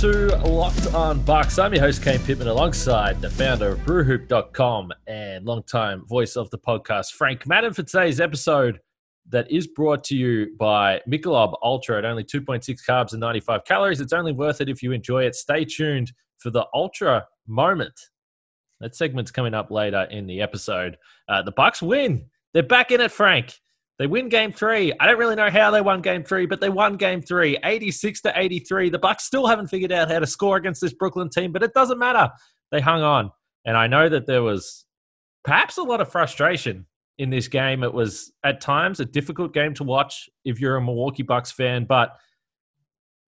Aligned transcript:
To 0.00 0.34
Locked 0.46 0.94
On 0.94 1.20
Bucks. 1.20 1.58
I'm 1.58 1.74
your 1.74 1.82
host, 1.82 2.02
Kane 2.02 2.20
Pitman, 2.20 2.48
alongside 2.48 3.20
the 3.20 3.28
founder 3.28 3.72
of 3.72 3.80
brewhoop.com 3.80 4.92
and 5.06 5.44
longtime 5.44 6.06
voice 6.06 6.36
of 6.36 6.48
the 6.48 6.56
podcast, 6.56 7.12
Frank 7.12 7.46
Madden, 7.46 7.74
for 7.74 7.82
today's 7.82 8.18
episode 8.18 8.80
that 9.28 9.50
is 9.50 9.66
brought 9.66 10.02
to 10.04 10.16
you 10.16 10.56
by 10.58 11.02
Michelob 11.06 11.52
Ultra 11.62 11.98
at 11.98 12.06
only 12.06 12.24
2.6 12.24 12.78
carbs 12.88 13.12
and 13.12 13.20
95 13.20 13.66
calories. 13.66 14.00
It's 14.00 14.14
only 14.14 14.32
worth 14.32 14.62
it 14.62 14.70
if 14.70 14.82
you 14.82 14.92
enjoy 14.92 15.24
it. 15.26 15.34
Stay 15.34 15.66
tuned 15.66 16.12
for 16.38 16.48
the 16.48 16.64
Ultra 16.72 17.26
moment. 17.46 18.00
That 18.80 18.96
segment's 18.96 19.30
coming 19.30 19.52
up 19.52 19.70
later 19.70 20.04
in 20.10 20.26
the 20.26 20.40
episode. 20.40 20.96
Uh, 21.28 21.42
the 21.42 21.52
Bucks 21.52 21.82
win. 21.82 22.24
They're 22.54 22.62
back 22.62 22.90
in 22.90 23.02
it, 23.02 23.12
Frank. 23.12 23.60
They 24.00 24.06
win 24.06 24.30
game 24.30 24.50
three. 24.50 24.94
I 24.98 25.06
don't 25.06 25.18
really 25.18 25.36
know 25.36 25.50
how 25.50 25.70
they 25.70 25.82
won 25.82 26.00
game 26.00 26.24
three, 26.24 26.46
but 26.46 26.58
they 26.58 26.70
won 26.70 26.96
game 26.96 27.20
three, 27.20 27.58
86 27.62 28.22
to 28.22 28.32
83. 28.34 28.88
The 28.88 28.98
Bucks 28.98 29.24
still 29.24 29.46
haven't 29.46 29.66
figured 29.66 29.92
out 29.92 30.10
how 30.10 30.20
to 30.20 30.26
score 30.26 30.56
against 30.56 30.80
this 30.80 30.94
Brooklyn 30.94 31.28
team, 31.28 31.52
but 31.52 31.62
it 31.62 31.74
doesn't 31.74 31.98
matter. 31.98 32.30
They 32.72 32.80
hung 32.80 33.02
on. 33.02 33.30
And 33.66 33.76
I 33.76 33.88
know 33.88 34.08
that 34.08 34.26
there 34.26 34.42
was 34.42 34.86
perhaps 35.44 35.76
a 35.76 35.82
lot 35.82 36.00
of 36.00 36.10
frustration 36.10 36.86
in 37.18 37.28
this 37.28 37.46
game. 37.46 37.82
It 37.82 37.92
was 37.92 38.32
at 38.42 38.62
times 38.62 39.00
a 39.00 39.04
difficult 39.04 39.52
game 39.52 39.74
to 39.74 39.84
watch 39.84 40.30
if 40.46 40.58
you're 40.58 40.76
a 40.76 40.82
Milwaukee 40.82 41.22
Bucks 41.22 41.52
fan, 41.52 41.84
but 41.84 42.16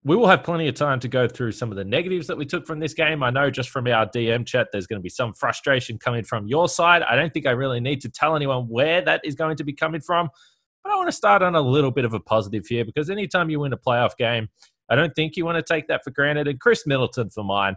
we 0.03 0.15
will 0.15 0.27
have 0.27 0.43
plenty 0.43 0.67
of 0.67 0.73
time 0.73 0.99
to 1.01 1.07
go 1.07 1.27
through 1.27 1.51
some 1.51 1.69
of 1.69 1.77
the 1.77 1.85
negatives 1.85 2.25
that 2.25 2.37
we 2.37 2.47
took 2.47 2.65
from 2.65 2.79
this 2.79 2.95
game. 2.95 3.21
I 3.21 3.29
know 3.29 3.51
just 3.51 3.69
from 3.69 3.85
our 3.85 4.07
DM 4.07 4.43
chat, 4.43 4.69
there's 4.71 4.87
going 4.87 4.99
to 4.99 5.03
be 5.03 5.09
some 5.09 5.33
frustration 5.33 5.99
coming 5.99 6.23
from 6.23 6.47
your 6.47 6.67
side. 6.67 7.03
I 7.03 7.15
don't 7.15 7.31
think 7.31 7.45
I 7.45 7.51
really 7.51 7.79
need 7.79 8.01
to 8.01 8.09
tell 8.09 8.35
anyone 8.35 8.67
where 8.67 9.01
that 9.01 9.21
is 9.23 9.35
going 9.35 9.57
to 9.57 9.63
be 9.63 9.71
coming 9.71 10.01
from. 10.01 10.29
But 10.83 10.91
I 10.91 10.95
want 10.95 11.07
to 11.07 11.15
start 11.15 11.41
on 11.41 11.55
a 11.55 11.61
little 11.61 11.91
bit 11.91 12.05
of 12.05 12.13
a 12.13 12.19
positive 12.19 12.65
here 12.67 12.85
because 12.85 13.09
anytime 13.09 13.49
you 13.49 13.59
win 13.59 13.73
a 13.73 13.77
playoff 13.77 14.17
game, 14.17 14.49
I 14.89 14.95
don't 14.95 15.13
think 15.15 15.37
you 15.37 15.45
want 15.45 15.65
to 15.65 15.73
take 15.73 15.87
that 15.87 16.03
for 16.03 16.11
granted. 16.11 16.47
And 16.47 16.59
Khris 16.59 16.85
Middleton 16.85 17.29
for 17.29 17.43
mine. 17.43 17.75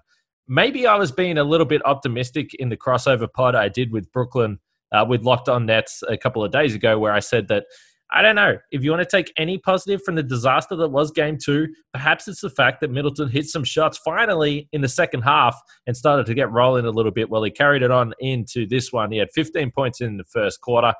Maybe 0.48 0.86
I 0.86 0.96
was 0.96 1.10
being 1.10 1.38
a 1.38 1.44
little 1.44 1.66
bit 1.66 1.84
optimistic 1.84 2.54
in 2.54 2.68
the 2.68 2.76
crossover 2.76 3.32
pod 3.32 3.54
I 3.54 3.68
did 3.68 3.92
with 3.92 4.10
Brooklyn 4.12 4.58
uh, 4.92 5.04
with 5.08 5.22
Locked 5.22 5.48
On 5.48 5.66
Nets 5.66 6.02
a 6.08 6.16
couple 6.16 6.44
of 6.44 6.52
days 6.52 6.74
ago, 6.74 6.98
where 6.98 7.12
I 7.12 7.20
said 7.20 7.48
that 7.48 7.64
I 8.12 8.22
don't 8.22 8.36
know 8.36 8.56
if 8.70 8.84
you 8.84 8.90
want 8.92 9.02
to 9.02 9.16
take 9.16 9.32
any 9.36 9.58
positive 9.58 10.00
from 10.04 10.14
the 10.14 10.22
disaster 10.22 10.76
that 10.76 10.91
was 10.91 11.10
game 11.10 11.38
two. 11.42 11.68
Perhaps 11.92 12.28
it's 12.28 12.41
the 12.41 12.50
fact 12.50 12.80
that 12.80 12.91
Middleton 12.91 13.28
hit 13.28 13.46
some 13.46 13.64
shots 13.64 13.98
finally 13.98 14.68
in 14.72 14.80
the 14.80 14.88
second 14.88 15.22
half 15.22 15.60
and 15.86 15.96
started 15.96 16.26
to 16.26 16.34
get 16.34 16.50
rolling 16.52 16.86
a 16.86 16.91
little 16.91 17.10
bit. 17.10 17.28
Well, 17.28 17.42
he 17.42 17.50
carried 17.50 17.82
it 17.82 17.91
on 17.91 18.14
into 18.20 18.66
this 18.66 18.92
one. 18.92 19.10
He 19.10 19.18
had 19.18 19.28
15 19.34 19.72
points 19.72 20.00
in 20.00 20.18
the 20.18 20.24
first 20.24 20.60
quarter 20.60 20.94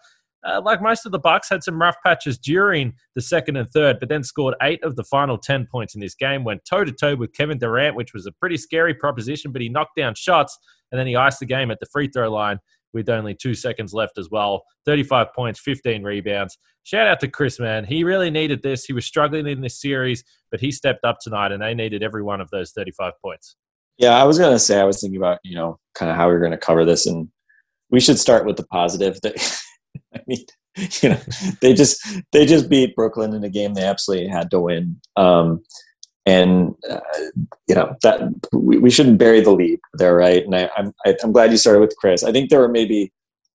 uh, 0.47 0.61
like 0.65 0.81
most 0.81 1.07
of 1.07 1.13
the 1.13 1.19
Bucks, 1.19 1.49
had 1.49 1.63
some 1.63 1.81
rough 1.81 1.97
patches 2.05 2.39
during 2.39 2.95
the 3.15 3.21
second 3.21 3.57
and 3.57 3.69
third, 3.71 3.99
but 4.01 4.09
then 4.09 4.23
scored 4.23 4.55
eight 4.63 4.83
of 4.85 4.97
the 4.97 5.05
final 5.05 5.37
ten 5.37 5.67
points 5.71 5.95
in 5.95 6.01
this 6.01 6.15
game. 6.15 6.45
Went 6.45 6.65
toe 6.65 6.85
to 6.85 6.93
toe 6.93 7.17
with 7.17 7.33
Kevin 7.33 7.59
Durant, 7.59 7.97
which 7.97 8.15
was 8.15 8.27
a 8.27 8.33
pretty 8.33 8.57
scary 8.57 8.95
proposition, 8.95 9.53
but 9.53 9.63
he 9.63 9.69
knocked 9.69 9.97
down 9.97 10.15
shots 10.15 10.59
and 10.93 10.99
then 10.99 11.07
he 11.07 11.17
iced 11.17 11.41
the 11.41 11.47
game 11.47 11.71
at 11.71 11.81
the 11.81 11.87
free 11.87 12.09
throw 12.09 12.31
line 12.31 12.59
with 12.93 13.09
only 13.09 13.35
two 13.35 13.55
seconds 13.55 13.93
left 13.93 14.19
as 14.19 14.31
well. 14.31 14.65
35 14.87 15.29
points, 15.35 15.61
15 15.61 16.03
rebounds. 16.03 16.59
Shout 16.85 17.07
out 17.07 17.21
to 17.21 17.29
Khris, 17.29 17.59
man. 17.59 17.85
He 17.85 18.05
really 18.05 18.31
needed 18.31 18.63
this. 18.63 18.85
He 18.85 18.93
was 18.93 19.05
struggling 19.05 19.47
in 19.47 19.61
this 19.61 19.81
series, 19.81 20.23
but 20.51 20.61
he 20.61 20.71
stepped 20.71 21.05
up 21.05 21.19
tonight 21.21 21.53
and 21.53 21.61
they 21.61 21.75
needed 21.75 22.03
every 22.03 22.23
one 22.23 22.41
of 22.41 22.49
those 22.51 22.73
35 22.73 23.13
points. 23.21 23.57
Yeah, 23.99 24.21
I 24.21 24.25
was 24.25 24.39
going 24.39 24.53
to 24.53 24.59
say, 24.59 24.79
I 24.79 24.85
was 24.85 25.01
thinking 25.01 25.17
about, 25.17 25.39
you 25.43 25.57
know, 25.57 25.79
kind 25.95 26.11
of 26.11 26.17
how 26.17 26.29
we 26.29 26.35
are 26.35 26.39
going 26.39 26.53
to 26.53 26.59
cover 26.59 26.85
this. 26.85 27.07
And 27.07 27.29
we 27.91 28.01
should 28.01 28.19
start 28.19 28.47
with 28.47 28.57
the 28.57 28.67
positive. 28.67 29.21
That 29.23 29.35
I 30.21 30.23
mean, 30.27 30.45
you 31.03 31.09
know, 31.11 31.21
they 31.61 31.75
just 31.75 32.07
they 32.33 32.45
just 32.45 32.69
beat 32.69 32.97
Brooklyn 32.97 33.35
in 33.35 33.45
a 33.45 33.51
game 33.51 33.75
they 33.75 33.85
absolutely 33.85 34.29
had 34.29 34.51
to 34.51 34.61
win. 34.61 35.01
Um, 35.17 35.63
and 36.27 36.75
uh, 36.91 37.01
you 37.69 37.75
know 37.75 37.95
that 38.03 38.21
we, 38.53 38.79
we 38.79 38.91
shouldn't 38.91 39.19
bury 39.19 39.41
the 39.41 39.53
lead 39.53 39.79
there, 39.95 40.15
right? 40.17 40.45
And 40.45 40.55
I, 40.55 40.69
I'm 40.77 40.87
am 40.87 40.93
i 41.07 41.15
am 41.23 41.33
glad 41.33 41.53
you 41.53 41.57
started 41.57 41.81
with 41.81 41.97
Khris. 41.97 42.25
I 42.25 42.33
think 42.33 42.51
there 42.51 42.61
were 42.61 42.69
maybe 42.69 43.13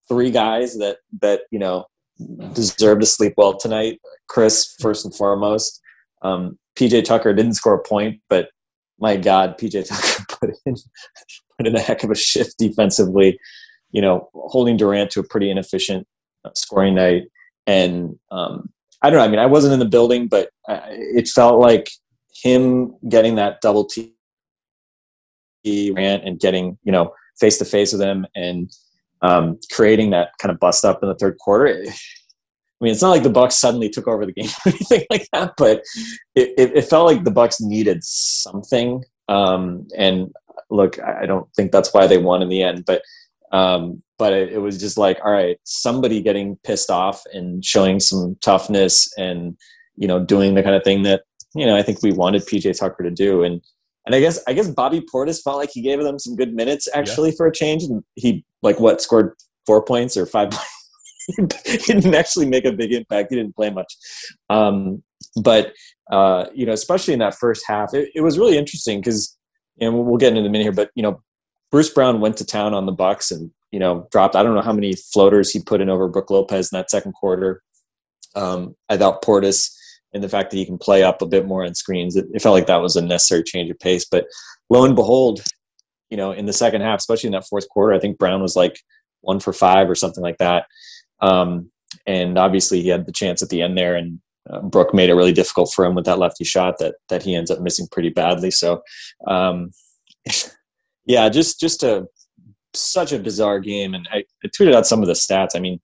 three 0.07 0.31
guys 0.31 0.77
that 0.77 0.97
that 1.21 1.41
you 1.51 1.59
know 1.59 1.85
deserve 2.53 2.99
to 2.99 3.05
sleep 3.05 3.33
well 3.37 3.57
tonight. 3.57 3.99
Khris, 4.29 4.75
first 4.79 5.05
and 5.05 5.13
foremost. 5.13 5.81
Um, 6.21 6.57
PJ 6.77 7.03
Tucker 7.03 7.33
didn't 7.33 7.55
score 7.55 7.75
a 7.75 7.83
point, 7.83 8.21
but 8.29 8.49
my 8.99 9.17
God, 9.17 9.57
PJ 9.57 9.87
Tucker 9.87 10.25
put 10.39 10.55
in 10.65 10.75
put 11.57 11.67
in 11.67 11.75
a 11.75 11.79
heck 11.79 12.03
of 12.03 12.11
a 12.11 12.15
shift 12.15 12.57
defensively. 12.57 13.37
You 13.91 14.01
know, 14.01 14.29
holding 14.33 14.77
Durant 14.77 15.11
to 15.11 15.19
a 15.19 15.23
pretty 15.23 15.51
inefficient 15.51 16.07
scoring 16.55 16.95
night. 16.95 17.23
And 17.67 18.17
um, 18.31 18.69
I 19.01 19.09
don't 19.09 19.19
know. 19.19 19.25
I 19.25 19.27
mean, 19.27 19.39
I 19.39 19.45
wasn't 19.45 19.73
in 19.73 19.79
the 19.79 19.85
building, 19.85 20.27
but 20.27 20.49
I, 20.67 20.81
it 20.89 21.27
felt 21.27 21.59
like 21.59 21.89
him 22.43 22.95
getting 23.07 23.35
that 23.35 23.61
double 23.61 23.85
T 23.85 24.13
rant 25.65 26.23
and 26.25 26.39
getting 26.39 26.77
you 26.83 26.91
know 26.91 27.13
face 27.39 27.57
to 27.59 27.65
face 27.65 27.91
with 27.91 28.01
him 28.01 28.25
and 28.35 28.71
um, 29.21 29.59
creating 29.71 30.09
that 30.11 30.29
kind 30.39 30.51
of 30.51 30.59
bust 30.59 30.83
up 30.85 31.03
in 31.03 31.09
the 31.09 31.15
third 31.15 31.37
quarter. 31.37 31.83
I 32.81 32.83
mean, 32.83 32.91
it's 32.93 33.01
not 33.01 33.11
like 33.11 33.23
the 33.23 33.29
Bucks 33.29 33.57
suddenly 33.57 33.89
took 33.89 34.07
over 34.07 34.25
the 34.25 34.31
game 34.31 34.49
or 34.65 34.69
anything 34.69 35.05
like 35.11 35.27
that, 35.33 35.53
but 35.57 35.83
it, 36.33 36.49
it, 36.57 36.77
it 36.77 36.85
felt 36.85 37.05
like 37.05 37.23
the 37.23 37.31
Bucks 37.31 37.61
needed 37.61 38.03
something. 38.03 39.03
Um, 39.29 39.87
and 39.95 40.33
look, 40.71 40.99
I 40.99 41.27
don't 41.27 41.47
think 41.55 41.71
that's 41.71 41.93
why 41.93 42.07
they 42.07 42.17
won 42.17 42.41
in 42.41 42.49
the 42.49 42.63
end, 42.63 42.85
but 42.85 43.03
um, 43.51 44.01
but 44.21 44.33
it, 44.33 44.53
it, 44.53 44.59
was 44.59 44.79
just 44.79 44.99
like, 44.99 45.19
all 45.25 45.31
right, 45.31 45.57
somebody 45.63 46.21
getting 46.21 46.55
pissed 46.63 46.91
off 46.91 47.23
and 47.33 47.65
showing 47.65 47.99
some 47.99 48.37
toughness 48.39 49.11
and, 49.17 49.57
you 49.95 50.07
know, 50.07 50.23
doing 50.23 50.53
the 50.53 50.61
kind 50.61 50.75
of 50.75 50.83
thing 50.83 51.01
that, 51.01 51.23
you 51.55 51.65
know, 51.65 51.75
I 51.75 51.81
think 51.81 52.03
we 52.03 52.11
wanted 52.11 52.43
PJ 52.43 52.77
Tucker 52.77 53.01
to 53.01 53.09
do. 53.09 53.41
And, 53.41 53.63
and 54.05 54.13
I 54.13 54.19
guess, 54.19 54.39
I 54.45 54.53
guess 54.53 54.67
Bobby 54.67 55.01
Portis 55.11 55.41
felt 55.41 55.57
like 55.57 55.71
he 55.73 55.81
gave 55.81 56.03
them 56.03 56.19
some 56.19 56.35
good 56.35 56.53
minutes 56.53 56.87
actually 56.93 57.29
yeah. 57.31 57.35
for 57.35 57.47
a 57.47 57.51
change. 57.51 57.81
And 57.81 58.03
he 58.13 58.45
like 58.61 58.79
what 58.79 59.01
scored 59.01 59.33
four 59.65 59.83
points 59.83 60.15
or 60.15 60.27
five 60.27 60.51
points. 60.51 61.65
he 61.65 61.77
didn't 61.77 62.13
actually 62.13 62.45
make 62.45 62.65
a 62.65 62.71
big 62.71 62.93
impact. 62.93 63.31
He 63.31 63.37
didn't 63.37 63.55
play 63.55 63.71
much. 63.71 63.91
Um, 64.51 65.01
but, 65.41 65.73
uh, 66.11 66.45
you 66.53 66.67
know, 66.67 66.73
especially 66.73 67.13
in 67.15 67.19
that 67.21 67.33
first 67.33 67.63
half, 67.65 67.95
it, 67.95 68.11
it 68.13 68.21
was 68.21 68.37
really 68.37 68.55
interesting 68.55 68.99
because, 68.99 69.35
and 69.79 69.97
we'll 69.97 70.17
get 70.17 70.29
into 70.29 70.43
the 70.43 70.49
minute 70.49 70.65
here, 70.65 70.71
but, 70.71 70.91
you 70.93 71.01
know, 71.01 71.23
Bruce 71.71 71.89
Brown 71.89 72.21
went 72.21 72.37
to 72.37 72.45
town 72.45 72.75
on 72.75 72.85
the 72.85 72.91
Bucks 72.91 73.31
and 73.31 73.49
you 73.71 73.79
know 73.79 74.07
dropped. 74.11 74.35
I 74.35 74.43
don't 74.43 74.55
know 74.55 74.61
how 74.61 74.73
many 74.73 74.93
floaters 74.93 75.51
he 75.51 75.61
put 75.61 75.81
in 75.81 75.89
over 75.89 76.07
Brook 76.07 76.29
Lopez 76.29 76.71
in 76.71 76.77
that 76.77 76.91
second 76.91 77.13
quarter. 77.13 77.61
Um, 78.35 78.75
I 78.89 78.97
thought 78.97 79.23
Portis 79.23 79.75
and 80.13 80.23
the 80.23 80.29
fact 80.29 80.51
that 80.51 80.57
he 80.57 80.65
can 80.65 80.77
play 80.77 81.03
up 81.03 81.21
a 81.21 81.27
bit 81.27 81.45
more 81.45 81.65
on 81.65 81.73
screens, 81.73 82.15
it, 82.15 82.25
it, 82.33 82.41
felt 82.41 82.53
like 82.53 82.67
that 82.67 82.81
was 82.81 82.95
a 82.95 83.01
necessary 83.01 83.43
change 83.43 83.69
of 83.71 83.79
pace. 83.79 84.05
But 84.05 84.25
lo 84.69 84.83
and 84.83 84.95
behold, 84.95 85.41
you 86.09 86.17
know, 86.17 86.31
in 86.31 86.45
the 86.45 86.53
second 86.53 86.81
half, 86.81 86.99
especially 86.99 87.27
in 87.27 87.33
that 87.33 87.47
fourth 87.47 87.67
quarter, 87.69 87.93
I 87.93 87.99
think 87.99 88.17
Brown 88.17 88.41
was 88.41 88.55
like 88.55 88.77
one 89.21 89.39
for 89.39 89.53
five 89.53 89.89
or 89.89 89.95
something 89.95 90.23
like 90.23 90.37
that. 90.37 90.65
Um, 91.21 91.71
and 92.05 92.37
obviously, 92.37 92.81
he 92.81 92.89
had 92.89 93.05
the 93.05 93.11
chance 93.11 93.41
at 93.41 93.49
the 93.49 93.61
end 93.61 93.77
there, 93.77 93.95
and 93.95 94.19
uh, 94.49 94.61
Brook 94.61 94.93
made 94.93 95.09
it 95.09 95.15
really 95.15 95.33
difficult 95.33 95.71
for 95.73 95.85
him 95.85 95.93
with 95.93 96.05
that 96.05 96.19
lefty 96.19 96.43
shot 96.43 96.77
that 96.79 96.95
that 97.09 97.23
he 97.23 97.35
ends 97.35 97.51
up 97.51 97.61
missing 97.61 97.87
pretty 97.91 98.09
badly. 98.09 98.51
So. 98.51 98.81
Um, 99.27 99.71
yeah, 101.05 101.29
just 101.29 101.59
just 101.59 101.83
a 101.83 102.07
such 102.73 103.11
a 103.11 103.19
bizarre 103.19 103.59
game, 103.59 103.93
and 103.93 104.07
I, 104.11 104.23
I 104.43 104.47
tweeted 104.47 104.73
out 104.73 104.87
some 104.87 105.01
of 105.01 105.07
the 105.07 105.13
stats. 105.13 105.55
I 105.55 105.59
mean, 105.59 105.79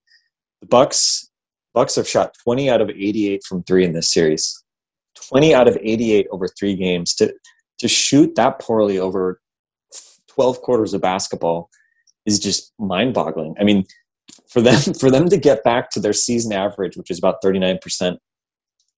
the 0.62 0.68
Bucks 0.68 1.30
Bucks 1.74 1.96
have 1.96 2.08
shot 2.08 2.36
20 2.44 2.70
out 2.72 2.82
of 2.82 2.90
88 2.90 3.44
from 3.44 3.62
three 3.62 3.86
in 3.86 3.94
this 3.94 4.12
series. 4.12 4.64
20 5.30 5.54
out 5.54 5.68
of 5.68 5.78
88 5.80 6.28
over 6.32 6.48
three 6.48 6.76
games 6.76 7.14
to 7.16 7.34
to 7.80 7.88
shoot 7.88 8.34
that 8.36 8.60
poorly 8.60 8.98
over 8.98 9.40
12 10.30 10.62
quarters 10.62 10.96
of 10.96 11.02
basketball 11.02 11.70
is 12.26 12.40
just 12.40 12.74
mind-boggling. 12.80 13.56
I 13.60 13.64
mean, 13.64 13.86
for 14.50 14.62
them 14.62 14.80
for 15.00 15.12
them 15.12 15.30
to 15.30 15.38
get 15.38 15.64
back 15.64 15.92
to 15.92 16.00
their 16.00 16.14
season 16.14 16.52
average, 16.52 16.98
which 16.98 17.12
is 17.12 17.20
about 17.20 17.44
39% 17.44 18.18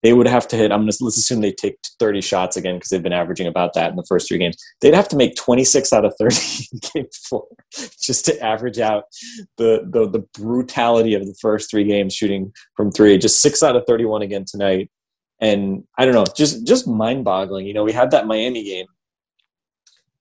they 0.02 0.14
would 0.14 0.28
have 0.28 0.48
to 0.50 0.56
hit. 0.56 0.72
I'm 0.72 0.86
just 0.86 1.02
let's 1.02 1.18
assume 1.18 1.42
they 1.42 1.52
take 1.52 1.78
30 2.00 2.22
shots 2.22 2.56
again 2.56 2.76
because 2.76 2.90
they've 2.90 3.04
been 3.04 3.14
averaging 3.14 3.48
about 3.48 3.74
that 3.74 3.90
in 3.90 3.98
the 3.98 4.06
first 4.08 4.28
three 4.28 4.38
games. 4.38 4.58
They'd 4.82 4.94
have 4.94 5.10
to 5.10 5.18
make 5.18 5.36
26 5.36 5.92
out 5.92 6.06
of 6.06 6.14
30 6.18 6.36
in 6.72 6.80
game 6.94 7.10
four 7.30 7.48
just 7.72 8.26
to 8.26 8.42
average 8.42 8.80
out 8.80 9.04
the, 9.58 9.88
the 9.92 10.10
the 10.10 10.26
brutality 10.40 11.14
of 11.14 11.26
the 11.26 11.36
first 11.42 11.70
three 11.70 11.84
games 11.84 12.14
shooting 12.14 12.54
from 12.76 12.92
three. 12.92 13.18
Just 13.18 13.42
six 13.42 13.62
out 13.62 13.76
of 13.76 13.84
31 13.88 14.22
again 14.22 14.46
tonight, 14.48 14.90
and 15.42 15.84
I 15.98 16.06
don't 16.06 16.14
know, 16.14 16.26
just 16.36 16.66
just 16.66 16.88
mind 16.88 17.26
boggling. 17.26 17.66
You 17.66 17.74
know, 17.74 17.84
we 17.84 17.92
had 17.92 18.12
that 18.12 18.28
Miami 18.28 18.64
game 18.64 18.86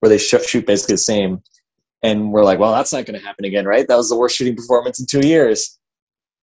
where 0.01 0.11
they 0.11 0.19
shoot 0.19 0.67
basically 0.67 0.95
the 0.95 0.99
same, 0.99 1.43
and 2.03 2.33
we're 2.33 2.45
like, 2.45 2.59
well, 2.59 2.73
that's 2.73 2.93
not 2.93 3.07
going 3.07 3.19
to 3.19 3.25
happen 3.25 3.45
again, 3.45 3.65
right? 3.65 3.87
That 3.87 3.97
was 3.97 4.09
the 4.09 4.17
worst 4.17 4.37
shooting 4.37 4.57
performance 4.57 4.99
in 4.99 5.07
two 5.07 5.27
years 5.27 5.78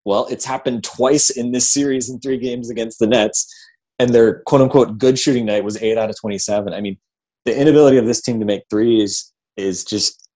well, 0.05 0.27
it's 0.31 0.45
happened 0.45 0.85
twice 0.85 1.31
in 1.31 1.53
this 1.53 1.69
series 1.73 2.11
in 2.11 2.21
three 2.21 2.39
games 2.39 2.71
against 2.71 2.99
the 2.99 3.07
Nets, 3.07 3.53
and 3.99 4.11
their 4.11 4.41
quote 4.43 4.61
unquote 4.61 4.99
good 4.99 5.19
shooting 5.19 5.47
night 5.47 5.65
was 5.65 5.83
eight 5.83 5.99
out 5.99 6.11
of 6.11 6.17
27. 6.21 6.73
I 6.73 6.81
mean, 6.81 6.99
the 7.45 7.59
inability 7.59 7.97
of 7.97 8.07
this 8.07 8.21
team 8.21 8.41
to 8.41 8.47
make 8.47 8.63
threes 8.71 9.33
is 9.57 9.85
just 9.85 10.29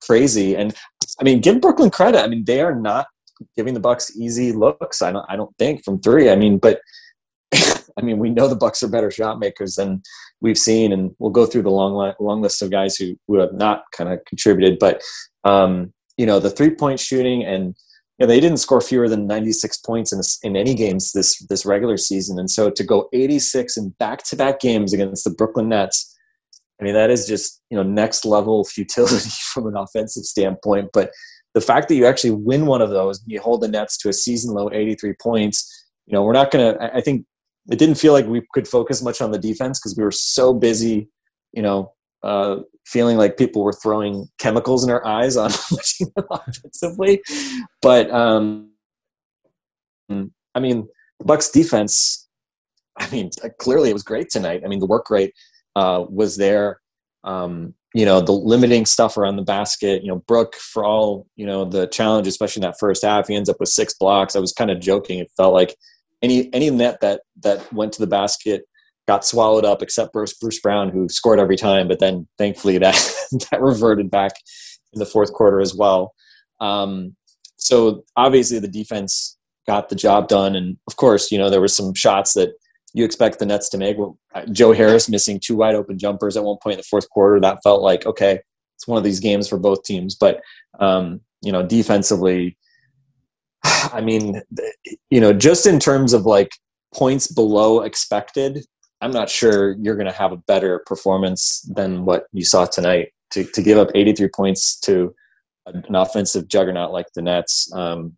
crazy. 0.00 0.54
And 0.54 0.74
I 1.20 1.24
mean, 1.24 1.40
give 1.40 1.60
Brooklyn 1.60 1.90
credit. 1.90 2.22
I 2.22 2.26
mean, 2.26 2.44
they 2.44 2.60
are 2.60 2.74
not 2.74 3.06
giving 3.56 3.74
the 3.74 3.80
Bucks 3.80 4.16
easy 4.16 4.52
looks. 4.52 5.02
I 5.02 5.12
don't. 5.12 5.26
I 5.28 5.36
don't 5.36 5.56
think 5.58 5.84
from 5.84 6.00
three. 6.00 6.30
I 6.30 6.36
mean, 6.36 6.58
but 6.58 6.80
I 7.54 8.02
mean, 8.02 8.18
we 8.18 8.30
know 8.30 8.48
the 8.48 8.56
Bucks 8.56 8.82
are 8.82 8.88
better 8.88 9.10
shot 9.10 9.38
makers 9.38 9.74
than 9.74 10.02
we've 10.40 10.58
seen, 10.58 10.92
and 10.92 11.12
we'll 11.18 11.30
go 11.30 11.46
through 11.46 11.62
the 11.62 11.70
long 11.70 12.14
long 12.20 12.42
list 12.42 12.62
of 12.62 12.70
guys 12.70 12.96
who 12.96 13.16
who 13.26 13.38
have 13.38 13.54
not 13.54 13.84
kind 13.92 14.12
of 14.12 14.20
contributed. 14.26 14.78
But 14.78 15.02
um, 15.44 15.92
you 16.16 16.26
know, 16.26 16.38
the 16.38 16.50
three 16.50 16.70
point 16.70 17.00
shooting 17.00 17.44
and 17.44 17.74
know, 18.24 18.26
they 18.26 18.40
didn't 18.40 18.58
score 18.58 18.80
fewer 18.80 19.08
than 19.08 19.26
96 19.26 19.78
points 19.78 20.12
in, 20.12 20.20
in 20.42 20.56
any 20.56 20.74
games 20.74 21.12
this 21.12 21.38
this 21.48 21.66
regular 21.66 21.96
season, 21.96 22.38
and 22.38 22.50
so 22.50 22.70
to 22.70 22.84
go 22.84 23.08
86 23.12 23.76
in 23.76 23.90
back-to-back 23.98 24.60
games 24.60 24.92
against 24.92 25.24
the 25.24 25.30
Brooklyn 25.30 25.68
Nets, 25.68 26.16
I 26.80 26.84
mean 26.84 26.94
that 26.94 27.10
is 27.10 27.26
just 27.26 27.60
you 27.70 27.76
know 27.76 27.82
next 27.82 28.24
level 28.24 28.64
futility 28.74 29.30
from 29.52 29.66
an 29.66 29.76
offensive 29.76 30.24
standpoint. 30.24 30.90
But 30.92 31.10
the 31.54 31.60
fact 31.60 31.88
that 31.88 31.94
you 31.94 32.06
actually 32.06 32.32
win 32.32 32.66
one 32.66 32.82
of 32.82 32.90
those, 32.90 33.22
and 33.22 33.32
you 33.32 33.40
hold 33.40 33.62
the 33.62 33.68
Nets 33.68 33.96
to 33.98 34.08
a 34.08 34.12
season 34.12 34.54
low 34.54 34.70
83 34.70 35.14
points. 35.20 35.72
You 36.06 36.12
know, 36.12 36.22
we're 36.22 36.34
not 36.34 36.50
going 36.50 36.74
to. 36.74 36.96
I 36.96 37.00
think 37.00 37.26
it 37.70 37.78
didn't 37.78 37.96
feel 37.96 38.12
like 38.12 38.26
we 38.26 38.42
could 38.52 38.68
focus 38.68 39.02
much 39.02 39.20
on 39.20 39.32
the 39.32 39.38
defense 39.38 39.80
because 39.80 39.96
we 39.96 40.04
were 40.04 40.12
so 40.12 40.54
busy, 40.54 41.08
you 41.52 41.62
know, 41.62 41.92
uh, 42.26 42.60
feeling 42.84 43.16
like 43.16 43.36
people 43.36 43.62
were 43.62 43.72
throwing 43.72 44.28
chemicals 44.38 44.82
in 44.82 44.90
our 44.90 45.06
eyes 45.06 45.36
on 45.36 45.50
watching 45.70 46.08
them 46.16 46.26
offensively. 46.28 47.22
But 47.80 48.10
um, 48.10 48.72
I 50.10 50.60
mean, 50.60 50.88
the 51.20 51.24
Bucks 51.24 51.50
defense. 51.50 52.28
I 52.98 53.08
mean, 53.10 53.30
clearly 53.58 53.90
it 53.90 53.92
was 53.92 54.02
great 54.02 54.30
tonight. 54.30 54.62
I 54.64 54.68
mean, 54.68 54.80
the 54.80 54.86
work 54.86 55.08
rate 55.10 55.34
uh, 55.76 56.04
was 56.08 56.36
there. 56.36 56.80
Um, 57.24 57.74
you 57.94 58.04
know, 58.04 58.20
the 58.20 58.32
limiting 58.32 58.86
stuff 58.86 59.16
around 59.16 59.36
the 59.36 59.42
basket. 59.42 60.02
You 60.02 60.08
know, 60.08 60.24
Brook 60.26 60.56
for 60.56 60.84
all 60.84 61.28
you 61.36 61.46
know 61.46 61.64
the 61.64 61.86
challenge, 61.86 62.26
especially 62.26 62.60
in 62.60 62.68
that 62.68 62.80
first 62.80 63.04
half, 63.04 63.28
he 63.28 63.36
ends 63.36 63.48
up 63.48 63.60
with 63.60 63.68
six 63.68 63.94
blocks. 63.94 64.34
I 64.34 64.40
was 64.40 64.52
kind 64.52 64.70
of 64.72 64.80
joking. 64.80 65.20
It 65.20 65.30
felt 65.36 65.54
like 65.54 65.76
any 66.22 66.52
any 66.52 66.70
net 66.70 67.00
that 67.02 67.20
that 67.42 67.72
went 67.72 67.92
to 67.92 68.00
the 68.00 68.08
basket 68.08 68.64
got 69.06 69.24
swallowed 69.24 69.64
up, 69.64 69.82
except 69.82 70.12
Bruce, 70.12 70.34
Bruce 70.34 70.60
Brown, 70.60 70.90
who 70.90 71.08
scored 71.08 71.38
every 71.38 71.56
time. 71.56 71.88
But 71.88 72.00
then 72.00 72.26
thankfully 72.38 72.78
that 72.78 72.94
that 73.50 73.60
reverted 73.60 74.10
back 74.10 74.32
in 74.92 74.98
the 74.98 75.06
fourth 75.06 75.32
quarter 75.32 75.60
as 75.60 75.74
well. 75.74 76.14
Um, 76.60 77.16
so 77.56 78.04
obviously 78.16 78.58
the 78.58 78.68
defense 78.68 79.36
got 79.66 79.88
the 79.88 79.96
job 79.96 80.28
done, 80.28 80.54
and 80.54 80.76
of 80.86 80.96
course, 80.96 81.30
you 81.30 81.38
know 81.38 81.50
there 81.50 81.60
were 81.60 81.68
some 81.68 81.94
shots 81.94 82.34
that 82.34 82.54
you 82.94 83.04
expect 83.04 83.38
the 83.38 83.46
Nets 83.46 83.68
to 83.70 83.78
make. 83.78 83.96
Joe 84.52 84.72
Harris 84.72 85.08
missing 85.08 85.40
two 85.42 85.56
wide 85.56 85.74
open 85.74 85.98
jumpers 85.98 86.36
at 86.36 86.44
one 86.44 86.56
point 86.62 86.74
in 86.74 86.78
the 86.78 86.84
fourth 86.84 87.08
quarter. 87.10 87.40
That 87.40 87.62
felt 87.62 87.82
like 87.82 88.06
okay, 88.06 88.40
it's 88.76 88.86
one 88.86 88.98
of 88.98 89.04
these 89.04 89.20
games 89.20 89.48
for 89.48 89.58
both 89.58 89.82
teams. 89.82 90.14
But 90.14 90.40
um, 90.78 91.20
you 91.42 91.52
know, 91.52 91.62
defensively, 91.62 92.56
I 93.64 94.00
mean, 94.00 94.42
you 95.10 95.20
know, 95.20 95.32
just 95.32 95.66
in 95.66 95.78
terms 95.78 96.12
of 96.12 96.24
like 96.24 96.52
points 96.94 97.26
below 97.26 97.82
expected, 97.82 98.64
I'm 99.00 99.10
not 99.10 99.28
sure 99.28 99.76
you're 99.78 99.96
going 99.96 100.06
to 100.06 100.12
have 100.12 100.32
a 100.32 100.38
better 100.38 100.82
performance 100.86 101.60
than 101.74 102.04
what 102.04 102.26
you 102.32 102.44
saw 102.44 102.64
tonight. 102.66 103.12
To, 103.32 103.44
to 103.44 103.62
give 103.62 103.76
up 103.76 103.90
83 103.94 104.28
points 104.28 104.78
to 104.80 105.14
an 105.66 105.94
offensive 105.94 106.48
juggernaut 106.48 106.92
like 106.92 107.06
the 107.14 107.22
Nets, 107.22 107.70
um, 107.74 108.16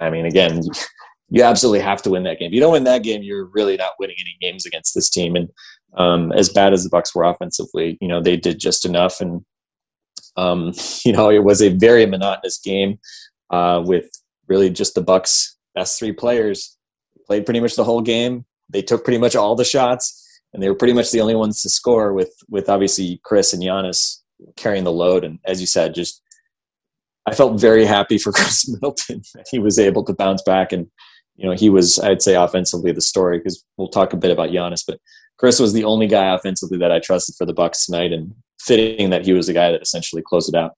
I 0.00 0.10
mean, 0.10 0.26
again, 0.26 0.62
you 1.28 1.42
absolutely 1.42 1.80
have 1.80 2.02
to 2.02 2.10
win 2.10 2.24
that 2.24 2.38
game. 2.38 2.48
If 2.48 2.52
you 2.52 2.60
don't 2.60 2.72
win 2.72 2.84
that 2.84 3.04
game, 3.04 3.22
you're 3.22 3.46
really 3.46 3.76
not 3.76 3.92
winning 3.98 4.16
any 4.20 4.36
games 4.40 4.66
against 4.66 4.94
this 4.94 5.08
team. 5.08 5.36
And 5.36 5.48
um, 5.96 6.32
as 6.32 6.48
bad 6.48 6.72
as 6.72 6.82
the 6.82 6.90
Bucks 6.90 7.14
were 7.14 7.24
offensively, 7.24 7.96
you 8.00 8.08
know, 8.08 8.20
they 8.20 8.36
did 8.36 8.58
just 8.58 8.84
enough. 8.84 9.20
And 9.20 9.44
um, 10.36 10.72
you 11.04 11.12
know, 11.12 11.30
it 11.30 11.44
was 11.44 11.62
a 11.62 11.70
very 11.70 12.06
monotonous 12.06 12.58
game 12.58 12.98
uh, 13.50 13.82
with 13.84 14.10
really 14.48 14.70
just 14.70 14.94
the 14.94 15.02
Bucks' 15.02 15.56
best 15.74 15.98
three 15.98 16.12
players 16.12 16.76
played 17.26 17.44
pretty 17.44 17.60
much 17.60 17.76
the 17.76 17.84
whole 17.84 18.00
game 18.00 18.44
they 18.72 18.82
took 18.82 19.04
pretty 19.04 19.18
much 19.18 19.36
all 19.36 19.54
the 19.54 19.64
shots, 19.64 20.40
and 20.52 20.62
they 20.62 20.68
were 20.68 20.74
pretty 20.74 20.94
much 20.94 21.10
the 21.10 21.20
only 21.20 21.34
ones 21.34 21.62
to 21.62 21.70
score. 21.70 22.12
With 22.12 22.34
with 22.48 22.68
obviously 22.68 23.20
Khris 23.24 23.52
and 23.52 23.62
Giannis 23.62 24.18
carrying 24.56 24.84
the 24.84 24.92
load, 24.92 25.24
and 25.24 25.38
as 25.44 25.60
you 25.60 25.66
said, 25.66 25.94
just 25.94 26.22
I 27.26 27.34
felt 27.34 27.60
very 27.60 27.84
happy 27.84 28.18
for 28.18 28.32
Khris 28.32 28.68
Middleton 28.68 29.22
that 29.34 29.46
he 29.50 29.58
was 29.58 29.78
able 29.78 30.04
to 30.04 30.12
bounce 30.12 30.42
back, 30.42 30.72
and 30.72 30.86
you 31.36 31.48
know 31.48 31.54
he 31.54 31.70
was 31.70 31.98
I'd 31.98 32.22
say 32.22 32.34
offensively 32.34 32.92
the 32.92 33.00
story 33.00 33.38
because 33.38 33.64
we'll 33.76 33.88
talk 33.88 34.12
a 34.12 34.16
bit 34.16 34.30
about 34.30 34.50
Giannis, 34.50 34.84
but 34.86 35.00
Khris 35.38 35.60
was 35.60 35.72
the 35.72 35.84
only 35.84 36.06
guy 36.06 36.34
offensively 36.34 36.78
that 36.78 36.92
I 36.92 37.00
trusted 37.00 37.34
for 37.36 37.46
the 37.46 37.54
Bucks 37.54 37.86
tonight, 37.86 38.12
and 38.12 38.34
fitting 38.60 39.10
that 39.10 39.24
he 39.24 39.32
was 39.32 39.46
the 39.46 39.54
guy 39.54 39.72
that 39.72 39.82
essentially 39.82 40.22
closed 40.22 40.52
it 40.52 40.58
out. 40.58 40.72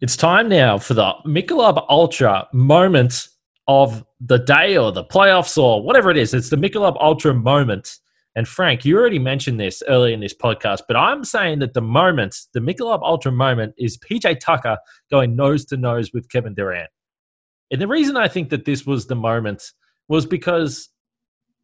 It's 0.00 0.16
time 0.16 0.48
now 0.48 0.78
for 0.78 0.92
the 0.92 1.14
Michelob 1.24 1.84
Ultra 1.88 2.48
moment 2.52 3.28
of 3.68 4.04
the 4.20 4.38
day 4.38 4.76
or 4.76 4.92
the 4.92 5.04
playoffs 5.04 5.60
or 5.60 5.82
whatever 5.82 6.10
it 6.10 6.16
is. 6.16 6.32
It's 6.34 6.50
the 6.50 6.56
Michelob 6.56 6.96
Ultra 7.00 7.34
moment. 7.34 7.98
And 8.34 8.46
Frank, 8.46 8.84
you 8.84 8.98
already 8.98 9.18
mentioned 9.18 9.58
this 9.58 9.82
early 9.88 10.12
in 10.12 10.20
this 10.20 10.34
podcast, 10.34 10.82
but 10.86 10.96
I'm 10.96 11.24
saying 11.24 11.60
that 11.60 11.72
the 11.72 11.80
moment, 11.80 12.36
the 12.52 12.60
Michelob 12.60 13.02
Ultra 13.02 13.32
moment, 13.32 13.74
is 13.78 13.98
PJ 13.98 14.40
Tucker 14.40 14.76
going 15.10 15.34
nose 15.34 15.64
to 15.66 15.76
nose 15.76 16.12
with 16.12 16.28
Kevin 16.28 16.54
Durant. 16.54 16.90
And 17.70 17.80
the 17.80 17.88
reason 17.88 18.16
I 18.16 18.28
think 18.28 18.50
that 18.50 18.66
this 18.66 18.84
was 18.84 19.06
the 19.06 19.16
moment 19.16 19.62
was 20.08 20.26
because 20.26 20.90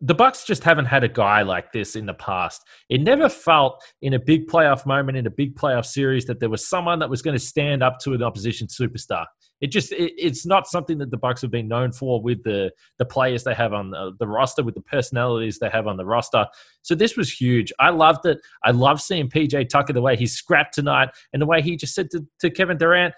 the 0.04 0.14
Bucks 0.14 0.44
just 0.44 0.64
haven't 0.64 0.86
had 0.86 1.04
a 1.04 1.08
guy 1.08 1.42
like 1.42 1.70
this 1.70 1.94
in 1.94 2.06
the 2.06 2.14
past. 2.14 2.60
It 2.88 3.00
never 3.00 3.28
felt 3.28 3.82
in 4.02 4.14
a 4.14 4.18
big 4.18 4.48
playoff 4.48 4.84
moment 4.84 5.16
in 5.16 5.28
a 5.28 5.30
big 5.30 5.54
playoff 5.54 5.86
series 5.86 6.24
that 6.24 6.40
there 6.40 6.50
was 6.50 6.68
someone 6.68 6.98
that 6.98 7.08
was 7.08 7.22
going 7.22 7.36
to 7.36 7.44
stand 7.44 7.84
up 7.84 8.00
to 8.00 8.12
an 8.12 8.22
opposition 8.22 8.66
superstar. 8.66 9.26
It 9.60 9.70
just 9.70 9.92
it, 9.92 10.12
it's 10.18 10.44
not 10.44 10.66
something 10.66 10.98
that 10.98 11.12
the 11.12 11.16
Bucks 11.16 11.40
have 11.42 11.52
been 11.52 11.68
known 11.68 11.92
for 11.92 12.20
with 12.20 12.42
the 12.42 12.72
the 12.98 13.04
players 13.04 13.44
they 13.44 13.54
have 13.54 13.72
on 13.72 13.90
the, 13.90 14.10
the 14.18 14.26
roster, 14.26 14.64
with 14.64 14.74
the 14.74 14.80
personalities 14.80 15.60
they 15.60 15.70
have 15.70 15.86
on 15.86 15.96
the 15.96 16.04
roster. 16.04 16.46
So 16.82 16.96
this 16.96 17.16
was 17.16 17.32
huge. 17.32 17.72
I 17.78 17.90
loved 17.90 18.26
it. 18.26 18.38
I 18.64 18.72
love 18.72 19.00
seeing 19.00 19.30
PJ 19.30 19.68
Tucker 19.68 19.92
the 19.92 20.02
way 20.02 20.16
he 20.16 20.26
scrapped 20.26 20.74
tonight 20.74 21.10
and 21.32 21.40
the 21.40 21.46
way 21.46 21.62
he 21.62 21.76
just 21.76 21.94
said 21.94 22.10
to, 22.10 22.26
to 22.40 22.50
Kevin 22.50 22.76
Durant, 22.76 23.14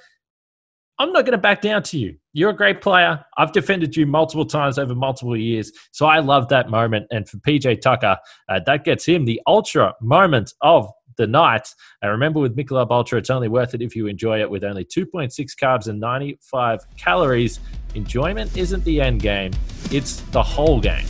I'm 0.98 1.12
not 1.12 1.24
going 1.24 1.32
to 1.32 1.38
back 1.38 1.60
down 1.60 1.82
to 1.84 1.98
you. 1.98 2.16
You're 2.32 2.50
a 2.50 2.56
great 2.56 2.80
player. 2.80 3.24
I've 3.36 3.52
defended 3.52 3.96
you 3.96 4.06
multiple 4.06 4.46
times 4.46 4.78
over 4.78 4.94
multiple 4.94 5.36
years. 5.36 5.72
So 5.90 6.06
I 6.06 6.20
love 6.20 6.48
that 6.50 6.70
moment. 6.70 7.06
And 7.10 7.28
for 7.28 7.38
PJ 7.38 7.80
Tucker, 7.80 8.16
uh, 8.48 8.60
that 8.66 8.84
gets 8.84 9.04
him 9.04 9.24
the 9.24 9.40
ultra 9.46 9.94
moment 10.00 10.52
of 10.60 10.88
the 11.16 11.26
night. 11.26 11.68
And 12.02 12.10
remember, 12.12 12.40
with 12.40 12.56
Michelob 12.56 12.90
Ultra, 12.90 13.18
it's 13.18 13.30
only 13.30 13.48
worth 13.48 13.74
it 13.74 13.82
if 13.82 13.96
you 13.96 14.06
enjoy 14.06 14.40
it 14.40 14.48
with 14.48 14.62
only 14.62 14.84
2.6 14.84 15.32
carbs 15.60 15.88
and 15.88 15.98
95 15.98 16.80
calories. 16.96 17.60
Enjoyment 17.94 18.56
isn't 18.56 18.84
the 18.84 19.00
end 19.00 19.20
game, 19.20 19.52
it's 19.90 20.20
the 20.20 20.42
whole 20.42 20.80
game. 20.80 21.06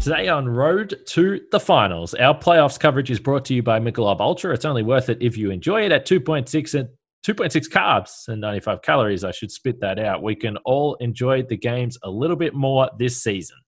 Today 0.00 0.28
on 0.28 0.48
Road 0.48 0.98
to 1.08 1.42
the 1.52 1.60
Finals, 1.60 2.14
our 2.14 2.34
playoffs 2.34 2.80
coverage 2.80 3.10
is 3.10 3.20
brought 3.20 3.44
to 3.44 3.54
you 3.54 3.62
by 3.62 3.78
Michelob 3.78 4.18
Ultra. 4.18 4.54
It's 4.54 4.64
only 4.64 4.82
worth 4.82 5.10
it 5.10 5.18
if 5.20 5.36
you 5.36 5.50
enjoy 5.50 5.82
it 5.82 5.92
at 5.92 6.06
2.6 6.06 6.80
and 6.80 6.88
2.6 7.22 7.68
carbs 7.68 8.26
and 8.28 8.40
95 8.40 8.80
calories. 8.80 9.24
I 9.24 9.30
should 9.30 9.50
spit 9.50 9.78
that 9.82 9.98
out. 9.98 10.22
We 10.22 10.34
can 10.34 10.56
all 10.64 10.94
enjoy 11.00 11.42
the 11.42 11.58
games 11.58 11.98
a 12.02 12.08
little 12.10 12.34
bit 12.34 12.54
more 12.54 12.88
this 12.98 13.22
season. 13.22 13.58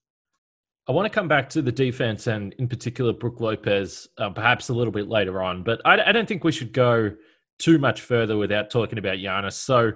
I 0.87 0.91
want 0.91 1.05
to 1.05 1.13
come 1.13 1.27
back 1.27 1.51
to 1.51 1.61
the 1.61 1.71
defense 1.71 2.25
and, 2.25 2.53
in 2.57 2.67
particular, 2.67 3.13
Brook 3.13 3.39
Lopez, 3.39 4.07
uh, 4.17 4.31
perhaps 4.31 4.69
a 4.69 4.73
little 4.73 4.91
bit 4.91 5.07
later 5.07 5.39
on. 5.39 5.61
But 5.61 5.81
I, 5.85 6.01
I 6.01 6.11
don't 6.11 6.27
think 6.27 6.43
we 6.43 6.51
should 6.51 6.73
go 6.73 7.11
too 7.59 7.77
much 7.77 8.01
further 8.01 8.37
without 8.37 8.71
talking 8.71 8.97
about 8.97 9.17
Giannis. 9.17 9.53
So 9.53 9.91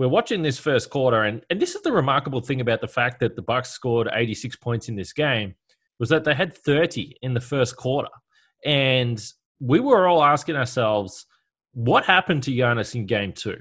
we're 0.00 0.08
watching 0.08 0.42
this 0.42 0.58
first 0.58 0.90
quarter, 0.90 1.24
and, 1.24 1.44
and 1.50 1.60
this 1.60 1.74
is 1.74 1.82
the 1.82 1.92
remarkable 1.92 2.40
thing 2.40 2.60
about 2.60 2.80
the 2.80 2.88
fact 2.88 3.20
that 3.20 3.36
the 3.36 3.42
Bucks 3.42 3.70
scored 3.70 4.08
86 4.12 4.56
points 4.56 4.88
in 4.88 4.96
this 4.96 5.12
game 5.12 5.54
was 5.98 6.08
that 6.08 6.24
they 6.24 6.34
had 6.34 6.56
30 6.56 7.16
in 7.22 7.34
the 7.34 7.40
first 7.40 7.76
quarter. 7.76 8.08
And 8.64 9.22
we 9.60 9.78
were 9.78 10.08
all 10.08 10.24
asking 10.24 10.56
ourselves, 10.56 11.26
what 11.72 12.04
happened 12.04 12.42
to 12.44 12.50
Giannis 12.50 12.94
in 12.94 13.06
game 13.06 13.32
two? 13.32 13.58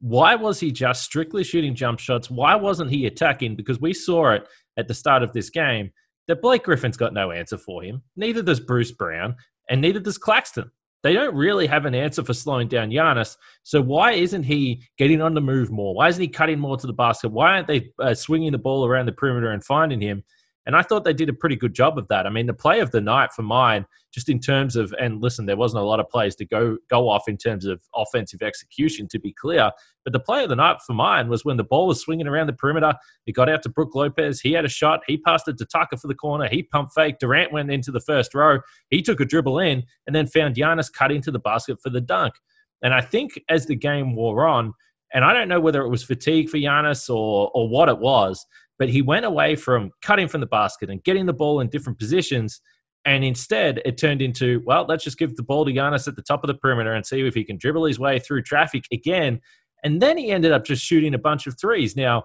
why 0.00 0.34
was 0.34 0.60
he 0.60 0.70
just 0.70 1.02
strictly 1.02 1.42
shooting 1.42 1.74
jump 1.74 1.98
shots? 1.98 2.30
Why 2.30 2.54
wasn't 2.54 2.90
he 2.90 3.06
attacking? 3.06 3.56
Because 3.56 3.80
we 3.80 3.92
saw 3.92 4.32
it 4.32 4.46
at 4.76 4.88
the 4.88 4.94
start 4.94 5.22
of 5.22 5.32
this 5.32 5.50
game 5.50 5.90
that 6.28 6.42
Blake 6.42 6.64
Griffin's 6.64 6.96
got 6.96 7.14
no 7.14 7.30
answer 7.30 7.56
for 7.56 7.82
him. 7.82 8.02
Neither 8.16 8.42
does 8.42 8.60
Bruce 8.60 8.92
Brown, 8.92 9.36
and 9.70 9.80
neither 9.80 10.00
does 10.00 10.18
Claxton. 10.18 10.70
They 11.06 11.12
don't 11.12 11.36
really 11.36 11.68
have 11.68 11.86
an 11.86 11.94
answer 11.94 12.24
for 12.24 12.34
slowing 12.34 12.66
down 12.66 12.90
Giannis. 12.90 13.36
So 13.62 13.80
why 13.80 14.14
isn't 14.14 14.42
he 14.42 14.82
getting 14.98 15.22
on 15.22 15.34
the 15.34 15.40
move 15.40 15.70
more? 15.70 15.94
Why 15.94 16.08
isn't 16.08 16.20
he 16.20 16.26
cutting 16.26 16.58
more 16.58 16.76
to 16.76 16.86
the 16.88 16.92
basket? 16.92 17.28
Why 17.28 17.52
aren't 17.52 17.68
they 17.68 17.92
uh, 18.00 18.12
swinging 18.12 18.50
the 18.50 18.58
ball 18.58 18.84
around 18.84 19.06
the 19.06 19.12
perimeter 19.12 19.52
and 19.52 19.62
finding 19.62 20.00
him? 20.00 20.24
And 20.66 20.74
I 20.74 20.82
thought 20.82 21.04
they 21.04 21.12
did 21.12 21.28
a 21.28 21.32
pretty 21.32 21.54
good 21.54 21.74
job 21.74 21.96
of 21.96 22.08
that. 22.08 22.26
I 22.26 22.30
mean, 22.30 22.46
the 22.46 22.52
play 22.52 22.80
of 22.80 22.90
the 22.90 23.00
night 23.00 23.32
for 23.32 23.42
mine, 23.42 23.86
just 24.12 24.28
in 24.28 24.40
terms 24.40 24.74
of, 24.74 24.92
and 25.00 25.22
listen, 25.22 25.46
there 25.46 25.56
wasn't 25.56 25.82
a 25.82 25.86
lot 25.86 26.00
of 26.00 26.08
plays 26.08 26.34
to 26.36 26.44
go 26.44 26.76
go 26.90 27.08
off 27.08 27.28
in 27.28 27.36
terms 27.36 27.66
of 27.66 27.80
offensive 27.94 28.42
execution, 28.42 29.06
to 29.08 29.20
be 29.20 29.32
clear. 29.32 29.70
But 30.02 30.12
the 30.12 30.20
play 30.20 30.42
of 30.42 30.48
the 30.48 30.56
night 30.56 30.78
for 30.84 30.92
mine 30.92 31.28
was 31.28 31.44
when 31.44 31.56
the 31.56 31.64
ball 31.64 31.86
was 31.86 32.00
swinging 32.00 32.26
around 32.26 32.48
the 32.48 32.52
perimeter. 32.52 32.94
It 33.26 33.32
got 33.32 33.48
out 33.48 33.62
to 33.62 33.68
Brook 33.68 33.94
Lopez. 33.94 34.40
He 34.40 34.52
had 34.52 34.64
a 34.64 34.68
shot. 34.68 35.00
He 35.06 35.18
passed 35.18 35.46
it 35.46 35.56
to 35.58 35.64
Tucker 35.64 35.96
for 35.96 36.08
the 36.08 36.14
corner. 36.14 36.48
He 36.48 36.64
pump 36.64 36.90
fake. 36.94 37.18
Durant 37.20 37.52
went 37.52 37.70
into 37.70 37.92
the 37.92 38.00
first 38.00 38.34
row. 38.34 38.60
He 38.90 39.02
took 39.02 39.20
a 39.20 39.24
dribble 39.24 39.60
in 39.60 39.84
and 40.06 40.16
then 40.16 40.26
found 40.26 40.56
Giannis 40.56 40.92
cut 40.92 41.12
into 41.12 41.30
the 41.30 41.38
basket 41.38 41.80
for 41.80 41.90
the 41.90 42.00
dunk. 42.00 42.34
And 42.82 42.92
I 42.92 43.00
think 43.00 43.40
as 43.48 43.66
the 43.66 43.76
game 43.76 44.16
wore 44.16 44.46
on, 44.46 44.74
and 45.12 45.24
I 45.24 45.32
don't 45.32 45.48
know 45.48 45.60
whether 45.60 45.82
it 45.82 45.88
was 45.88 46.02
fatigue 46.02 46.48
for 46.48 46.58
Giannis 46.58 47.08
or 47.08 47.50
or 47.54 47.68
what 47.68 47.88
it 47.88 47.98
was, 47.98 48.44
but 48.78 48.88
he 48.88 49.02
went 49.02 49.24
away 49.24 49.56
from 49.56 49.90
cutting 50.02 50.28
from 50.28 50.40
the 50.40 50.46
basket 50.46 50.90
and 50.90 51.02
getting 51.04 51.26
the 51.26 51.32
ball 51.32 51.60
in 51.60 51.68
different 51.68 51.98
positions. 51.98 52.60
And 53.04 53.24
instead, 53.24 53.80
it 53.84 53.98
turned 53.98 54.20
into, 54.20 54.62
well, 54.66 54.84
let's 54.88 55.04
just 55.04 55.18
give 55.18 55.36
the 55.36 55.42
ball 55.42 55.64
to 55.64 55.72
Giannis 55.72 56.08
at 56.08 56.16
the 56.16 56.22
top 56.22 56.42
of 56.42 56.48
the 56.48 56.54
perimeter 56.54 56.92
and 56.92 57.06
see 57.06 57.24
if 57.26 57.34
he 57.34 57.44
can 57.44 57.56
dribble 57.56 57.84
his 57.84 57.98
way 57.98 58.18
through 58.18 58.42
traffic 58.42 58.84
again. 58.92 59.40
And 59.84 60.02
then 60.02 60.18
he 60.18 60.30
ended 60.30 60.52
up 60.52 60.64
just 60.64 60.84
shooting 60.84 61.14
a 61.14 61.18
bunch 61.18 61.46
of 61.46 61.58
threes. 61.58 61.96
Now, 61.96 62.24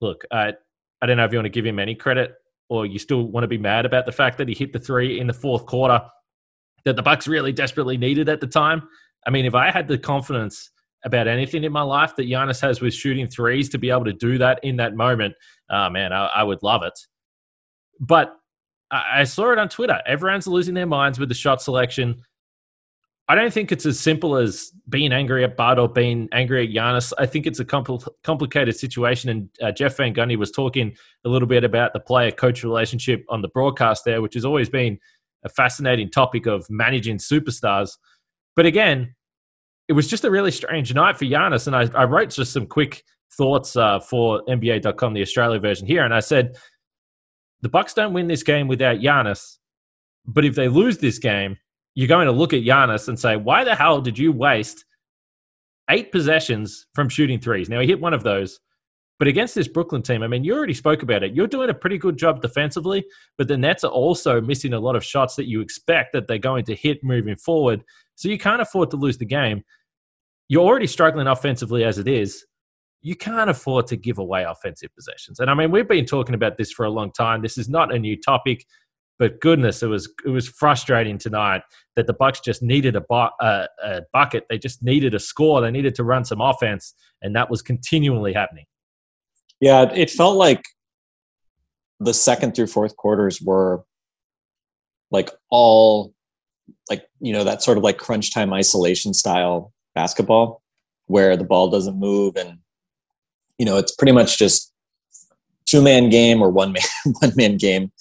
look, 0.00 0.24
I, 0.30 0.54
I 1.02 1.06
don't 1.06 1.16
know 1.16 1.24
if 1.24 1.32
you 1.32 1.38
want 1.38 1.46
to 1.46 1.50
give 1.50 1.66
him 1.66 1.78
any 1.78 1.94
credit 1.94 2.34
or 2.68 2.86
you 2.86 2.98
still 2.98 3.24
want 3.24 3.44
to 3.44 3.48
be 3.48 3.58
mad 3.58 3.86
about 3.86 4.06
the 4.06 4.12
fact 4.12 4.38
that 4.38 4.48
he 4.48 4.54
hit 4.54 4.72
the 4.72 4.78
three 4.78 5.20
in 5.20 5.26
the 5.26 5.32
fourth 5.32 5.66
quarter 5.66 6.00
that 6.84 6.96
the 6.96 7.02
Bucks 7.02 7.26
really 7.26 7.52
desperately 7.52 7.96
needed 7.96 8.28
at 8.28 8.40
the 8.40 8.46
time. 8.46 8.88
I 9.26 9.30
mean, 9.30 9.44
if 9.44 9.54
I 9.54 9.70
had 9.70 9.88
the 9.88 9.98
confidence 9.98 10.70
about 11.06 11.28
anything 11.28 11.64
in 11.64 11.72
my 11.72 11.82
life 11.82 12.16
that 12.16 12.28
Giannis 12.28 12.60
has 12.60 12.80
with 12.80 12.92
shooting 12.92 13.28
threes 13.28 13.68
to 13.70 13.78
be 13.78 13.90
able 13.90 14.04
to 14.04 14.12
do 14.12 14.36
that 14.38 14.58
in 14.62 14.76
that 14.76 14.94
moment, 14.94 15.34
oh 15.70 15.88
man, 15.88 16.12
I, 16.12 16.26
I 16.26 16.42
would 16.42 16.62
love 16.62 16.82
it. 16.82 16.98
But 18.00 18.36
I, 18.90 19.20
I 19.20 19.24
saw 19.24 19.52
it 19.52 19.58
on 19.58 19.68
Twitter. 19.68 20.02
Everyone's 20.04 20.46
losing 20.46 20.74
their 20.74 20.86
minds 20.86 21.18
with 21.18 21.28
the 21.28 21.34
shot 21.34 21.62
selection. 21.62 22.22
I 23.28 23.34
don't 23.34 23.52
think 23.52 23.72
it's 23.72 23.86
as 23.86 23.98
simple 23.98 24.36
as 24.36 24.72
being 24.88 25.12
angry 25.12 25.42
at 25.44 25.56
Bud 25.56 25.78
or 25.78 25.88
being 25.88 26.28
angry 26.32 26.66
at 26.66 26.74
Giannis. 26.74 27.12
I 27.18 27.26
think 27.26 27.46
it's 27.46 27.60
a 27.60 27.64
compl- 27.64 28.06
complicated 28.22 28.76
situation. 28.76 29.30
And 29.30 29.48
uh, 29.62 29.72
Jeff 29.72 29.96
Van 29.96 30.14
Gundy 30.14 30.36
was 30.36 30.50
talking 30.50 30.94
a 31.24 31.28
little 31.28 31.48
bit 31.48 31.64
about 31.64 31.92
the 31.92 32.00
player 32.00 32.30
coach 32.30 32.62
relationship 32.62 33.24
on 33.28 33.42
the 33.42 33.48
broadcast 33.48 34.04
there, 34.04 34.22
which 34.22 34.34
has 34.34 34.44
always 34.44 34.68
been 34.68 34.98
a 35.44 35.48
fascinating 35.48 36.10
topic 36.10 36.46
of 36.46 36.68
managing 36.70 37.18
superstars. 37.18 37.96
But 38.54 38.66
again, 38.66 39.15
it 39.88 39.92
was 39.92 40.08
just 40.08 40.24
a 40.24 40.30
really 40.30 40.50
strange 40.50 40.92
night 40.94 41.16
for 41.16 41.24
Giannis. 41.24 41.66
And 41.66 41.76
I, 41.76 41.88
I 41.98 42.04
wrote 42.04 42.30
just 42.30 42.52
some 42.52 42.66
quick 42.66 43.04
thoughts 43.32 43.76
uh, 43.76 44.00
for 44.00 44.42
NBA.com, 44.46 45.14
the 45.14 45.22
Australia 45.22 45.60
version 45.60 45.86
here. 45.86 46.04
And 46.04 46.14
I 46.14 46.20
said, 46.20 46.56
the 47.62 47.68
Bucks 47.68 47.94
don't 47.94 48.12
win 48.12 48.26
this 48.26 48.42
game 48.42 48.68
without 48.68 48.98
Giannis. 48.98 49.58
But 50.26 50.44
if 50.44 50.54
they 50.54 50.68
lose 50.68 50.98
this 50.98 51.18
game, 51.18 51.56
you're 51.94 52.08
going 52.08 52.26
to 52.26 52.32
look 52.32 52.52
at 52.52 52.62
Giannis 52.62 53.08
and 53.08 53.18
say, 53.18 53.36
why 53.36 53.64
the 53.64 53.74
hell 53.74 54.00
did 54.00 54.18
you 54.18 54.32
waste 54.32 54.84
eight 55.88 56.12
possessions 56.12 56.86
from 56.94 57.08
shooting 57.08 57.40
threes? 57.40 57.68
Now, 57.68 57.80
he 57.80 57.86
hit 57.86 58.00
one 58.00 58.14
of 58.14 58.22
those. 58.22 58.60
But 59.18 59.28
against 59.28 59.54
this 59.54 59.68
Brooklyn 59.68 60.02
team, 60.02 60.22
I 60.22 60.26
mean, 60.26 60.44
you 60.44 60.54
already 60.54 60.74
spoke 60.74 61.02
about 61.02 61.22
it. 61.22 61.34
You're 61.34 61.46
doing 61.46 61.70
a 61.70 61.74
pretty 61.74 61.96
good 61.96 62.18
job 62.18 62.42
defensively, 62.42 63.02
but 63.38 63.48
the 63.48 63.56
Nets 63.56 63.82
are 63.82 63.90
also 63.90 64.42
missing 64.42 64.74
a 64.74 64.78
lot 64.78 64.94
of 64.94 65.02
shots 65.02 65.36
that 65.36 65.48
you 65.48 65.62
expect 65.62 66.12
that 66.12 66.26
they're 66.26 66.36
going 66.36 66.64
to 66.66 66.74
hit 66.74 67.02
moving 67.02 67.36
forward. 67.36 67.82
So 68.16 68.28
you 68.28 68.38
can't 68.38 68.60
afford 68.60 68.90
to 68.90 68.96
lose 68.96 69.18
the 69.18 69.24
game. 69.24 69.62
You're 70.48 70.64
already 70.64 70.86
struggling 70.86 71.26
offensively 71.26 71.84
as 71.84 71.98
it 71.98 72.08
is. 72.08 72.44
You 73.02 73.14
can't 73.14 73.50
afford 73.50 73.86
to 73.88 73.96
give 73.96 74.18
away 74.18 74.44
offensive 74.44 74.90
possessions. 74.94 75.38
And 75.38 75.50
I 75.50 75.54
mean, 75.54 75.70
we've 75.70 75.86
been 75.86 76.06
talking 76.06 76.34
about 76.34 76.56
this 76.56 76.72
for 76.72 76.84
a 76.84 76.90
long 76.90 77.12
time. 77.12 77.42
This 77.42 77.58
is 77.58 77.68
not 77.68 77.94
a 77.94 77.98
new 77.98 78.20
topic, 78.20 78.64
but 79.18 79.40
goodness, 79.40 79.82
it 79.82 79.86
was 79.86 80.12
it 80.24 80.30
was 80.30 80.48
frustrating 80.48 81.18
tonight 81.18 81.62
that 81.94 82.06
the 82.06 82.12
Bucks 82.12 82.40
just 82.40 82.62
needed 82.62 82.96
a, 82.96 83.00
bu- 83.00 83.30
a, 83.40 83.68
a 83.82 84.02
bucket. 84.12 84.46
They 84.50 84.58
just 84.58 84.82
needed 84.82 85.14
a 85.14 85.18
score. 85.18 85.60
They 85.60 85.70
needed 85.70 85.94
to 85.96 86.04
run 86.04 86.24
some 86.24 86.40
offense, 86.40 86.94
and 87.22 87.34
that 87.36 87.50
was 87.50 87.62
continually 87.62 88.32
happening. 88.32 88.66
Yeah, 89.60 89.90
it 89.94 90.10
felt 90.10 90.36
like 90.36 90.64
the 92.00 92.12
second 92.12 92.54
through 92.54 92.66
fourth 92.66 92.96
quarters 92.96 93.40
were 93.40 93.84
like 95.10 95.30
all 95.50 96.12
like 96.88 97.08
you 97.20 97.32
know 97.32 97.44
that 97.44 97.62
sort 97.62 97.78
of 97.78 97.84
like 97.84 97.98
crunch 97.98 98.32
time 98.32 98.52
isolation 98.52 99.14
style 99.14 99.72
basketball 99.94 100.62
where 101.06 101.36
the 101.36 101.44
ball 101.44 101.70
doesn't 101.70 101.98
move 101.98 102.36
and 102.36 102.58
you 103.58 103.64
know 103.64 103.76
it's 103.76 103.94
pretty 103.94 104.12
much 104.12 104.38
just 104.38 104.72
two 105.66 105.82
man 105.82 106.08
game 106.08 106.40
or 106.40 106.50
one 106.50 106.72
man 107.04 107.14
one 107.20 107.32
man 107.36 107.56
game. 107.56 107.92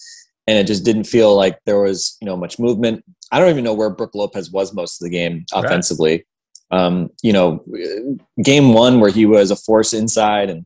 And 0.48 0.60
it 0.60 0.68
just 0.68 0.86
didn't 0.86 1.06
feel 1.06 1.36
like 1.36 1.60
there 1.66 1.80
was 1.80 2.18
you 2.22 2.26
know 2.26 2.38
much 2.38 2.60
movement. 2.60 3.04
I 3.32 3.40
don't 3.40 3.50
even 3.50 3.64
know 3.64 3.74
where 3.74 3.90
brook 3.90 4.14
lopez 4.14 4.52
was 4.52 4.74
most 4.74 5.02
of 5.02 5.06
the 5.06 5.10
game 5.10 5.46
offensively. 5.54 6.26
Right. 6.72 6.86
um, 6.86 7.10
you 7.24 7.34
know 7.34 7.66
game 8.44 8.74
one 8.74 9.00
where 9.00 9.12
he 9.12 9.26
was 9.26 9.52
a 9.52 9.56
force 9.56 9.94
inside 9.94 10.50
and 10.50 10.66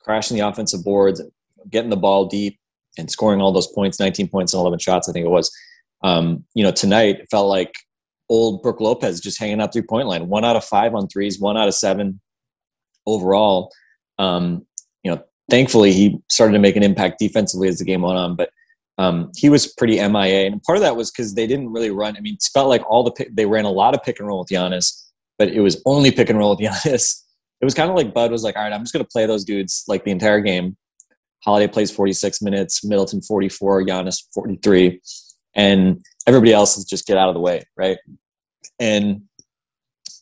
crashing 0.00 0.36
the 0.36 0.46
offensive 0.46 0.84
boards 0.84 1.20
and 1.20 1.30
getting 1.68 1.90
the 1.90 1.96
ball 1.96 2.26
deep 2.26 2.58
and 2.96 3.10
scoring 3.10 3.40
all 3.40 3.52
those 3.52 3.66
points 3.66 4.00
19 4.00 4.28
points 4.28 4.54
and 4.54 4.60
11 4.60 4.78
shots 4.78 5.08
i 5.08 5.12
think 5.12 5.26
it 5.26 5.30
was 5.30 5.52
um, 6.02 6.44
you 6.54 6.62
know, 6.62 6.70
tonight 6.70 7.20
it 7.20 7.28
felt 7.30 7.48
like 7.48 7.74
old 8.28 8.62
Brook 8.62 8.80
Lopez 8.80 9.20
just 9.20 9.38
hanging 9.38 9.60
out 9.60 9.72
three 9.72 9.82
point 9.82 10.06
line, 10.06 10.28
one 10.28 10.44
out 10.44 10.56
of 10.56 10.64
five 10.64 10.94
on 10.94 11.08
threes, 11.08 11.40
one 11.40 11.56
out 11.56 11.68
of 11.68 11.74
seven 11.74 12.20
overall. 13.06 13.72
Um, 14.18 14.66
you 15.02 15.10
know, 15.10 15.22
thankfully 15.50 15.92
he 15.92 16.18
started 16.28 16.52
to 16.52 16.58
make 16.58 16.76
an 16.76 16.82
impact 16.82 17.18
defensively 17.18 17.68
as 17.68 17.78
the 17.78 17.84
game 17.84 18.02
went 18.02 18.18
on, 18.18 18.36
but 18.36 18.50
um, 18.98 19.30
he 19.36 19.48
was 19.48 19.66
pretty 19.66 19.96
MIA. 19.96 20.46
And 20.46 20.62
part 20.62 20.76
of 20.76 20.82
that 20.82 20.96
was 20.96 21.10
because 21.10 21.34
they 21.34 21.46
didn't 21.46 21.72
really 21.72 21.90
run. 21.90 22.16
I 22.16 22.20
mean, 22.20 22.34
it 22.34 22.48
felt 22.52 22.68
like 22.68 22.88
all 22.88 23.04
the 23.04 23.12
pick, 23.12 23.34
they 23.34 23.46
ran 23.46 23.64
a 23.64 23.70
lot 23.70 23.94
of 23.94 24.02
pick 24.02 24.18
and 24.18 24.26
roll 24.26 24.40
with 24.40 24.48
Giannis, 24.48 25.04
but 25.38 25.48
it 25.48 25.60
was 25.60 25.80
only 25.86 26.10
pick 26.10 26.28
and 26.30 26.38
roll 26.38 26.50
with 26.50 26.58
Giannis. 26.60 27.22
It 27.60 27.64
was 27.64 27.74
kind 27.74 27.90
of 27.90 27.96
like 27.96 28.14
Bud 28.14 28.30
was 28.30 28.42
like, 28.42 28.56
all 28.56 28.62
right, 28.62 28.72
I'm 28.72 28.82
just 28.82 28.92
going 28.92 29.04
to 29.04 29.10
play 29.10 29.26
those 29.26 29.44
dudes 29.44 29.84
like 29.88 30.04
the 30.04 30.10
entire 30.10 30.40
game. 30.40 30.76
Holiday 31.44 31.68
plays 31.68 31.90
46 31.90 32.42
minutes, 32.42 32.84
Middleton 32.84 33.22
44, 33.22 33.84
Giannis 33.84 34.24
43 34.34 35.00
and 35.58 36.00
everybody 36.26 36.52
else 36.52 36.78
is 36.78 36.84
just 36.84 37.06
get 37.06 37.18
out 37.18 37.28
of 37.28 37.34
the 37.34 37.40
way, 37.40 37.64
right? 37.76 37.98
And 38.78 39.22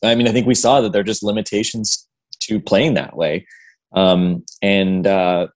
I 0.03 0.15
mean, 0.15 0.27
I 0.27 0.31
think 0.31 0.47
we 0.47 0.55
saw 0.55 0.81
that 0.81 0.91
there 0.91 1.01
are 1.01 1.05
just 1.05 1.23
limitations 1.23 2.07
to 2.41 2.59
playing 2.59 2.95
that 2.95 3.15
way. 3.15 3.45
Um, 3.93 4.43
and 4.61 5.05
uh, 5.05 5.47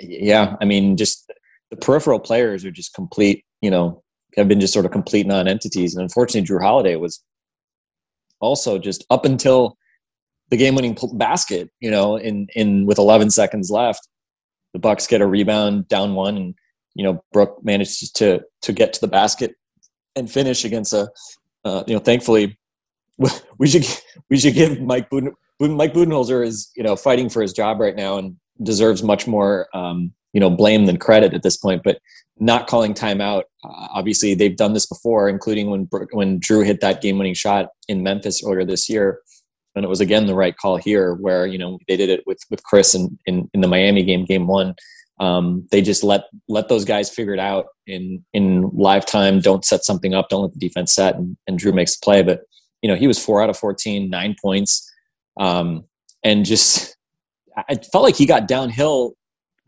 yeah, 0.00 0.56
I 0.60 0.64
mean, 0.64 0.96
just 0.96 1.30
the 1.70 1.76
peripheral 1.76 2.20
players 2.20 2.64
are 2.64 2.70
just 2.70 2.94
complete, 2.94 3.44
you 3.60 3.70
know, 3.70 4.02
have 4.36 4.48
been 4.48 4.60
just 4.60 4.72
sort 4.72 4.86
of 4.86 4.92
complete 4.92 5.26
non-entities. 5.26 5.94
And 5.94 6.02
unfortunately, 6.02 6.48
Jrue 6.48 6.62
Holiday 6.62 6.96
was 6.96 7.22
also 8.40 8.78
just 8.78 9.04
up 9.10 9.24
until 9.24 9.76
the 10.50 10.56
game-winning 10.56 10.96
basket, 11.14 11.70
you 11.80 11.90
know, 11.90 12.16
in 12.16 12.46
in 12.54 12.86
with 12.86 12.98
11 12.98 13.30
seconds 13.30 13.70
left, 13.70 14.06
the 14.72 14.78
Bucks 14.78 15.06
get 15.06 15.20
a 15.20 15.26
rebound 15.26 15.88
down 15.88 16.14
one, 16.14 16.36
and 16.36 16.54
you 16.94 17.04
know, 17.04 17.22
Brook 17.32 17.58
managed 17.62 18.16
to 18.16 18.42
to 18.62 18.72
get 18.72 18.92
to 18.94 19.00
the 19.00 19.08
basket 19.08 19.56
and 20.16 20.30
finish 20.30 20.64
against 20.64 20.92
a, 20.92 21.10
uh, 21.64 21.82
you 21.86 21.94
know, 21.94 22.00
thankfully, 22.00 22.58
we 23.58 23.66
should 23.66 23.86
we 24.30 24.38
should 24.38 24.54
give 24.54 24.80
Mike 24.80 25.10
Buden, 25.10 25.32
Mike 25.60 25.94
Budenholzer 25.94 26.44
is 26.44 26.70
you 26.76 26.82
know 26.82 26.96
fighting 26.96 27.28
for 27.28 27.42
his 27.42 27.52
job 27.52 27.80
right 27.80 27.96
now 27.96 28.18
and 28.18 28.36
deserves 28.62 29.02
much 29.02 29.26
more 29.26 29.68
um, 29.74 30.12
you 30.32 30.40
know 30.40 30.50
blame 30.50 30.86
than 30.86 30.96
credit 30.96 31.34
at 31.34 31.42
this 31.42 31.56
point. 31.56 31.82
But 31.84 31.98
not 32.38 32.66
calling 32.66 32.94
timeout, 32.94 33.42
uh, 33.64 33.88
obviously 33.92 34.34
they've 34.34 34.56
done 34.56 34.72
this 34.72 34.86
before, 34.86 35.28
including 35.28 35.70
when 35.70 35.88
when 36.12 36.40
Jrue 36.40 36.66
hit 36.66 36.80
that 36.80 37.00
game 37.02 37.18
winning 37.18 37.34
shot 37.34 37.68
in 37.88 38.02
Memphis 38.02 38.42
earlier 38.44 38.64
this 38.64 38.88
year. 38.88 39.20
And 39.76 39.84
it 39.84 39.88
was 39.88 40.00
again 40.00 40.26
the 40.26 40.36
right 40.36 40.56
call 40.56 40.76
here, 40.76 41.14
where 41.14 41.46
you 41.46 41.58
know 41.58 41.78
they 41.88 41.96
did 41.96 42.08
it 42.08 42.22
with 42.26 42.38
with 42.50 42.62
Khris 42.62 42.94
in, 42.94 43.18
in, 43.26 43.50
in 43.54 43.60
the 43.60 43.68
Miami 43.68 44.04
game, 44.04 44.24
game 44.24 44.46
one 44.46 44.74
um, 45.20 45.66
they 45.70 45.80
just 45.80 46.02
let 46.02 46.24
let 46.48 46.68
those 46.68 46.84
guys 46.84 47.10
figure 47.10 47.34
it 47.34 47.40
out 47.40 47.66
in 47.86 48.24
in 48.32 48.70
live 48.74 49.06
time. 49.06 49.40
Don't 49.40 49.64
set 49.64 49.84
something 49.84 50.14
up. 50.14 50.28
Don't 50.28 50.42
let 50.42 50.52
the 50.52 50.58
defense 50.58 50.92
set, 50.94 51.14
and, 51.14 51.36
and 51.46 51.58
Jrue 51.58 51.74
makes 51.74 51.96
the 51.96 52.04
play. 52.04 52.22
But 52.22 52.42
you 52.82 52.88
know 52.88 52.96
he 52.96 53.06
was 53.06 53.22
four 53.22 53.42
out 53.42 53.50
of 53.50 53.56
14, 53.56 54.10
nine 54.10 54.34
points, 54.40 54.90
um, 55.38 55.84
and 56.24 56.44
just 56.44 56.96
I 57.56 57.76
felt 57.92 58.04
like 58.04 58.16
he 58.16 58.26
got 58.26 58.48
downhill 58.48 59.14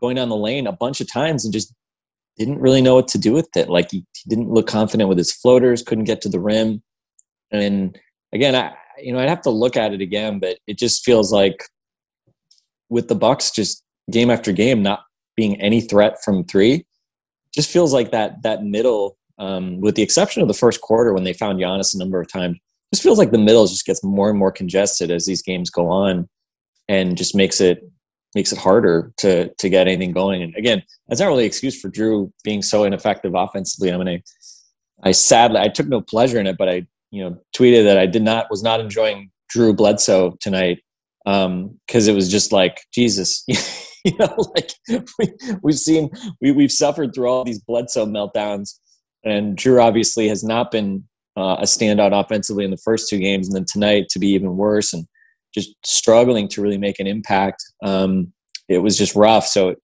going 0.01 0.17
down 0.17 0.29
the 0.29 0.35
lane 0.35 0.67
a 0.67 0.73
bunch 0.73 0.99
of 0.99 1.11
times 1.11 1.45
and 1.45 1.53
just 1.53 1.73
didn't 2.37 2.59
really 2.59 2.81
know 2.81 2.95
what 2.95 3.07
to 3.07 3.17
do 3.17 3.33
with 3.33 3.49
it. 3.55 3.69
Like 3.69 3.89
he, 3.89 4.05
he 4.15 4.29
didn't 4.29 4.51
look 4.51 4.67
confident 4.67 5.09
with 5.09 5.17
his 5.17 5.31
floaters, 5.31 5.81
couldn't 5.81 6.03
get 6.03 6.21
to 6.21 6.29
the 6.29 6.39
rim, 6.41 6.83
and 7.51 7.97
again, 8.33 8.53
I, 8.53 8.73
you 9.01 9.13
know, 9.13 9.19
I'd 9.19 9.29
have 9.29 9.41
to 9.43 9.49
look 9.49 9.77
at 9.77 9.93
it 9.93 10.01
again, 10.01 10.39
but 10.39 10.57
it 10.67 10.77
just 10.77 11.05
feels 11.05 11.31
like 11.31 11.63
with 12.89 13.07
the 13.07 13.15
Bucks 13.15 13.51
just 13.51 13.83
game 14.11 14.29
after 14.29 14.51
game 14.51 14.81
not 14.81 15.01
being 15.37 15.61
any 15.61 15.79
threat 15.79 16.21
from 16.21 16.43
three, 16.43 16.85
just 17.53 17.71
feels 17.71 17.93
like 17.93 18.11
that 18.11 18.41
that 18.43 18.65
middle, 18.65 19.17
um, 19.37 19.79
with 19.79 19.95
the 19.95 20.01
exception 20.01 20.41
of 20.41 20.49
the 20.49 20.53
first 20.53 20.81
quarter 20.81 21.13
when 21.13 21.23
they 21.23 21.31
found 21.31 21.59
Giannis 21.59 21.95
a 21.95 21.97
number 21.97 22.19
of 22.19 22.29
times, 22.29 22.57
just 22.93 23.03
feels 23.03 23.17
like 23.17 23.31
the 23.31 23.37
middle 23.37 23.65
just 23.65 23.85
gets 23.85 24.03
more 24.03 24.29
and 24.29 24.37
more 24.37 24.51
congested 24.51 25.09
as 25.09 25.25
these 25.25 25.41
games 25.41 25.69
go 25.69 25.87
on, 25.87 26.27
and 26.89 27.15
just 27.15 27.35
makes 27.35 27.61
it 27.61 27.89
makes 28.35 28.51
it 28.51 28.57
harder 28.57 29.13
to 29.17 29.53
to 29.55 29.69
get 29.69 29.87
anything 29.87 30.11
going. 30.11 30.41
And 30.41 30.53
again, 30.55 30.83
that's 31.07 31.21
not 31.21 31.27
really 31.27 31.43
an 31.43 31.47
excuse 31.47 31.79
for 31.79 31.89
Jrue 31.89 32.31
being 32.43 32.61
so 32.61 32.83
ineffective 32.83 33.33
offensively. 33.35 33.93
I 33.93 33.97
mean, 33.97 34.09
I, 34.09 34.21
I 35.07 35.11
sadly 35.11 35.59
I 35.59 35.69
took 35.69 35.87
no 35.87 36.01
pleasure 36.01 36.39
in 36.39 36.47
it, 36.47 36.57
but 36.57 36.67
I 36.67 36.87
you 37.11 37.23
know 37.23 37.37
tweeted 37.55 37.85
that 37.85 37.97
I 37.97 38.05
did 38.05 38.23
not 38.23 38.47
was 38.49 38.63
not 38.63 38.79
enjoying 38.79 39.31
Drew 39.49 39.73
Bledsoe 39.73 40.35
tonight 40.41 40.79
because 41.25 41.45
um, 41.45 41.79
it 42.09 42.13
was 42.13 42.29
just 42.29 42.51
like 42.51 42.81
Jesus. 42.93 43.45
you 44.05 44.15
know, 44.17 44.35
like 44.55 44.71
we, 45.19 45.33
we've 45.61 45.77
seen 45.77 46.09
we, 46.41 46.51
we've 46.51 46.71
suffered 46.71 47.13
through 47.13 47.27
all 47.27 47.43
these 47.43 47.59
Bledsoe 47.59 48.05
meltdowns, 48.05 48.79
and 49.23 49.57
Jrue 49.57 49.83
obviously 49.83 50.27
has 50.27 50.43
not 50.43 50.71
been 50.71 51.03
uh, 51.37 51.57
a 51.59 51.63
standout 51.63 52.19
offensively 52.19 52.65
in 52.65 52.71
the 52.71 52.77
first 52.77 53.09
two 53.09 53.19
games, 53.19 53.47
and 53.47 53.55
then 53.55 53.65
tonight 53.65 54.07
to 54.09 54.19
be 54.19 54.29
even 54.29 54.57
worse 54.57 54.93
and 54.93 55.05
just 55.53 55.73
struggling 55.85 56.47
to 56.49 56.61
really 56.61 56.77
make 56.77 56.99
an 56.99 57.07
impact. 57.07 57.63
Um, 57.83 58.33
it 58.69 58.79
was 58.79 58.97
just 58.97 59.15
rough. 59.15 59.47
So, 59.47 59.75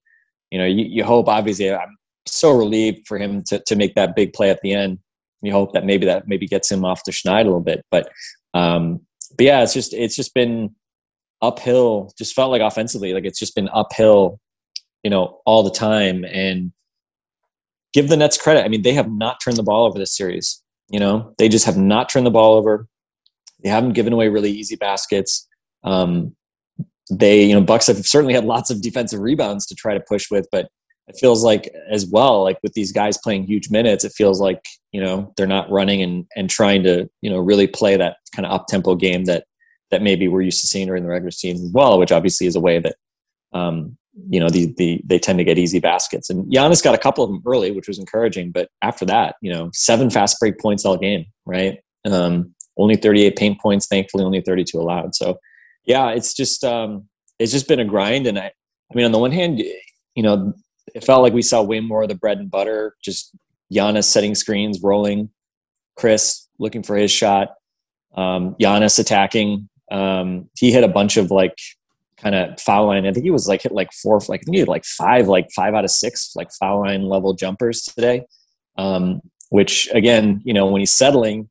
you 0.50 0.58
know, 0.58 0.66
you, 0.66 0.84
you 0.84 1.04
hope 1.04 1.28
obviously 1.28 1.72
I'm 1.72 1.96
so 2.26 2.56
relieved 2.56 3.06
for 3.06 3.18
him 3.18 3.42
to 3.44 3.62
to 3.66 3.76
make 3.76 3.94
that 3.94 4.16
big 4.16 4.32
play 4.32 4.50
at 4.50 4.60
the 4.62 4.72
end. 4.72 4.98
You 5.42 5.52
hope 5.52 5.72
that 5.72 5.84
maybe 5.84 6.06
that 6.06 6.26
maybe 6.26 6.46
gets 6.46 6.70
him 6.70 6.84
off 6.84 7.04
the 7.04 7.12
schneid 7.12 7.42
a 7.42 7.44
little 7.44 7.60
bit, 7.60 7.84
but 7.90 8.10
um, 8.54 9.00
but 9.36 9.46
yeah, 9.46 9.62
it's 9.62 9.74
just 9.74 9.92
it's 9.92 10.16
just 10.16 10.34
been 10.34 10.74
uphill. 11.48 12.12
Just 12.18 12.34
felt 12.34 12.50
like 12.50 12.62
offensively, 12.62 13.12
like 13.12 13.24
it's 13.24 13.38
just 13.38 13.54
been 13.54 13.68
uphill, 13.72 14.40
you 15.02 15.10
know, 15.10 15.40
all 15.46 15.62
the 15.62 15.70
time. 15.70 16.24
And 16.24 16.72
give 17.92 18.08
the 18.08 18.16
Nets 18.16 18.36
credit. 18.36 18.64
I 18.64 18.68
mean, 18.68 18.82
they 18.82 18.92
have 18.92 19.10
not 19.10 19.38
turned 19.42 19.56
the 19.56 19.62
ball 19.62 19.86
over 19.86 19.98
this 19.98 20.14
series. 20.14 20.62
You 20.90 21.00
know, 21.00 21.32
they 21.38 21.48
just 21.48 21.64
have 21.64 21.78
not 21.78 22.08
turned 22.08 22.26
the 22.26 22.30
ball 22.30 22.54
over. 22.54 22.86
They 23.62 23.70
haven't 23.70 23.92
given 23.92 24.12
away 24.12 24.28
really 24.28 24.50
easy 24.50 24.76
baskets. 24.76 25.48
Um, 25.84 26.34
they, 27.10 27.44
you 27.44 27.54
know, 27.54 27.62
Bucks 27.62 27.86
have 27.86 28.04
certainly 28.04 28.34
had 28.34 28.44
lots 28.44 28.70
of 28.70 28.82
defensive 28.82 29.20
rebounds 29.20 29.66
to 29.66 29.74
try 29.74 29.94
to 29.94 30.04
push 30.06 30.30
with, 30.30 30.46
but 30.50 30.68
it 31.06 31.16
feels 31.18 31.44
like 31.44 31.70
as 31.90 32.06
well, 32.06 32.42
like 32.42 32.58
with 32.62 32.72
these 32.72 32.92
guys 32.92 33.18
playing 33.18 33.44
huge 33.44 33.70
minutes, 33.70 34.04
it 34.04 34.12
feels 34.12 34.40
like 34.40 34.60
you 34.92 35.00
know 35.02 35.32
they're 35.36 35.46
not 35.46 35.70
running 35.70 36.02
and 36.02 36.24
and 36.34 36.48
trying 36.48 36.82
to 36.84 37.08
you 37.20 37.30
know 37.30 37.38
really 37.38 37.66
play 37.66 37.96
that 37.96 38.16
kind 38.34 38.46
of 38.46 38.52
up 38.52 38.66
tempo 38.68 38.94
game 38.94 39.24
that 39.24 39.44
that 39.94 40.02
maybe 40.02 40.28
we're 40.28 40.42
used 40.42 40.60
to 40.60 40.66
seeing 40.66 40.88
during 40.88 41.04
the 41.04 41.08
regular 41.08 41.30
season 41.30 41.66
as 41.66 41.72
well, 41.72 41.98
which 41.98 42.12
obviously 42.12 42.46
is 42.46 42.56
a 42.56 42.60
way 42.60 42.80
that 42.80 42.96
um, 43.52 43.96
you 44.28 44.40
know 44.40 44.48
the, 44.48 44.74
the 44.76 45.00
they 45.04 45.18
tend 45.18 45.38
to 45.38 45.44
get 45.44 45.56
easy 45.56 45.78
baskets. 45.78 46.28
And 46.28 46.52
Giannis 46.52 46.82
got 46.82 46.94
a 46.94 46.98
couple 46.98 47.22
of 47.22 47.30
them 47.30 47.42
early, 47.46 47.70
which 47.70 47.88
was 47.88 47.98
encouraging. 47.98 48.50
But 48.50 48.68
after 48.82 49.04
that, 49.06 49.36
you 49.40 49.52
know, 49.52 49.70
seven 49.72 50.10
fast 50.10 50.38
break 50.40 50.58
points 50.58 50.84
all 50.84 50.96
game, 50.96 51.26
right? 51.46 51.78
Um, 52.04 52.54
only 52.76 52.96
38 52.96 53.36
paint 53.36 53.60
points, 53.60 53.86
thankfully, 53.86 54.24
only 54.24 54.40
32 54.40 54.78
allowed. 54.78 55.14
So 55.14 55.38
yeah, 55.84 56.10
it's 56.10 56.34
just 56.34 56.64
um, 56.64 57.08
it's 57.38 57.52
just 57.52 57.68
been 57.68 57.80
a 57.80 57.84
grind. 57.84 58.26
And 58.26 58.38
I, 58.38 58.46
I 58.46 58.94
mean, 58.94 59.04
on 59.04 59.12
the 59.12 59.18
one 59.18 59.32
hand, 59.32 59.58
you 59.60 60.22
know, 60.22 60.52
it 60.94 61.04
felt 61.04 61.22
like 61.22 61.32
we 61.32 61.42
saw 61.42 61.62
way 61.62 61.80
more 61.80 62.02
of 62.02 62.08
the 62.08 62.14
bread 62.14 62.38
and 62.38 62.50
butter, 62.50 62.94
just 63.02 63.34
Giannis 63.72 64.04
setting 64.04 64.34
screens, 64.34 64.80
rolling, 64.82 65.30
Khris 65.96 66.48
looking 66.58 66.82
for 66.82 66.96
his 66.96 67.10
shot, 67.10 67.54
um, 68.16 68.54
Giannis 68.60 68.98
attacking, 68.98 69.68
um, 69.90 70.48
he 70.56 70.72
hit 70.72 70.84
a 70.84 70.88
bunch 70.88 71.16
of 71.16 71.30
like 71.30 71.58
kind 72.16 72.34
of 72.34 72.60
foul 72.60 72.86
line. 72.86 73.06
I 73.06 73.12
think 73.12 73.24
he 73.24 73.30
was 73.30 73.48
like 73.48 73.62
hit 73.62 73.72
like 73.72 73.92
four, 73.92 74.18
like 74.28 74.40
I 74.40 74.44
think 74.44 74.54
he 74.54 74.60
had 74.60 74.68
like 74.68 74.84
five, 74.84 75.28
like 75.28 75.50
five 75.54 75.74
out 75.74 75.84
of 75.84 75.90
six, 75.90 76.32
like 76.34 76.50
foul 76.52 76.82
line 76.82 77.02
level 77.02 77.34
jumpers 77.34 77.82
today. 77.82 78.24
Um, 78.76 79.20
which 79.50 79.88
again, 79.92 80.42
you 80.44 80.52
know, 80.52 80.66
when 80.66 80.80
he's 80.80 80.92
settling, 80.92 81.48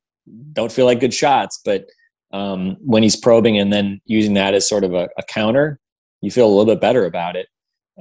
don't 0.51 0.71
feel 0.71 0.85
like 0.85 0.99
good 0.99 1.13
shots, 1.13 1.61
but 1.63 1.85
um, 2.31 2.77
when 2.81 3.03
he's 3.03 3.15
probing 3.15 3.57
and 3.57 3.71
then 3.71 4.01
using 4.05 4.33
that 4.33 4.53
as 4.53 4.67
sort 4.67 4.83
of 4.83 4.93
a, 4.93 5.07
a 5.17 5.23
counter, 5.23 5.79
you 6.21 6.31
feel 6.31 6.47
a 6.47 6.49
little 6.49 6.65
bit 6.65 6.81
better 6.81 7.05
about 7.05 7.35
it. 7.35 7.47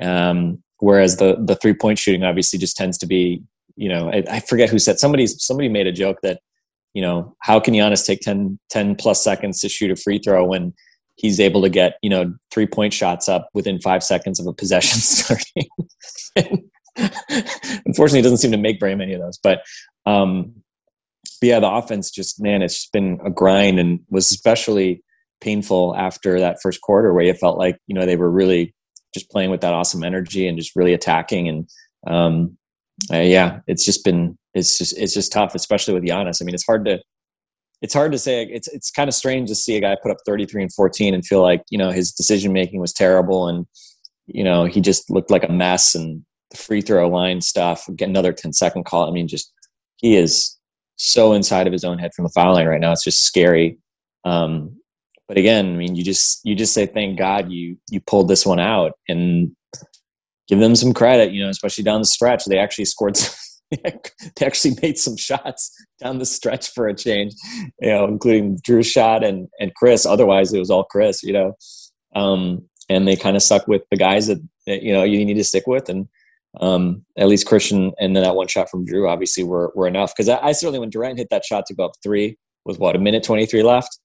Um, 0.00 0.62
whereas 0.78 1.16
the 1.16 1.36
the 1.44 1.54
three 1.56 1.74
point 1.74 1.98
shooting 1.98 2.24
obviously 2.24 2.58
just 2.58 2.76
tends 2.76 2.96
to 2.98 3.06
be, 3.06 3.42
you 3.76 3.88
know, 3.88 4.10
I, 4.10 4.24
I 4.30 4.40
forget 4.40 4.70
who 4.70 4.78
said 4.78 4.98
somebody 4.98 5.26
somebody 5.26 5.68
made 5.68 5.86
a 5.86 5.92
joke 5.92 6.18
that 6.22 6.40
you 6.94 7.02
know, 7.02 7.34
how 7.40 7.58
can 7.58 7.74
Giannis 7.74 8.06
take 8.06 8.20
10, 8.20 8.58
10 8.70 8.96
plus 8.96 9.22
seconds 9.22 9.60
to 9.60 9.68
shoot 9.68 9.90
a 9.90 9.96
free 9.96 10.18
throw 10.18 10.44
when 10.44 10.74
he's 11.16 11.40
able 11.40 11.62
to 11.62 11.68
get, 11.68 11.94
you 12.02 12.10
know, 12.10 12.34
three 12.50 12.66
point 12.66 12.92
shots 12.92 13.28
up 13.28 13.48
within 13.54 13.80
five 13.80 14.02
seconds 14.02 14.38
of 14.38 14.46
a 14.46 14.52
possession 14.52 15.00
starting? 15.00 15.68
Unfortunately, 17.86 18.20
it 18.20 18.22
doesn't 18.22 18.38
seem 18.38 18.52
to 18.52 18.58
make 18.58 18.80
very 18.80 18.94
many 18.94 19.14
of 19.14 19.20
those. 19.20 19.38
But, 19.42 19.62
um, 20.04 20.54
but 21.40 21.46
yeah, 21.46 21.60
the 21.60 21.70
offense 21.70 22.10
just, 22.10 22.42
man, 22.42 22.62
it's 22.62 22.74
just 22.74 22.92
been 22.92 23.18
a 23.24 23.30
grind 23.30 23.78
and 23.78 24.00
was 24.10 24.30
especially 24.30 25.02
painful 25.40 25.96
after 25.96 26.38
that 26.40 26.60
first 26.62 26.80
quarter 26.82 27.12
where 27.12 27.24
it 27.24 27.38
felt 27.38 27.58
like, 27.58 27.78
you 27.86 27.94
know, 27.94 28.06
they 28.06 28.16
were 28.16 28.30
really 28.30 28.74
just 29.14 29.30
playing 29.30 29.50
with 29.50 29.60
that 29.62 29.72
awesome 29.72 30.04
energy 30.04 30.46
and 30.46 30.58
just 30.58 30.76
really 30.76 30.94
attacking. 30.94 31.48
And, 31.48 31.68
um, 32.06 32.56
uh, 33.12 33.18
yeah, 33.18 33.60
it's 33.66 33.84
just 33.84 34.04
been 34.04 34.38
it's 34.54 34.78
just 34.78 34.98
it's 34.98 35.14
just 35.14 35.32
tough, 35.32 35.54
especially 35.54 35.94
with 35.94 36.04
Giannis. 36.04 36.42
I 36.42 36.44
mean, 36.44 36.54
it's 36.54 36.66
hard 36.66 36.84
to 36.86 37.00
it's 37.82 37.94
hard 37.94 38.12
to 38.12 38.18
say. 38.18 38.44
It's 38.44 38.68
it's 38.68 38.90
kind 38.90 39.08
of 39.08 39.14
strange 39.14 39.48
to 39.48 39.54
see 39.54 39.76
a 39.76 39.80
guy 39.80 39.96
put 40.00 40.12
up 40.12 40.18
33 40.24 40.62
and 40.62 40.72
14 40.72 41.14
and 41.14 41.26
feel 41.26 41.42
like 41.42 41.62
you 41.70 41.78
know 41.78 41.90
his 41.90 42.12
decision 42.12 42.52
making 42.52 42.80
was 42.80 42.92
terrible 42.92 43.48
and 43.48 43.66
you 44.26 44.44
know 44.44 44.64
he 44.64 44.80
just 44.80 45.10
looked 45.10 45.30
like 45.30 45.44
a 45.44 45.52
mess 45.52 45.94
and 45.94 46.24
the 46.50 46.56
free 46.56 46.80
throw 46.80 47.08
line 47.08 47.40
stuff. 47.40 47.88
Get 47.96 48.08
another 48.08 48.32
10 48.32 48.52
second 48.52 48.84
call. 48.84 49.08
I 49.08 49.12
mean, 49.12 49.26
just 49.26 49.52
he 49.96 50.16
is 50.16 50.56
so 50.96 51.32
inside 51.32 51.66
of 51.66 51.72
his 51.72 51.84
own 51.84 51.98
head 51.98 52.12
from 52.14 52.24
the 52.24 52.32
foul 52.34 52.54
line 52.54 52.66
right 52.66 52.80
now. 52.80 52.92
It's 52.92 53.04
just 53.04 53.24
scary. 53.24 53.78
Um, 54.24 54.76
but 55.26 55.36
again, 55.36 55.74
I 55.74 55.76
mean, 55.76 55.96
you 55.96 56.04
just 56.04 56.40
you 56.44 56.54
just 56.54 56.74
say 56.74 56.86
thank 56.86 57.18
God 57.18 57.50
you 57.50 57.76
you 57.90 58.00
pulled 58.00 58.28
this 58.28 58.46
one 58.46 58.60
out 58.60 58.92
and 59.08 59.56
give 60.46 60.60
them 60.60 60.76
some 60.76 60.92
credit. 60.92 61.32
You 61.32 61.42
know, 61.42 61.50
especially 61.50 61.84
down 61.84 62.00
the 62.00 62.06
stretch, 62.06 62.44
they 62.44 62.58
actually 62.58 62.84
scored. 62.84 63.18
they 64.36 64.46
actually 64.46 64.76
made 64.82 64.98
some 64.98 65.16
shots 65.16 65.72
down 66.00 66.18
the 66.18 66.26
stretch 66.26 66.70
for 66.70 66.86
a 66.88 66.94
change, 66.94 67.34
you 67.80 67.90
know, 67.90 68.06
including 68.06 68.58
Jrue's 68.58 68.86
shot 68.86 69.24
and 69.24 69.48
and 69.60 69.74
Khris. 69.74 70.06
Otherwise, 70.06 70.52
it 70.52 70.58
was 70.58 70.70
all 70.70 70.84
Khris, 70.84 71.22
you 71.22 71.32
know. 71.32 71.54
Um, 72.14 72.68
and 72.88 73.08
they 73.08 73.16
kind 73.16 73.36
of 73.36 73.42
stuck 73.42 73.66
with 73.66 73.82
the 73.90 73.96
guys 73.96 74.26
that, 74.26 74.38
that, 74.66 74.82
you 74.82 74.92
know 74.92 75.02
you 75.02 75.24
need 75.24 75.34
to 75.34 75.44
stick 75.44 75.66
with, 75.66 75.88
and 75.88 76.08
um, 76.60 77.04
at 77.16 77.28
least 77.28 77.46
Christian 77.46 77.92
and 77.98 78.14
then 78.14 78.22
that 78.22 78.36
one 78.36 78.48
shot 78.48 78.70
from 78.70 78.86
Jrue 78.86 79.08
obviously 79.08 79.44
were 79.44 79.72
were 79.74 79.88
enough. 79.88 80.12
Because 80.14 80.28
I, 80.28 80.38
I, 80.48 80.52
certainly 80.52 80.78
when 80.78 80.90
Durant 80.90 81.18
hit 81.18 81.28
that 81.30 81.44
shot 81.44 81.66
to 81.66 81.74
go 81.74 81.86
up 81.86 81.92
three 82.02 82.36
with 82.64 82.78
what 82.78 82.96
a 82.96 82.98
minute 82.98 83.24
twenty 83.24 83.46
three 83.46 83.62
left. 83.62 83.98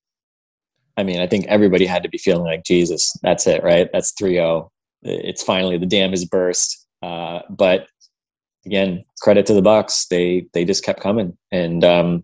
I 0.98 1.04
mean, 1.04 1.20
I 1.20 1.28
think 1.28 1.46
everybody 1.46 1.86
had 1.86 2.02
to 2.04 2.10
be 2.10 2.18
feeling 2.18 2.46
like 2.46 2.64
Jesus. 2.64 3.14
That's 3.22 3.46
it, 3.46 3.64
right? 3.64 3.88
That's 3.94 4.12
3-0. 4.20 4.68
It's 5.04 5.44
finally 5.44 5.78
the 5.78 5.86
dam 5.86 6.10
has 6.10 6.26
burst. 6.26 6.88
Uh, 7.04 7.42
but 7.52 7.88
again, 8.68 9.04
credit 9.22 9.46
to 9.48 9.54
the 9.54 9.62
Bucks. 9.62 10.06
They 10.08 10.48
they 10.54 10.66
just 10.66 10.84
kept 10.84 11.02
coming, 11.02 11.36
and 11.52 11.84
um, 11.84 12.24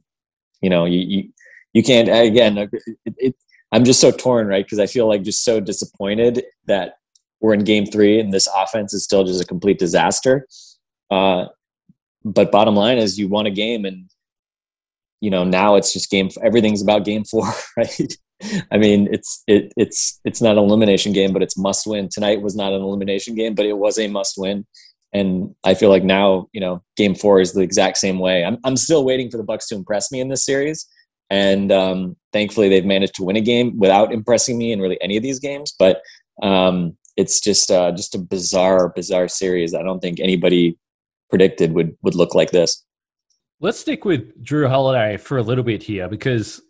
you 0.61 0.69
know, 0.69 0.85
you 0.85 0.99
you, 0.99 1.29
you 1.73 1.83
can't 1.83 2.09
again. 2.09 2.57
It, 2.57 2.69
it, 3.17 3.35
I'm 3.71 3.85
just 3.85 3.99
so 3.99 4.11
torn, 4.11 4.47
right? 4.47 4.63
Because 4.63 4.77
I 4.77 4.85
feel 4.85 5.07
like 5.07 5.23
just 5.23 5.43
so 5.43 5.59
disappointed 5.59 6.43
that 6.67 6.97
we're 7.41 7.55
in 7.55 7.63
Game 7.63 7.87
Three 7.87 8.19
and 8.19 8.31
this 8.31 8.47
offense 8.55 8.93
is 8.93 9.03
still 9.03 9.23
just 9.23 9.41
a 9.41 9.45
complete 9.45 9.79
disaster. 9.79 10.47
Uh, 11.09 11.47
but 12.23 12.51
bottom 12.51 12.75
line 12.75 12.99
is, 12.99 13.17
you 13.17 13.27
won 13.27 13.47
a 13.47 13.51
game, 13.51 13.85
and 13.85 14.09
you 15.21 15.31
know 15.31 15.43
now 15.43 15.75
it's 15.75 15.93
just 15.93 16.11
game. 16.11 16.29
Everything's 16.43 16.83
about 16.83 17.05
Game 17.05 17.23
Four, 17.23 17.51
right? 17.77 18.17
I 18.71 18.77
mean, 18.77 19.07
it's 19.11 19.41
it, 19.47 19.71
it's 19.77 20.19
it's 20.25 20.41
not 20.41 20.57
an 20.57 20.63
elimination 20.63 21.13
game, 21.13 21.31
but 21.31 21.41
it's 21.41 21.57
must 21.57 21.87
win. 21.87 22.09
Tonight 22.09 22.41
was 22.41 22.57
not 22.57 22.73
an 22.73 22.81
elimination 22.81 23.33
game, 23.33 23.55
but 23.55 23.65
it 23.65 23.77
was 23.77 23.97
a 23.97 24.07
must 24.07 24.37
win 24.37 24.65
and 25.13 25.53
I 25.63 25.75
feel 25.75 25.89
like 25.89 26.03
now, 26.03 26.49
you 26.53 26.59
know, 26.59 26.83
game 26.97 27.13
four 27.13 27.39
is 27.39 27.53
the 27.53 27.61
exact 27.61 27.97
same 27.97 28.19
way. 28.19 28.43
I'm, 28.43 28.57
I'm 28.63 28.75
still 28.75 29.05
waiting 29.05 29.29
for 29.29 29.37
the 29.37 29.43
Bucks 29.43 29.67
to 29.67 29.75
impress 29.75 30.11
me 30.11 30.19
in 30.19 30.29
this 30.29 30.43
series. 30.43 30.87
And 31.29 31.71
um, 31.71 32.15
thankfully 32.33 32.67
they've 32.67 32.85
managed 32.85 33.15
to 33.15 33.23
win 33.23 33.35
a 33.35 33.41
game 33.41 33.77
without 33.77 34.11
impressing 34.11 34.57
me 34.57 34.71
in 34.71 34.81
really 34.81 35.01
any 35.01 35.15
of 35.15 35.23
these 35.23 35.39
games. 35.39 35.73
But 35.77 36.01
um, 36.41 36.97
it's 37.15 37.39
just, 37.39 37.69
uh, 37.69 37.91
just 37.91 38.15
a 38.15 38.19
bizarre, 38.19 38.89
bizarre 38.89 39.27
series. 39.27 39.75
I 39.75 39.83
don't 39.83 39.99
think 39.99 40.19
anybody 40.19 40.77
predicted 41.29 41.73
would, 41.73 41.95
would 42.01 42.15
look 42.15 42.33
like 42.33 42.51
this. 42.51 42.83
Let's 43.61 43.79
stick 43.79 44.03
with 44.05 44.43
Jrue 44.43 44.67
Holiday 44.67 45.17
for 45.17 45.37
a 45.37 45.43
little 45.43 45.63
bit 45.63 45.83
here 45.83 46.09
because, 46.09 46.61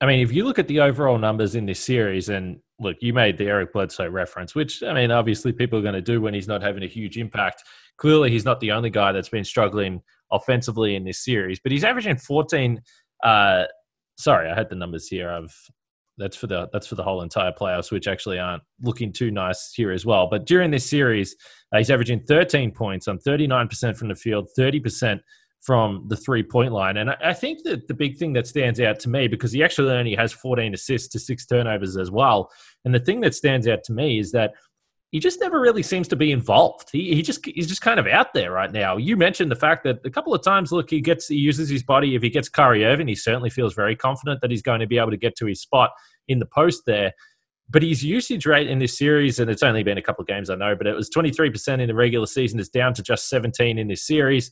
I 0.00 0.06
mean, 0.06 0.20
if 0.20 0.32
you 0.32 0.44
look 0.44 0.58
at 0.58 0.66
the 0.66 0.80
overall 0.80 1.18
numbers 1.18 1.54
in 1.54 1.66
this 1.66 1.78
series, 1.78 2.28
and 2.28 2.58
look, 2.82 2.96
you 3.00 3.12
made 3.12 3.38
the 3.38 3.46
Eric 3.46 3.72
Bledsoe 3.72 4.08
reference, 4.08 4.54
which, 4.54 4.82
I 4.82 4.92
mean, 4.92 5.10
obviously 5.10 5.52
people 5.52 5.78
are 5.78 5.82
going 5.82 5.94
to 5.94 6.02
do 6.02 6.20
when 6.20 6.34
he's 6.34 6.48
not 6.48 6.62
having 6.62 6.82
a 6.82 6.88
huge 6.88 7.16
impact 7.16 7.62
clearly 7.96 8.30
he's 8.30 8.44
not 8.44 8.60
the 8.60 8.72
only 8.72 8.90
guy 8.90 9.12
that's 9.12 9.28
been 9.28 9.44
struggling 9.44 10.02
offensively 10.32 10.96
in 10.96 11.04
this 11.04 11.24
series, 11.24 11.60
but 11.60 11.72
he's 11.72 11.84
averaging 11.84 12.16
14. 12.16 12.82
Uh, 13.22 13.64
sorry, 14.16 14.50
I 14.50 14.54
had 14.54 14.68
the 14.68 14.76
numbers 14.76 15.06
here. 15.08 15.30
I've 15.30 15.54
that's 16.18 16.36
for 16.36 16.46
the 16.46 16.68
that's 16.72 16.86
for 16.86 16.94
the 16.94 17.02
whole 17.02 17.22
entire 17.22 17.52
playoffs, 17.52 17.90
which 17.90 18.06
actually 18.06 18.38
aren't 18.38 18.62
looking 18.82 19.12
too 19.12 19.30
nice 19.30 19.72
here 19.74 19.92
as 19.92 20.04
well. 20.04 20.28
But 20.28 20.46
during 20.46 20.70
this 20.70 20.88
series, 20.88 21.34
uh, 21.72 21.78
he's 21.78 21.90
averaging 21.90 22.24
13 22.28 22.72
points 22.72 23.08
on 23.08 23.18
39% 23.18 23.96
from 23.96 24.08
the 24.08 24.14
field, 24.14 24.48
30% 24.58 25.20
from 25.62 26.04
the 26.08 26.16
three 26.16 26.42
point 26.42 26.72
line. 26.72 26.96
And 26.98 27.10
I, 27.10 27.16
I 27.26 27.32
think 27.32 27.62
that 27.64 27.88
the 27.88 27.94
big 27.94 28.18
thing 28.18 28.32
that 28.34 28.46
stands 28.46 28.80
out 28.80 28.98
to 29.00 29.08
me, 29.08 29.28
because 29.28 29.52
he 29.52 29.62
actually 29.62 29.92
only 29.92 30.14
has 30.14 30.32
14 30.32 30.74
assists 30.74 31.08
to 31.08 31.18
six 31.18 31.46
turnovers 31.46 31.96
as 31.96 32.10
well. 32.10 32.50
And 32.84 32.94
the 32.94 33.00
thing 33.00 33.20
that 33.20 33.34
stands 33.34 33.68
out 33.68 33.84
to 33.84 33.92
me 33.92 34.18
is 34.18 34.32
that 34.32 34.54
he 35.12 35.18
just 35.18 35.40
never 35.40 35.60
really 35.60 35.82
seems 35.82 36.08
to 36.08 36.16
be 36.16 36.32
involved. 36.32 36.88
He, 36.90 37.14
he 37.14 37.22
just 37.22 37.44
he's 37.44 37.68
just 37.68 37.82
kind 37.82 38.00
of 38.00 38.06
out 38.06 38.32
there 38.32 38.50
right 38.50 38.72
now. 38.72 38.96
You 38.96 39.16
mentioned 39.16 39.50
the 39.50 39.56
fact 39.56 39.84
that 39.84 40.04
a 40.06 40.10
couple 40.10 40.34
of 40.34 40.42
times, 40.42 40.72
look, 40.72 40.88
he 40.88 41.02
gets 41.02 41.28
he 41.28 41.36
uses 41.36 41.68
his 41.68 41.82
body. 41.82 42.14
If 42.14 42.22
he 42.22 42.30
gets 42.30 42.48
Kyrie 42.48 42.84
Irving, 42.84 43.08
he 43.08 43.14
certainly 43.14 43.50
feels 43.50 43.74
very 43.74 43.94
confident 43.94 44.40
that 44.40 44.50
he's 44.50 44.62
going 44.62 44.80
to 44.80 44.86
be 44.86 44.98
able 44.98 45.10
to 45.10 45.18
get 45.18 45.36
to 45.36 45.46
his 45.46 45.60
spot 45.60 45.90
in 46.28 46.38
the 46.38 46.46
post 46.46 46.84
there. 46.86 47.12
But 47.68 47.82
his 47.82 48.02
usage 48.02 48.46
rate 48.46 48.68
in 48.68 48.78
this 48.78 48.96
series, 48.96 49.38
and 49.38 49.50
it's 49.50 49.62
only 49.62 49.82
been 49.82 49.98
a 49.98 50.02
couple 50.02 50.22
of 50.22 50.28
games, 50.28 50.50
I 50.50 50.56
know, 50.56 50.74
but 50.74 50.86
it 50.86 50.94
was 50.94 51.08
23% 51.08 51.80
in 51.80 51.88
the 51.88 51.94
regular 51.94 52.26
season. 52.26 52.58
It's 52.58 52.68
down 52.68 52.92
to 52.94 53.02
just 53.02 53.28
17 53.28 53.78
in 53.78 53.88
this 53.88 54.06
series. 54.06 54.50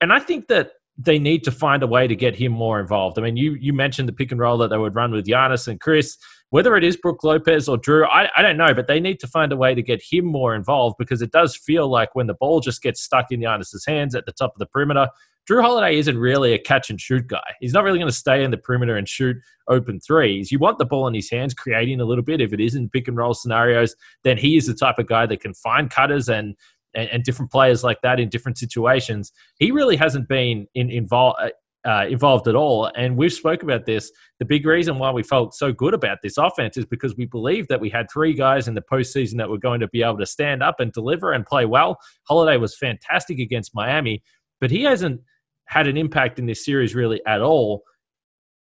And 0.00 0.12
I 0.12 0.20
think 0.20 0.46
that 0.48 0.72
they 0.96 1.18
need 1.18 1.44
to 1.44 1.50
find 1.50 1.82
a 1.82 1.86
way 1.86 2.06
to 2.06 2.14
get 2.14 2.36
him 2.36 2.52
more 2.52 2.78
involved. 2.78 3.18
I 3.18 3.22
mean, 3.22 3.36
you 3.36 3.54
you 3.54 3.72
mentioned 3.72 4.08
the 4.08 4.12
pick 4.12 4.32
and 4.32 4.40
roll 4.40 4.58
that 4.58 4.68
they 4.68 4.78
would 4.78 4.94
run 4.94 5.12
with 5.12 5.26
Giannis 5.26 5.68
and 5.68 5.80
Khris. 5.80 6.16
Whether 6.50 6.76
it 6.76 6.84
is 6.84 6.96
Brook 6.96 7.22
Lopez 7.22 7.68
or 7.68 7.78
Jrue, 7.78 8.06
I, 8.06 8.28
I 8.36 8.42
don't 8.42 8.56
know, 8.56 8.74
but 8.74 8.88
they 8.88 9.00
need 9.00 9.20
to 9.20 9.28
find 9.28 9.52
a 9.52 9.56
way 9.56 9.74
to 9.74 9.82
get 9.82 10.02
him 10.02 10.24
more 10.24 10.54
involved 10.54 10.96
because 10.98 11.22
it 11.22 11.30
does 11.30 11.56
feel 11.56 11.88
like 11.88 12.14
when 12.14 12.26
the 12.26 12.34
ball 12.34 12.60
just 12.60 12.82
gets 12.82 13.00
stuck 13.00 13.26
in 13.30 13.40
Giannis's 13.40 13.86
hands 13.86 14.14
at 14.14 14.26
the 14.26 14.32
top 14.32 14.52
of 14.54 14.58
the 14.58 14.66
perimeter, 14.66 15.08
Jrue 15.48 15.62
Holiday 15.62 15.96
isn't 15.98 16.18
really 16.18 16.52
a 16.52 16.58
catch 16.58 16.90
and 16.90 17.00
shoot 17.00 17.26
guy. 17.26 17.42
He's 17.60 17.72
not 17.72 17.84
really 17.84 17.98
going 17.98 18.10
to 18.10 18.16
stay 18.16 18.44
in 18.44 18.50
the 18.50 18.56
perimeter 18.56 18.96
and 18.96 19.08
shoot 19.08 19.36
open 19.68 20.00
threes. 20.00 20.52
You 20.52 20.58
want 20.58 20.78
the 20.78 20.84
ball 20.84 21.06
in 21.06 21.14
his 21.14 21.30
hands, 21.30 21.54
creating 21.54 22.00
a 22.00 22.04
little 22.04 22.24
bit. 22.24 22.40
If 22.40 22.52
it 22.52 22.60
is 22.60 22.74
in 22.74 22.88
pick 22.88 23.08
and 23.08 23.16
roll 23.16 23.34
scenarios, 23.34 23.94
then 24.22 24.36
he 24.36 24.56
is 24.56 24.66
the 24.66 24.74
type 24.74 24.98
of 24.98 25.06
guy 25.06 25.26
that 25.26 25.40
can 25.40 25.54
find 25.54 25.90
cutters 25.90 26.28
and 26.28 26.56
and, 26.94 27.08
and 27.10 27.22
different 27.24 27.52
players 27.52 27.84
like 27.84 28.00
that 28.02 28.18
in 28.18 28.28
different 28.28 28.58
situations. 28.58 29.32
He 29.58 29.70
really 29.70 29.96
hasn't 29.96 30.28
been 30.28 30.66
in, 30.74 30.90
involved. 30.90 31.38
Uh, 31.88 32.04
involved 32.10 32.46
at 32.46 32.54
all. 32.54 32.90
And 32.94 33.16
we've 33.16 33.32
spoke 33.32 33.62
about 33.62 33.86
this. 33.86 34.12
The 34.38 34.44
big 34.44 34.66
reason 34.66 34.98
why 34.98 35.12
we 35.12 35.22
felt 35.22 35.54
so 35.54 35.72
good 35.72 35.94
about 35.94 36.18
this 36.22 36.36
offense 36.36 36.76
is 36.76 36.84
because 36.84 37.16
we 37.16 37.24
believed 37.24 37.70
that 37.70 37.80
we 37.80 37.88
had 37.88 38.10
three 38.12 38.34
guys 38.34 38.68
in 38.68 38.74
the 38.74 38.82
postseason 38.82 39.38
that 39.38 39.48
were 39.48 39.56
going 39.56 39.80
to 39.80 39.88
be 39.88 40.02
able 40.02 40.18
to 40.18 40.26
stand 40.26 40.62
up 40.62 40.78
and 40.78 40.92
deliver 40.92 41.32
and 41.32 41.46
play 41.46 41.64
well. 41.64 41.96
Holiday 42.28 42.58
was 42.58 42.76
fantastic 42.76 43.38
against 43.38 43.74
Miami, 43.74 44.22
but 44.60 44.70
he 44.70 44.82
hasn't 44.82 45.22
had 45.64 45.86
an 45.86 45.96
impact 45.96 46.38
in 46.38 46.44
this 46.44 46.66
series 46.66 46.94
really 46.94 47.22
at 47.26 47.40
all. 47.40 47.82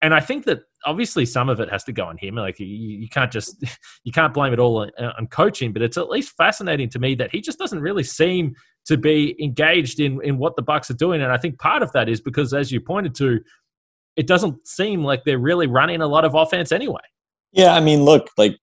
And 0.01 0.15
I 0.15 0.21
think 0.21 0.47
that 0.47 0.61
obviously 0.85 1.27
some 1.27 1.49
of 1.49 1.61
it 1.61 1.71
has 1.71 1.85
to 1.85 1.93
go 1.93 2.07
on 2.07 2.17
him. 2.19 2.35
Like 2.35 2.59
you, 2.59 2.67
you 2.67 3.09
can't 3.09 3.31
just 3.31 3.63
you 4.05 4.13
can't 4.13 4.35
blame 4.35 4.53
it 4.53 4.59
all 4.59 4.79
on, 4.79 4.91
on, 4.99 5.27
coaching. 5.27 5.73
But 5.73 5.83
it's 5.83 5.97
at 5.97 6.09
least 6.09 6.35
fascinating 6.37 6.89
to 6.91 6.99
me 6.99 7.15
that 7.17 7.31
he 7.31 7.41
just 7.41 7.59
doesn't 7.59 7.81
really 7.81 8.05
seem 8.05 8.55
to 8.87 8.97
be 8.97 9.37
engaged 9.43 10.01
in 10.01 10.23
in 10.23 10.39
what 10.39 10.57
the 10.57 10.63
Bucks 10.63 10.91
are 10.91 10.95
doing. 10.95 11.23
And 11.23 11.33
I 11.33 11.39
think 11.39 11.59
part 11.59 11.83
of 11.83 11.93
that 11.93 12.09
is 12.09 12.21
because, 12.21 12.53
as 12.53 12.73
you 12.73 12.81
pointed 12.81 13.15
to, 13.17 13.41
it 14.17 14.27
doesn't 14.27 14.67
seem 14.67 15.05
like 15.05 15.25
they're 15.25 15.39
really 15.39 15.67
running 15.67 16.01
a 16.01 16.07
lot 16.07 16.25
of 16.25 16.35
offense 16.35 16.73
anyway. 16.73 17.03
Yeah, 17.53 17.75
I 17.75 17.81
mean, 17.81 18.05
look, 18.05 18.31
like 18.37 18.57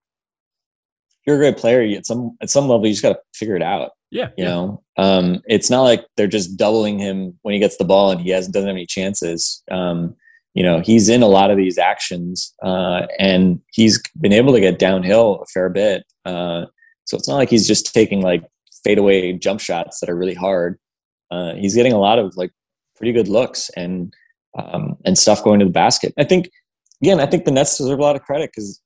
you're 1.26 1.36
a 1.36 1.40
great 1.40 1.58
player. 1.58 1.82
At 1.98 2.06
some 2.06 2.38
at 2.42 2.50
some 2.50 2.68
level, 2.68 2.86
you 2.86 2.94
just 2.94 3.04
got 3.04 3.14
to 3.14 3.20
figure 3.34 3.56
it 3.56 3.64
out. 3.64 3.92
Yeah, 4.12 4.30
you 4.38 4.44
yeah. 4.44 4.50
know, 4.50 4.84
um, 4.98 5.42
it's 5.46 5.70
not 5.70 5.84
like 5.84 6.06
they're 6.18 6.28
just 6.28 6.58
doubling 6.58 6.98
him 7.00 7.38
when 7.44 7.54
he 7.54 7.60
gets 7.60 7.78
the 7.78 7.86
ball 7.86 8.12
and 8.12 8.20
he 8.20 8.32
hasn't 8.32 8.54
doesn't 8.54 8.68
have 8.68 8.76
any 8.76 8.88
chances. 8.88 9.64
Um, 9.70 10.16
you 10.54 10.64
know 10.64 10.82
he's 10.82 11.10
in 11.10 11.22
a 11.22 11.28
lot 11.28 11.52
of 11.52 11.58
these 11.58 11.78
actions 11.78 12.54
uh, 12.64 13.06
and 13.18 13.62
he's 13.72 14.02
been 14.20 14.34
able 14.34 14.54
to 14.54 14.60
get 14.60 14.80
downhill 14.80 15.40
a 15.42 15.46
fair 15.46 15.70
bit 15.70 16.04
uh, 16.26 16.66
so 17.06 17.18
it's 17.18 17.28
not 17.28 17.36
like 17.36 17.50
he's 17.50 17.68
just 17.68 17.94
taking 17.94 18.22
like 18.22 18.44
fadeaway 18.84 19.34
jump 19.34 19.60
shots 19.60 20.00
that 20.00 20.10
are 20.10 20.16
really 20.16 20.34
hard 20.34 20.78
uh, 21.32 21.54
he's 21.56 21.76
getting 21.76 21.94
a 21.94 22.00
lot 22.00 22.20
of 22.20 22.36
like 22.38 22.52
pretty 22.96 23.12
good 23.12 23.28
looks 23.28 23.70
and 23.76 24.14
um, 24.58 24.98
and 25.06 25.18
stuff 25.18 25.44
going 25.44 25.60
to 25.60 25.66
the 25.66 25.72
basket 25.72 26.14
i 26.18 26.24
think 26.24 26.50
again 27.02 27.20
i 27.20 27.26
think 27.26 27.46
the 27.46 27.52
nets 27.52 27.78
deserve 27.78 28.00
a 28.00 28.02
lot 28.02 28.16
of 28.16 28.24
credit 28.24 28.50
because 28.54 28.82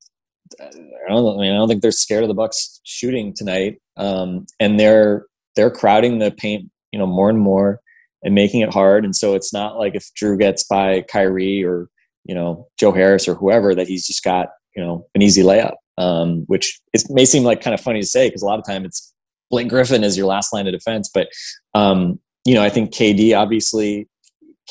uh, 0.62 0.66
I 0.66 1.10
don't, 1.10 1.40
I, 1.40 1.42
mean, 1.42 1.52
I 1.52 1.58
don't 1.58 1.68
think 1.68 1.82
they're 1.82 1.92
scared 1.92 2.24
of 2.24 2.28
the 2.28 2.36
bucks 2.36 2.80
shooting 2.84 3.34
tonight 3.34 3.82
um, 3.98 4.46
and 4.60 4.80
they're 4.80 5.26
they're 5.56 5.72
crowding 5.72 6.20
the 6.20 6.32
paint 6.32 6.70
you 6.92 7.00
know 7.00 7.08
more 7.08 7.30
and 7.30 7.40
more 7.40 7.82
and 8.24 8.34
making 8.34 8.62
it 8.62 8.74
hard. 8.74 9.06
And 9.06 9.16
so 9.16 9.36
it's 9.36 9.54
not 9.54 9.78
like 9.78 9.96
if 9.96 10.10
Jrue 10.20 10.40
gets 10.40 10.64
by 10.64 11.02
Kyrie 11.02 11.64
or, 11.64 11.90
you 12.24 12.34
know, 12.34 12.68
Joe 12.80 12.92
Harris 12.92 13.28
or 13.28 13.36
whoever 13.36 13.76
that 13.76 13.88
he's 13.88 14.08
just 14.08 14.24
got, 14.24 14.50
you 14.76 14.84
know, 14.84 15.06
an 15.14 15.22
easy 15.22 15.44
layup, 15.44 15.76
um, 15.98 16.44
which 16.48 16.80
it 16.94 17.04
may 17.10 17.26
seem 17.26 17.44
like 17.44 17.62
kind 17.62 17.74
of 17.74 17.82
funny 17.82 18.00
to 18.00 18.08
say 18.08 18.28
because 18.28 18.42
a 18.42 18.46
lot 18.46 18.60
of 18.60 18.66
time 18.66 18.86
it's 18.86 19.13
Blake 19.54 19.70
Griffin 19.70 20.04
as 20.04 20.18
your 20.18 20.26
last 20.26 20.52
line 20.52 20.66
of 20.66 20.74
defense. 20.74 21.10
But, 21.14 21.28
um, 21.76 22.20
you 22.44 22.56
know, 22.56 22.64
I 22.64 22.70
think 22.70 22.92
KD 22.92 23.38
obviously 23.38 24.10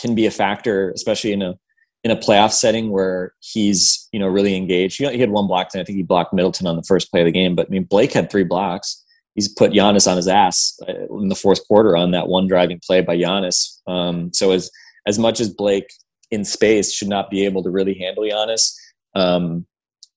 can 0.01 0.15
be 0.15 0.27
a 0.27 0.31
factor, 0.31 0.91
especially 0.91 1.33
in 1.33 1.43
a, 1.43 1.55
in 2.03 2.11
a 2.11 2.17
playoff 2.17 2.51
setting 2.51 2.91
where 2.91 3.33
he's, 3.39 4.09
you 4.11 4.19
know, 4.19 4.27
really 4.27 4.57
engaged. 4.57 4.99
You 4.99 5.07
know, 5.07 5.13
He 5.13 5.21
had 5.21 5.31
one 5.31 5.47
block, 5.47 5.69
and 5.73 5.81
I 5.81 5.85
think 5.85 5.97
he 5.97 6.03
blocked 6.03 6.35
Middleton 6.35 6.67
on 6.67 6.75
the 6.75 6.83
first 6.83 7.13
play 7.13 7.21
of 7.21 7.27
the 7.27 7.31
game. 7.31 7.55
But 7.55 7.69
I 7.69 7.71
mean, 7.71 7.85
Blake 7.85 8.13
had 8.13 8.29
three 8.29 8.43
blocks 8.43 9.03
he's 9.35 9.49
put 9.49 9.73
Giannis 9.73 10.11
on 10.11 10.17
his 10.17 10.29
ass 10.29 10.79
uh, 10.89 11.07
in 11.19 11.29
the 11.29 11.35
fourth 11.35 11.67
quarter 11.67 11.97
on 11.97 12.11
that 12.13 12.29
one 12.29 12.47
driving 12.47 12.81
play 12.85 13.01
by 13.01 13.17
Giannis. 13.17 13.81
Um, 13.87 14.33
so 14.33 14.51
as 14.53 14.71
as 15.07 15.19
much 15.19 15.41
as 15.41 15.49
Blake 15.49 15.93
in 16.31 16.45
space 16.45 16.93
should 16.93 17.09
not 17.09 17.31
be 17.31 17.45
able 17.45 17.63
to 17.63 17.71
really 17.71 17.95
handle 17.95 18.25
Giannis, 18.25 18.75
um, 19.15 19.67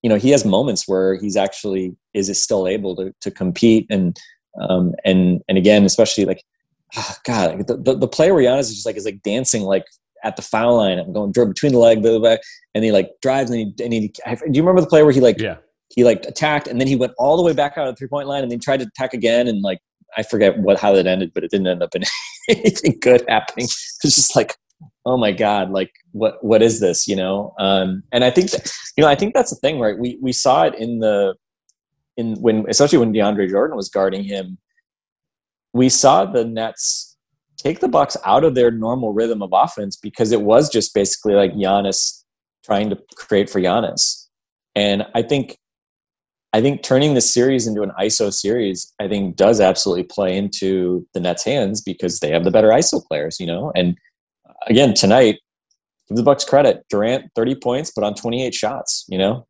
you 0.02 0.10
know 0.10 0.18
he 0.18 0.32
has 0.32 0.46
moments 0.46 0.88
where 0.88 1.16
he's 1.16 1.38
actually 1.38 1.96
is 2.14 2.42
still 2.42 2.68
able 2.68 2.96
to 2.96 3.14
to 3.22 3.32
compete 3.32 3.88
and 3.90 4.18
um, 4.62 4.94
and 5.04 5.42
and 5.48 5.58
again 5.58 5.86
especially 5.86 6.26
like 6.26 6.44
oh 6.98 7.16
God 7.24 7.68
the, 7.68 7.78
the, 7.78 7.96
the 7.96 8.08
player 8.08 8.34
where 8.34 8.44
Giannis 8.44 8.62
is 8.62 8.76
just 8.76 8.86
like 8.86 8.98
is 8.98 9.06
like 9.06 9.22
dancing 9.24 9.64
like 9.64 9.86
at 10.24 10.36
the 10.36 10.42
foul 10.42 10.78
line 10.78 10.98
I'm 10.98 11.14
going 11.14 11.32
dribble 11.32 11.54
between 11.54 11.74
the 11.74 11.80
leg 11.80 12.02
blah, 12.02 12.12
blah, 12.12 12.20
blah, 12.20 12.38
and 12.74 12.84
he 12.84 12.92
like 12.92 13.12
drives 13.22 13.52
and 13.52 13.60
he 13.60 13.84
and 13.84 13.94
he 13.94 14.08
do 14.10 14.36
you 14.52 14.62
remember 14.62 14.82
the 14.82 14.88
play 14.88 15.04
where 15.04 15.14
he 15.14 15.22
like 15.22 15.40
yeah 15.40 15.58
he 15.90 16.04
like 16.04 16.26
attacked 16.26 16.68
and 16.68 16.80
then 16.80 16.88
he 16.88 16.96
went 16.96 17.14
all 17.18 17.38
the 17.38 17.44
way 17.44 17.54
back 17.54 17.78
out 17.78 17.88
of 17.88 17.94
the 17.94 17.98
three 17.98 18.08
point 18.08 18.28
line 18.28 18.44
and 18.44 18.52
then 18.52 18.60
tried 18.60 18.80
to 18.80 18.88
attack 18.88 19.14
again 19.14 19.48
and 19.48 19.62
like 19.62 19.80
I 20.18 20.24
forget 20.24 20.58
what 20.60 20.80
how 20.80 20.94
that 20.94 21.08
ended, 21.08 21.32
but 21.34 21.44
it 21.44 21.52
didn't 21.52 21.68
end 21.68 21.84
up 21.84 21.96
in 21.96 22.04
anything 22.50 22.98
good 23.02 23.24
happening. 23.28 23.68
It's 24.04 24.18
just 24.18 24.36
like, 24.36 24.56
oh 25.06 25.18
my 25.18 25.32
god, 25.32 25.72
like 25.72 25.92
what 26.12 26.44
what 26.44 26.62
is 26.62 26.80
this, 26.80 27.08
you 27.08 27.16
know? 27.16 27.56
Um, 27.58 28.04
and 28.12 28.24
I 28.24 28.30
think 28.30 28.52
that, 28.52 28.72
you 28.96 29.02
know 29.02 29.10
I 29.10 29.16
think 29.16 29.34
that's 29.34 29.50
the 29.50 29.56
thing, 29.56 29.80
right? 29.80 29.98
We 29.98 30.20
we 30.22 30.32
saw 30.32 30.64
it 30.64 30.76
in 30.76 31.00
the 31.00 31.36
in 32.18 32.36
when 32.42 32.66
especially 32.70 33.00
when 33.00 33.14
DeAndre 33.14 33.50
Jordan 33.50 33.76
was 33.76 33.90
guarding 33.90 34.24
him, 34.24 34.58
we 35.74 35.90
saw 35.90 36.26
the 36.26 36.46
Nets 36.46 37.16
take 37.58 37.80
the 37.80 37.88
Bucks 37.88 38.18
out 38.26 38.44
of 38.44 38.56
their 38.56 38.72
normal 38.72 39.14
rhythm 39.14 39.42
of 39.42 39.50
offense 39.54 39.96
because 39.96 40.32
it 40.32 40.42
was 40.42 40.70
just 40.70 40.94
basically 40.94 41.34
like 41.34 41.54
Giannis 41.54 42.24
trying 42.64 42.90
to 42.90 42.98
create 43.16 43.50
for 43.50 43.60
Giannis. 43.60 44.28
And 44.76 45.06
I 45.14 45.22
think 45.22 45.58
I 46.54 46.62
think 46.62 46.84
turning 46.84 47.16
the 47.16 47.22
series 47.22 47.68
into 47.68 47.82
an 47.82 47.92
ISO 48.00 48.32
series, 48.32 48.94
I 48.98 49.10
think 49.10 49.36
does 49.36 49.60
absolutely 49.60 50.04
play 50.04 50.38
into 50.38 51.06
the 51.14 51.20
Nets' 51.20 51.44
hands 51.44 51.82
because 51.82 52.20
they 52.20 52.30
have 52.30 52.46
the 52.46 52.52
better 52.52 52.70
ISO 52.70 53.06
players, 53.06 53.42
you 53.42 53.46
know. 53.46 53.74
And 53.76 53.98
uh, 54.48 54.54
again, 54.68 54.94
tonight, 54.94 55.40
give 56.08 56.16
the 56.16 56.24
Bucks 56.24 56.46
credit. 56.46 56.86
Durant, 56.90 57.26
30 57.36 57.56
points, 57.56 57.92
but 57.94 58.06
on 58.06 58.16
28 58.16 58.54
shots, 58.54 59.06
you 59.10 59.18
know. 59.18 59.46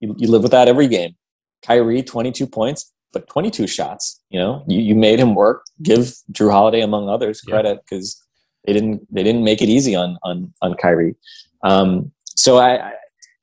You, 0.00 0.14
you 0.18 0.28
live 0.28 0.42
with 0.42 0.52
that 0.52 0.68
every 0.68 0.88
game. 0.88 1.16
Kyrie, 1.62 2.02
22 2.02 2.46
points, 2.46 2.92
but 3.12 3.26
22 3.28 3.66
shots, 3.66 4.20
you 4.30 4.38
know. 4.38 4.64
You, 4.68 4.80
you 4.80 4.94
made 4.94 5.18
him 5.18 5.34
work. 5.34 5.64
Give 5.82 6.14
Jrue 6.32 6.50
Holiday, 6.50 6.80
among 6.80 7.08
others, 7.08 7.40
credit 7.40 7.80
because 7.80 8.22
they 8.66 8.72
didn't 8.72 9.06
they 9.12 9.22
didn't 9.22 9.44
make 9.44 9.62
it 9.62 9.68
easy 9.68 9.94
on 9.94 10.18
on 10.22 10.52
on 10.62 10.74
Kyrie. 10.74 11.14
Um, 11.62 12.12
so 12.26 12.58
I, 12.58 12.92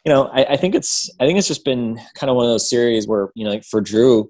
you 0.06 0.12
know, 0.12 0.28
I, 0.28 0.45
I, 0.52 0.58
think 0.58 0.76
it's 0.76 1.10
I 1.19 1.26
think 1.26 1.39
it's 1.39 1.47
just 1.47 1.65
been 1.65 1.99
kind 2.15 2.30
of 2.30 2.36
one 2.36 2.45
of 2.45 2.52
those 2.52 2.69
series 2.69 3.08
where 3.08 3.32
you 3.36 3.43
know, 3.43 3.52
like 3.52 3.63
for 3.63 3.82
Jrue, 3.82 4.28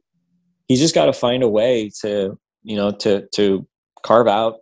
he's 0.68 0.80
just 0.80 0.96
got 0.96 1.06
to 1.06 1.14
find 1.14 1.44
a 1.44 1.50
way 1.50 1.92
to 2.02 2.38
you 2.64 2.76
know 2.76 2.92
to 2.92 3.28
to 3.36 3.68
carve 4.04 4.28
out 4.28 4.58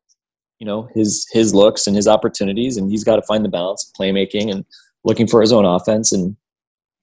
you 0.60 0.66
know 0.66 0.88
his 0.94 1.28
his 1.32 1.54
looks 1.54 1.88
and 1.88 1.96
his 1.96 2.08
opportunities, 2.08 2.78
and 2.78 2.90
he's 2.90 3.04
got 3.04 3.18
to 3.18 3.22
find 3.24 3.44
the 3.44 3.50
balance 3.50 3.88
of 3.88 3.94
playmaking 4.00 4.52
and 4.52 4.66
looking 5.04 5.28
for 5.28 5.42
his 5.42 5.52
own 5.52 5.66
offense. 5.66 6.12
And 6.12 6.38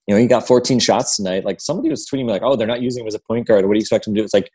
you 0.09 0.15
know, 0.15 0.21
he 0.21 0.27
got 0.27 0.47
14 0.47 0.79
shots 0.79 1.17
tonight. 1.17 1.45
Like 1.45 1.61
somebody 1.61 1.91
was 1.91 2.07
tweeting 2.07 2.25
me 2.25 2.33
like, 2.33 2.43
"Oh, 2.43 2.57
they're 2.57 2.67
not 2.67 2.81
using 2.81 3.03
him 3.03 3.09
as 3.09 3.15
a 3.15 3.21
point 3.21 3.47
guard. 3.47 3.67
What 3.67 3.75
do 3.75 3.79
you 3.79 3.83
expect 3.83 4.07
him 4.07 4.15
to 4.15 4.21
do?" 4.21 4.25
It's 4.25 4.33
like 4.33 4.51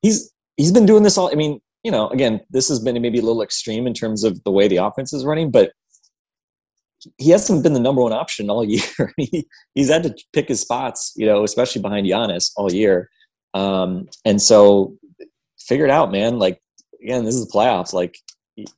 he's 0.00 0.32
he's 0.56 0.70
been 0.70 0.86
doing 0.86 1.02
this 1.02 1.18
all. 1.18 1.28
I 1.30 1.34
mean, 1.34 1.60
you 1.82 1.90
know, 1.90 2.08
again, 2.10 2.40
this 2.50 2.68
has 2.68 2.78
been 2.78 3.00
maybe 3.02 3.18
a 3.18 3.22
little 3.22 3.42
extreme 3.42 3.88
in 3.88 3.94
terms 3.94 4.22
of 4.22 4.42
the 4.44 4.52
way 4.52 4.68
the 4.68 4.76
offense 4.76 5.12
is 5.12 5.24
running, 5.24 5.50
but 5.50 5.72
he 7.18 7.30
hasn't 7.30 7.64
been 7.64 7.72
the 7.72 7.80
number 7.80 8.00
one 8.00 8.12
option 8.12 8.48
all 8.48 8.64
year. 8.68 9.12
he, 9.16 9.44
he's 9.74 9.90
had 9.90 10.04
to 10.04 10.14
pick 10.32 10.46
his 10.46 10.60
spots, 10.60 11.12
you 11.16 11.26
know, 11.26 11.42
especially 11.42 11.82
behind 11.82 12.06
Giannis 12.06 12.52
all 12.56 12.72
year. 12.72 13.10
Um, 13.54 14.08
and 14.24 14.40
so 14.40 14.96
figure 15.58 15.84
it 15.84 15.90
out, 15.90 16.12
man. 16.12 16.38
Like, 16.38 16.60
again, 17.02 17.24
this 17.24 17.34
is 17.34 17.44
the 17.44 17.52
playoffs. 17.52 17.92
Like, 17.92 18.16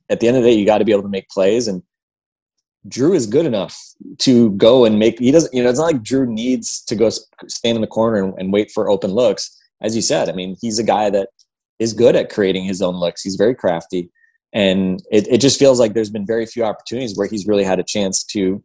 at 0.09 0.19
the 0.19 0.27
end 0.27 0.37
of 0.37 0.43
the 0.43 0.49
day, 0.49 0.55
you 0.55 0.65
got 0.65 0.79
to 0.79 0.85
be 0.85 0.91
able 0.91 1.03
to 1.03 1.09
make 1.09 1.29
plays. 1.29 1.67
And 1.67 1.83
Jrue 2.87 3.15
is 3.15 3.25
good 3.25 3.45
enough 3.45 3.77
to 4.19 4.51
go 4.51 4.85
and 4.85 4.99
make. 4.99 5.19
He 5.19 5.31
doesn't. 5.31 5.53
You 5.53 5.63
know, 5.63 5.69
it's 5.69 5.79
not 5.79 5.85
like 5.85 6.03
Jrue 6.03 6.27
needs 6.27 6.83
to 6.85 6.95
go 6.95 7.09
stand 7.09 7.75
in 7.75 7.81
the 7.81 7.87
corner 7.87 8.23
and, 8.23 8.33
and 8.37 8.53
wait 8.53 8.71
for 8.71 8.89
open 8.89 9.11
looks. 9.11 9.55
As 9.81 9.95
you 9.95 10.01
said, 10.01 10.29
I 10.29 10.33
mean, 10.33 10.55
he's 10.61 10.79
a 10.79 10.83
guy 10.83 11.09
that 11.09 11.29
is 11.79 11.93
good 11.93 12.15
at 12.15 12.31
creating 12.31 12.65
his 12.65 12.81
own 12.81 12.95
looks. 12.95 13.21
He's 13.21 13.35
very 13.35 13.55
crafty, 13.55 14.11
and 14.53 15.01
it, 15.11 15.27
it 15.27 15.41
just 15.41 15.59
feels 15.59 15.79
like 15.79 15.93
there's 15.93 16.11
been 16.11 16.25
very 16.25 16.45
few 16.45 16.63
opportunities 16.63 17.17
where 17.17 17.27
he's 17.27 17.47
really 17.47 17.63
had 17.63 17.79
a 17.79 17.83
chance 17.83 18.23
to 18.25 18.63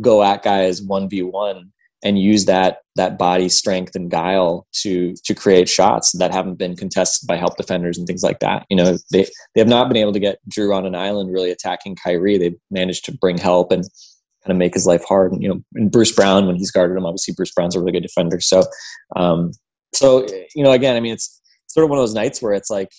go 0.00 0.22
at 0.22 0.42
guys 0.42 0.82
one 0.82 1.08
v 1.08 1.22
one 1.22 1.72
and 2.04 2.18
use 2.18 2.44
that 2.44 2.78
that 2.96 3.18
body 3.18 3.48
strength 3.48 3.96
and 3.96 4.10
guile 4.10 4.66
to 4.72 5.14
to 5.24 5.34
create 5.34 5.68
shots 5.68 6.12
that 6.12 6.32
haven't 6.32 6.56
been 6.56 6.76
contested 6.76 7.26
by 7.26 7.36
help 7.36 7.56
defenders 7.56 7.98
and 7.98 8.06
things 8.06 8.22
like 8.22 8.38
that. 8.40 8.66
You 8.68 8.76
know, 8.76 8.98
they 9.10 9.24
they 9.54 9.60
have 9.60 9.68
not 9.68 9.88
been 9.88 9.96
able 9.96 10.12
to 10.12 10.20
get 10.20 10.38
Jrue 10.48 10.74
on 10.74 10.86
an 10.86 10.94
island 10.94 11.32
really 11.32 11.50
attacking 11.50 11.96
Kyrie. 11.96 12.38
They've 12.38 12.58
managed 12.70 13.06
to 13.06 13.16
bring 13.16 13.38
help 13.38 13.72
and 13.72 13.82
kind 14.44 14.52
of 14.52 14.58
make 14.58 14.74
his 14.74 14.86
life 14.86 15.02
hard. 15.04 15.32
And, 15.32 15.42
you 15.42 15.48
know, 15.48 15.62
and 15.74 15.90
Bruce 15.90 16.12
Brown 16.12 16.46
when 16.46 16.56
he's 16.56 16.70
guarded 16.70 16.96
him, 16.96 17.06
obviously 17.06 17.34
Bruce 17.34 17.52
Brown's 17.52 17.74
a 17.74 17.80
really 17.80 17.92
good 17.92 18.02
defender. 18.02 18.40
So, 18.40 18.62
um, 19.16 19.52
so 19.94 20.26
you 20.54 20.62
know, 20.62 20.72
again, 20.72 20.96
I 20.96 21.00
mean, 21.00 21.14
it's 21.14 21.40
sort 21.68 21.84
of 21.84 21.90
one 21.90 21.98
of 21.98 22.02
those 22.02 22.14
nights 22.14 22.42
where 22.42 22.52
it's 22.52 22.70
like 22.70 22.90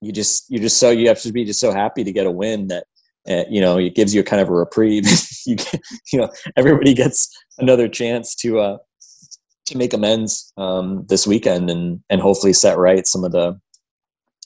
you 0.00 0.12
just 0.12 0.44
you 0.50 0.58
just 0.58 0.78
so 0.78 0.90
you 0.90 1.08
have 1.08 1.20
to 1.22 1.32
be 1.32 1.44
just 1.44 1.60
so 1.60 1.72
happy 1.72 2.04
to 2.04 2.12
get 2.12 2.26
a 2.26 2.30
win 2.30 2.68
that 2.68 2.84
uh, 3.28 3.44
you 3.48 3.60
know 3.60 3.78
it 3.78 3.94
gives 3.94 4.14
you 4.14 4.22
kind 4.22 4.42
of 4.42 4.48
a 4.48 4.52
reprieve 4.52 5.04
you 5.48 5.56
get, 5.56 5.80
you 6.12 6.20
know 6.20 6.30
everybody 6.56 6.94
gets 6.94 7.28
another 7.58 7.88
chance 7.88 8.34
to 8.34 8.60
uh 8.60 8.78
to 9.66 9.76
make 9.76 9.92
amends 9.92 10.52
um 10.56 11.04
this 11.08 11.26
weekend 11.26 11.70
and 11.70 12.00
and 12.10 12.20
hopefully 12.20 12.52
set 12.52 12.78
right 12.78 13.06
some 13.06 13.24
of 13.24 13.32
the 13.32 13.58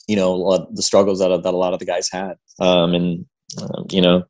you 0.09 0.17
know 0.17 0.67
the 0.73 0.83
struggles 0.83 1.21
that, 1.21 1.29
that 1.43 1.55
a 1.55 1.57
lot 1.57 1.73
of 1.73 1.79
the 1.79 1.85
guys 1.85 2.09
had. 2.11 2.35
Um 2.61 2.95
and 2.95 3.27
um, 3.61 3.87
you 3.91 4.01
know 4.01 4.25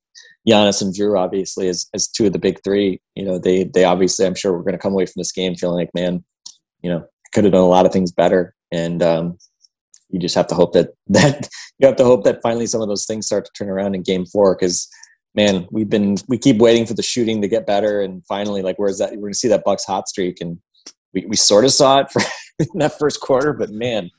Giannis 0.49 0.83
and 0.83 0.95
Jrue 0.95 1.19
obviously 1.19 1.69
as 1.69 1.87
as 1.95 2.09
two 2.09 2.27
of 2.27 2.33
the 2.33 2.39
big 2.39 2.59
three 2.65 3.01
you 3.15 3.25
know 3.25 3.39
they 3.39 3.65
they 3.65 3.85
obviously 3.85 4.27
I'm 4.27 4.35
sure 4.35 4.53
we're 4.53 4.65
going 4.65 4.73
to 4.73 4.79
come 4.79 4.93
away 4.93 5.07
from 5.07 5.21
this 5.21 5.33
game 5.33 5.55
feeling 5.55 5.77
like 5.77 5.95
man 5.95 6.25
you 6.83 6.91
know 6.91 7.07
could 7.33 7.45
have 7.45 7.53
done 7.53 7.63
a 7.63 7.69
lot 7.69 7.87
of 7.87 7.93
things 7.93 8.13
better. 8.13 8.55
And 8.71 9.03
um 9.03 9.39
you 10.11 10.21
just 10.21 10.35
have 10.35 10.47
to 10.49 10.55
hope 10.55 10.75
that 10.75 10.91
that 11.09 11.49
you 11.79 11.87
have 11.87 11.97
to 11.97 12.05
hope 12.05 12.25
that 12.25 12.43
finally 12.43 12.67
some 12.67 12.83
of 12.83 12.89
those 12.89 13.07
things 13.07 13.27
start 13.27 13.45
to 13.45 13.51
turn 13.57 13.71
around 13.71 13.95
in 13.95 14.03
game 14.03 14.27
four 14.27 14.55
because 14.55 14.89
man 15.35 15.67
we've 15.71 15.89
been 15.89 16.17
we 16.29 16.39
keep 16.39 16.59
waiting 16.59 16.87
for 16.87 16.95
the 16.95 17.03
shooting 17.03 17.41
to 17.41 17.49
get 17.49 17.67
better 17.67 18.01
and 18.01 18.25
finally 18.27 18.63
like 18.63 18.77
where's 18.79 18.99
that 18.99 19.11
we're 19.13 19.29
gonna 19.29 19.35
see 19.35 19.49
that 19.49 19.65
bucks 19.65 19.85
hot 19.85 20.09
streak 20.09 20.41
and 20.41 20.59
we, 21.15 21.27
we 21.27 21.37
sort 21.37 21.65
of 21.65 21.73
saw 21.73 22.01
it 22.01 22.11
for 22.11 22.23
in 22.59 22.79
that 22.79 22.99
first 22.99 23.21
quarter 23.21 23.53
but 23.53 23.71
man 23.71 24.11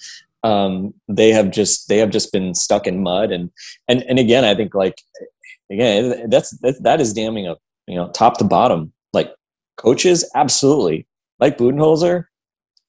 um, 0.46 0.94
they 1.08 1.30
have 1.30 1.52
just 1.52 1.88
they 1.88 2.00
have 2.00 2.10
just 2.10 2.34
been 2.34 2.54
stuck 2.54 2.86
in 2.86 3.02
mud 3.02 3.32
and 3.32 3.50
and 3.88 4.04
and 4.04 4.20
again 4.20 4.44
i 4.44 4.54
think 4.54 4.76
like 4.76 5.02
again 5.72 6.30
that's 6.30 6.52
that, 6.60 6.76
that 6.84 7.00
is 7.00 7.14
damning 7.14 7.48
up 7.48 7.60
you 7.88 7.96
know 7.96 8.10
top 8.10 8.38
to 8.38 8.44
bottom 8.44 8.92
like 9.14 9.34
coaches 9.78 10.30
absolutely 10.36 11.08
like 11.40 11.58
budenholzer 11.58 12.26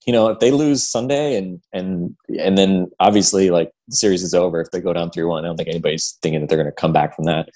you 0.06 0.12
know, 0.12 0.28
if 0.28 0.38
they 0.38 0.50
lose 0.50 0.87
Sunday 0.87 1.37
and 1.37 1.60
and 1.72 2.14
and 2.38 2.58
then 2.58 2.90
obviously 3.00 3.50
like 3.50 3.70
the 3.88 3.96
series 3.96 4.22
is 4.22 4.34
over 4.34 4.60
if 4.60 4.70
they 4.70 4.80
go 4.80 4.92
down 4.92 5.10
three 5.10 5.24
one. 5.24 5.44
I 5.44 5.48
don't 5.48 5.56
think 5.56 5.68
anybody's 5.68 6.18
thinking 6.22 6.40
that 6.40 6.48
they're 6.48 6.58
going 6.58 6.66
to 6.66 6.72
come 6.72 6.92
back 6.92 7.16
from 7.16 7.24
that. 7.24 7.48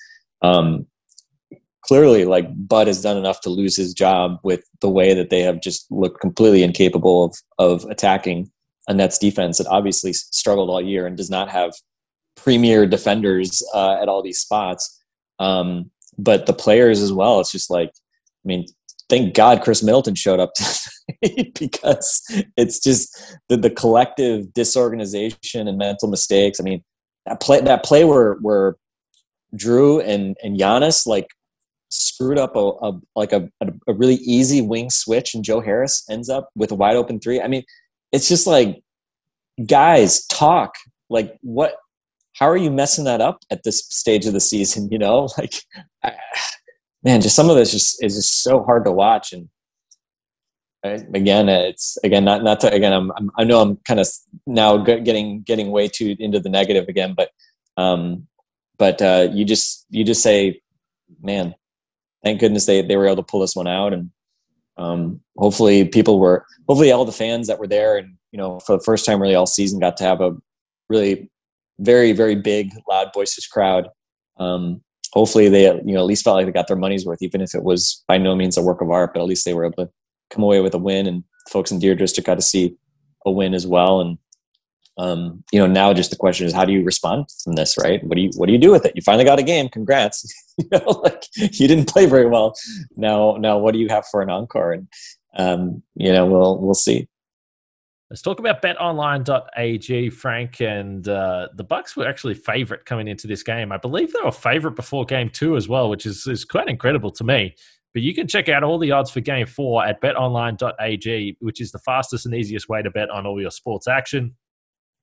Um, 0.42 0.86
clearly, 1.82 2.24
like 2.24 2.48
Bud 2.68 2.86
has 2.86 3.02
done 3.02 3.16
enough 3.16 3.40
to 3.42 3.50
lose 3.50 3.76
his 3.76 3.92
job 3.92 4.38
with 4.42 4.64
the 4.80 4.90
way 4.90 5.14
that 5.14 5.30
they 5.30 5.40
have 5.40 5.60
just 5.60 5.90
looked 5.90 6.20
completely 6.20 6.62
incapable 6.62 7.24
of 7.24 7.36
of 7.58 7.84
attacking 7.90 8.50
a 8.88 8.94
Nets 8.94 9.18
defense 9.18 9.58
that 9.58 9.66
obviously 9.66 10.12
struggled 10.12 10.70
all 10.70 10.80
year 10.80 11.06
and 11.06 11.16
does 11.16 11.30
not 11.30 11.50
have 11.50 11.74
premier 12.36 12.86
defenders 12.86 13.62
uh, 13.74 14.00
at 14.00 14.08
all 14.08 14.22
these 14.22 14.38
spots. 14.38 15.02
Um, 15.38 15.90
but 16.16 16.46
the 16.46 16.52
players 16.52 17.00
as 17.00 17.12
well. 17.12 17.38
It's 17.38 17.52
just 17.52 17.70
like, 17.70 17.90
I 17.90 18.46
mean, 18.46 18.66
thank 19.08 19.34
God 19.34 19.62
Khris 19.62 19.82
Middleton 19.82 20.14
showed 20.14 20.40
up 20.40 20.52
because 21.58 22.22
it's 22.56 22.80
just 22.80 23.16
the, 23.48 23.56
the 23.56 23.70
collective 23.70 24.52
disorganization 24.52 25.68
and 25.68 25.78
mental 25.78 26.08
mistakes. 26.08 26.58
I 26.60 26.64
mean, 26.64 26.82
that 27.26 27.40
play 27.40 27.60
that 27.60 27.84
play 27.84 28.04
where 28.04 28.34
where 28.40 28.76
Jrue 29.56 30.02
and 30.04 30.36
and 30.42 30.58
Giannis 30.58 31.06
like 31.06 31.28
screwed 31.90 32.38
up 32.38 32.54
a, 32.54 32.72
a 32.82 32.92
like 33.16 33.32
a, 33.32 33.48
a 33.62 33.94
really 33.94 34.16
easy 34.16 34.60
wing 34.60 34.90
switch 34.90 35.34
and 35.34 35.44
Joe 35.44 35.60
Harris 35.60 36.04
ends 36.10 36.28
up 36.28 36.50
with 36.54 36.70
a 36.70 36.74
wide 36.74 36.96
open 36.96 37.18
three. 37.20 37.40
I 37.40 37.48
mean, 37.48 37.64
it's 38.12 38.28
just 38.28 38.46
like 38.46 38.82
guys 39.66 40.24
talk 40.26 40.74
like 41.10 41.36
what 41.40 41.74
how 42.34 42.48
are 42.48 42.56
you 42.56 42.70
messing 42.70 43.04
that 43.04 43.20
up 43.20 43.40
at 43.50 43.64
this 43.64 43.84
stage 43.88 44.24
of 44.24 44.32
the 44.32 44.38
season 44.38 44.88
you 44.92 44.96
know 44.96 45.28
like 45.38 45.62
I, 46.04 46.14
man, 47.02 47.20
just 47.20 47.36
some 47.36 47.50
of 47.50 47.56
this 47.56 47.72
just 47.72 48.02
is 48.02 48.14
just 48.14 48.42
so 48.42 48.62
hard 48.62 48.84
to 48.84 48.92
watch. 48.92 49.32
And 49.32 49.48
again, 51.14 51.48
it's 51.48 51.98
again 52.04 52.24
not 52.24 52.42
not 52.42 52.60
to 52.60 52.72
again. 52.72 52.92
I'm, 52.92 53.10
I'm 53.16 53.30
i 53.38 53.44
know 53.44 53.60
I'm 53.60 53.76
kind 53.78 54.00
of 54.00 54.08
now 54.46 54.76
getting 54.76 55.42
getting 55.42 55.70
way 55.70 55.88
too 55.88 56.16
into 56.18 56.40
the 56.40 56.48
negative 56.48 56.88
again, 56.88 57.14
but 57.16 57.30
um, 57.76 58.26
but 58.78 59.00
uh, 59.02 59.28
you 59.32 59.44
just 59.44 59.86
you 59.90 60.04
just 60.04 60.22
say, 60.22 60.60
man, 61.22 61.54
thank 62.22 62.40
goodness 62.40 62.66
they 62.66 62.82
they 62.82 62.96
were 62.96 63.06
able 63.06 63.16
to 63.16 63.22
pull 63.22 63.40
this 63.40 63.56
one 63.56 63.68
out, 63.68 63.92
and 63.92 64.10
um, 64.76 65.20
hopefully 65.36 65.84
people 65.84 66.18
were 66.18 66.44
hopefully 66.68 66.92
all 66.92 67.04
the 67.04 67.12
fans 67.12 67.46
that 67.48 67.58
were 67.58 67.66
there 67.66 67.96
and 67.96 68.14
you 68.32 68.38
know 68.38 68.60
for 68.60 68.76
the 68.76 68.84
first 68.84 69.04
time 69.04 69.20
really 69.20 69.34
all 69.34 69.46
season 69.46 69.80
got 69.80 69.96
to 69.96 70.04
have 70.04 70.20
a 70.20 70.36
really 70.88 71.30
very 71.80 72.12
very 72.12 72.36
big 72.36 72.70
loud 72.88 73.10
boisterous 73.12 73.46
crowd 73.46 73.88
um, 74.38 74.82
hopefully 75.12 75.48
they 75.48 75.64
you 75.64 75.94
know 75.94 76.00
at 76.00 76.06
least 76.06 76.24
felt 76.24 76.36
like 76.36 76.46
they 76.46 76.52
got 76.52 76.68
their 76.68 76.76
money's 76.76 77.06
worth, 77.06 77.22
even 77.22 77.40
if 77.40 77.54
it 77.54 77.62
was 77.62 78.02
by 78.06 78.18
no 78.18 78.34
means 78.34 78.56
a 78.56 78.62
work 78.62 78.80
of 78.80 78.90
art, 78.90 79.12
but 79.14 79.20
at 79.20 79.26
least 79.26 79.44
they 79.44 79.54
were 79.54 79.64
able 79.64 79.86
to 79.86 79.90
come 80.30 80.42
away 80.42 80.60
with 80.60 80.74
a 80.74 80.78
win. 80.78 81.06
And 81.06 81.24
folks 81.48 81.70
in 81.70 81.78
Deer 81.78 81.94
District 81.94 82.26
got 82.26 82.36
to 82.36 82.42
see 82.42 82.76
a 83.26 83.30
win 83.30 83.54
as 83.54 83.66
well. 83.66 84.00
And 84.00 84.18
um, 84.98 85.44
you 85.52 85.60
know, 85.60 85.66
now 85.66 85.92
just 85.92 86.10
the 86.10 86.16
question 86.16 86.46
is, 86.46 86.52
how 86.52 86.64
do 86.64 86.72
you 86.72 86.84
respond 86.84 87.26
from 87.44 87.54
this, 87.54 87.78
right? 87.78 88.02
What 88.04 88.16
do 88.16 88.22
you 88.22 88.30
what 88.36 88.46
do 88.46 88.52
you 88.52 88.58
do 88.58 88.72
with 88.72 88.84
it? 88.84 88.94
You 88.96 89.02
finally 89.02 89.24
got 89.24 89.38
a 89.38 89.44
game. 89.44 89.68
Congrats. 89.68 90.26
you 90.58 90.66
know, 90.72 91.00
like 91.04 91.24
you 91.36 91.68
didn't 91.68 91.88
play 91.88 92.06
very 92.06 92.26
well. 92.26 92.54
Now, 92.96 93.36
now 93.38 93.58
what 93.58 93.72
do 93.72 93.78
you 93.78 93.88
have 93.88 94.06
for 94.06 94.22
an 94.22 94.30
encore? 94.30 94.72
And 94.72 94.88
um, 95.36 95.82
you 95.94 96.12
know, 96.12 96.26
we'll 96.26 96.58
we'll 96.58 96.74
see. 96.74 97.08
Let's 98.10 98.22
talk 98.22 98.38
about 98.40 98.62
betonline.ag, 98.62 100.10
Frank. 100.10 100.60
And 100.62 101.06
uh, 101.06 101.48
the 101.54 101.64
Bucks 101.64 101.94
were 101.94 102.08
actually 102.08 102.34
favorite 102.34 102.86
coming 102.86 103.06
into 103.06 103.26
this 103.26 103.42
game. 103.42 103.70
I 103.70 103.76
believe 103.76 104.12
they 104.12 104.22
were 104.24 104.32
favorite 104.32 104.76
before 104.76 105.04
game 105.04 105.28
two 105.28 105.56
as 105.56 105.68
well, 105.68 105.90
which 105.90 106.06
is, 106.06 106.26
is 106.26 106.42
quite 106.46 106.68
incredible 106.68 107.10
to 107.10 107.24
me. 107.24 107.54
But 107.92 108.02
you 108.02 108.14
can 108.14 108.26
check 108.26 108.48
out 108.48 108.62
all 108.62 108.78
the 108.78 108.92
odds 108.92 109.10
for 109.10 109.20
game 109.20 109.46
four 109.46 109.84
at 109.84 110.00
betonline.ag, 110.00 111.36
which 111.40 111.60
is 111.60 111.70
the 111.70 111.78
fastest 111.80 112.24
and 112.24 112.34
easiest 112.34 112.70
way 112.70 112.80
to 112.80 112.90
bet 112.90 113.10
on 113.10 113.26
all 113.26 113.40
your 113.40 113.50
sports 113.50 113.86
action. 113.86 114.34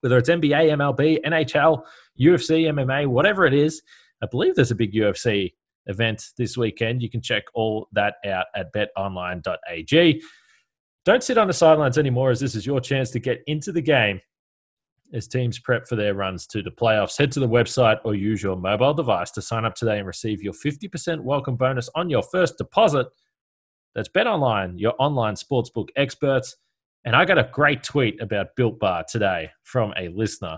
Whether 0.06 0.20
it's 0.20 0.30
NBA, 0.30 0.70
MLB, 0.78 1.24
NHL, 1.26 1.82
UFC, 2.22 2.66
MMA, 2.72 3.08
whatever 3.08 3.48
it 3.48 3.56
is, 3.56 3.82
I 4.22 4.28
believe 4.28 4.54
there's 4.54 4.70
a 4.70 4.76
big 4.76 4.94
UFC 4.94 5.52
event 5.88 6.24
this 6.38 6.56
weekend. 6.56 7.02
You 7.02 7.10
can 7.10 7.24
check 7.24 7.46
all 7.56 7.88
that 7.94 8.18
out 8.24 8.46
at 8.56 8.72
betonline.ag. 8.72 10.22
Don't 11.06 11.24
sit 11.24 11.40
on 11.40 11.48
the 11.48 11.54
sidelines 11.54 11.98
anymore, 11.98 12.30
as 12.30 12.40
this 12.40 12.54
is 12.54 12.68
your 12.68 12.80
chance 12.80 13.10
to 13.10 13.20
get 13.20 13.42
into 13.48 13.72
the 13.72 13.82
game 13.82 14.22
as 15.12 15.28
teams 15.28 15.58
prep 15.58 15.88
for 15.88 15.96
their 15.96 16.14
runs 16.14 16.46
to 16.48 16.62
the 16.62 16.70
playoffs. 16.70 17.18
Head 17.18 17.32
to 17.32 17.40
the 17.40 17.50
website 17.50 17.98
or 18.06 18.14
use 18.14 18.44
your 18.44 18.56
mobile 18.56 18.94
device 18.94 19.32
to 19.32 19.42
sign 19.42 19.66
up 19.66 19.74
today 19.74 19.98
and 19.98 20.06
receive 20.06 20.44
your 20.44 20.54
50% 20.54 21.22
welcome 21.22 21.56
bonus 21.56 21.90
on 21.96 22.12
your 22.12 22.22
first 22.22 22.60
deposit. 22.60 23.08
That's 23.96 24.10
BetOnline, 24.10 24.76
your 24.78 24.94
online 25.00 25.34
sportsbook 25.34 25.88
experts. 25.96 26.58
And 27.06 27.16
I 27.16 27.24
got 27.24 27.38
a 27.38 27.50
great 27.52 27.84
tweet 27.84 28.22
about 28.22 28.56
Built 28.56 28.80
Bar 28.80 29.06
today 29.08 29.52
from 29.64 29.94
a 29.98 30.10
listener. 30.10 30.58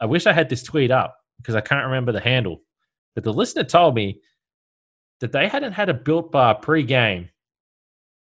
I 0.00 0.06
wish 0.06 0.26
I 0.26 0.32
had 0.32 0.48
this 0.48 0.62
tweet 0.62 0.90
up 0.90 1.16
because 1.38 1.54
I 1.54 1.60
can't 1.60 1.84
remember 1.84 2.12
the 2.12 2.20
handle. 2.20 2.62
But 3.14 3.24
the 3.24 3.32
listener 3.32 3.64
told 3.64 3.94
me 3.94 4.20
that 5.20 5.32
they 5.32 5.48
hadn't 5.48 5.72
had 5.72 5.88
a 5.88 5.94
Built 5.94 6.32
Bar 6.32 6.54
pre-game 6.56 7.28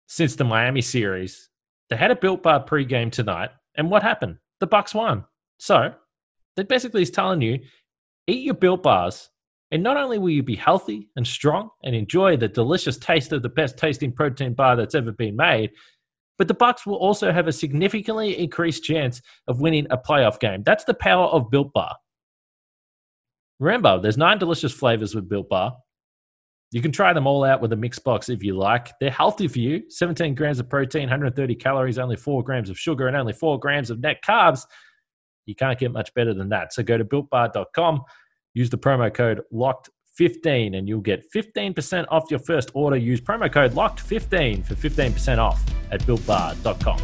since 0.07 0.35
the 0.35 0.43
Miami 0.43 0.81
series. 0.81 1.49
They 1.89 1.95
had 1.95 2.11
a 2.11 2.15
built 2.15 2.43
bar 2.43 2.63
pregame 2.65 3.11
tonight, 3.11 3.51
and 3.75 3.89
what 3.89 4.03
happened? 4.03 4.37
The 4.59 4.67
Bucks 4.67 4.93
won. 4.93 5.25
So 5.57 5.93
that 6.55 6.69
basically 6.69 7.01
is 7.01 7.11
telling 7.11 7.41
you, 7.41 7.59
eat 8.27 8.43
your 8.43 8.55
built 8.55 8.83
bars, 8.83 9.29
and 9.71 9.83
not 9.83 9.97
only 9.97 10.17
will 10.17 10.29
you 10.29 10.43
be 10.43 10.55
healthy 10.55 11.09
and 11.15 11.25
strong 11.25 11.69
and 11.83 11.95
enjoy 11.95 12.37
the 12.37 12.47
delicious 12.47 12.97
taste 12.97 13.33
of 13.33 13.41
the 13.41 13.49
best 13.49 13.77
tasting 13.77 14.11
protein 14.11 14.53
bar 14.53 14.75
that's 14.75 14.95
ever 14.95 15.11
been 15.11 15.35
made, 15.35 15.71
but 16.37 16.47
the 16.47 16.53
Bucks 16.53 16.85
will 16.85 16.95
also 16.95 17.31
have 17.31 17.47
a 17.47 17.53
significantly 17.53 18.37
increased 18.37 18.83
chance 18.83 19.21
of 19.47 19.61
winning 19.61 19.87
a 19.89 19.97
playoff 19.97 20.39
game. 20.39 20.63
That's 20.63 20.83
the 20.83 20.93
power 20.93 21.27
of 21.27 21.49
Built 21.49 21.73
Bar. 21.73 21.95
Remember, 23.59 23.99
there's 23.99 24.17
nine 24.17 24.37
delicious 24.37 24.73
flavors 24.73 25.15
with 25.15 25.29
Built 25.29 25.49
Bar. 25.49 25.75
You 26.71 26.81
can 26.81 26.91
try 26.91 27.13
them 27.13 27.25
all 27.25 27.45
out 27.45 27.61
with 27.61 27.71
a 27.71 27.77
mix 27.77 27.99
box 27.99 28.27
if 28.27 28.43
you 28.43 28.57
like. 28.57 28.91
They're 28.99 29.09
healthy 29.09 29.47
for 29.47 29.59
you 29.59 29.83
17 29.89 30.35
grams 30.35 30.59
of 30.59 30.69
protein, 30.69 31.03
130 31.03 31.55
calories, 31.55 31.97
only 31.97 32.17
4 32.17 32.43
grams 32.43 32.69
of 32.69 32.77
sugar, 32.77 33.07
and 33.07 33.15
only 33.15 33.33
4 33.33 33.59
grams 33.59 33.89
of 33.89 34.01
net 34.01 34.17
carbs. 34.25 34.65
You 35.45 35.55
can't 35.55 35.79
get 35.79 35.91
much 35.91 36.13
better 36.15 36.33
than 36.33 36.49
that. 36.49 36.73
So 36.73 36.83
go 36.83 36.97
to 36.97 37.05
builtbar.com, 37.05 38.01
use 38.53 38.69
the 38.69 38.77
promo 38.77 39.13
code 39.13 39.41
15 40.17 40.75
and 40.75 40.87
you'll 40.87 41.01
get 41.01 41.31
15% 41.31 42.05
off 42.09 42.29
your 42.29 42.39
first 42.39 42.71
order. 42.73 42.97
Use 42.97 43.21
promo 43.21 43.51
code 43.51 43.73
LOCKED15 43.73 44.65
for 44.65 44.75
15% 44.75 45.37
off 45.37 45.63
at 45.91 46.01
builtbar.com. 46.03 46.99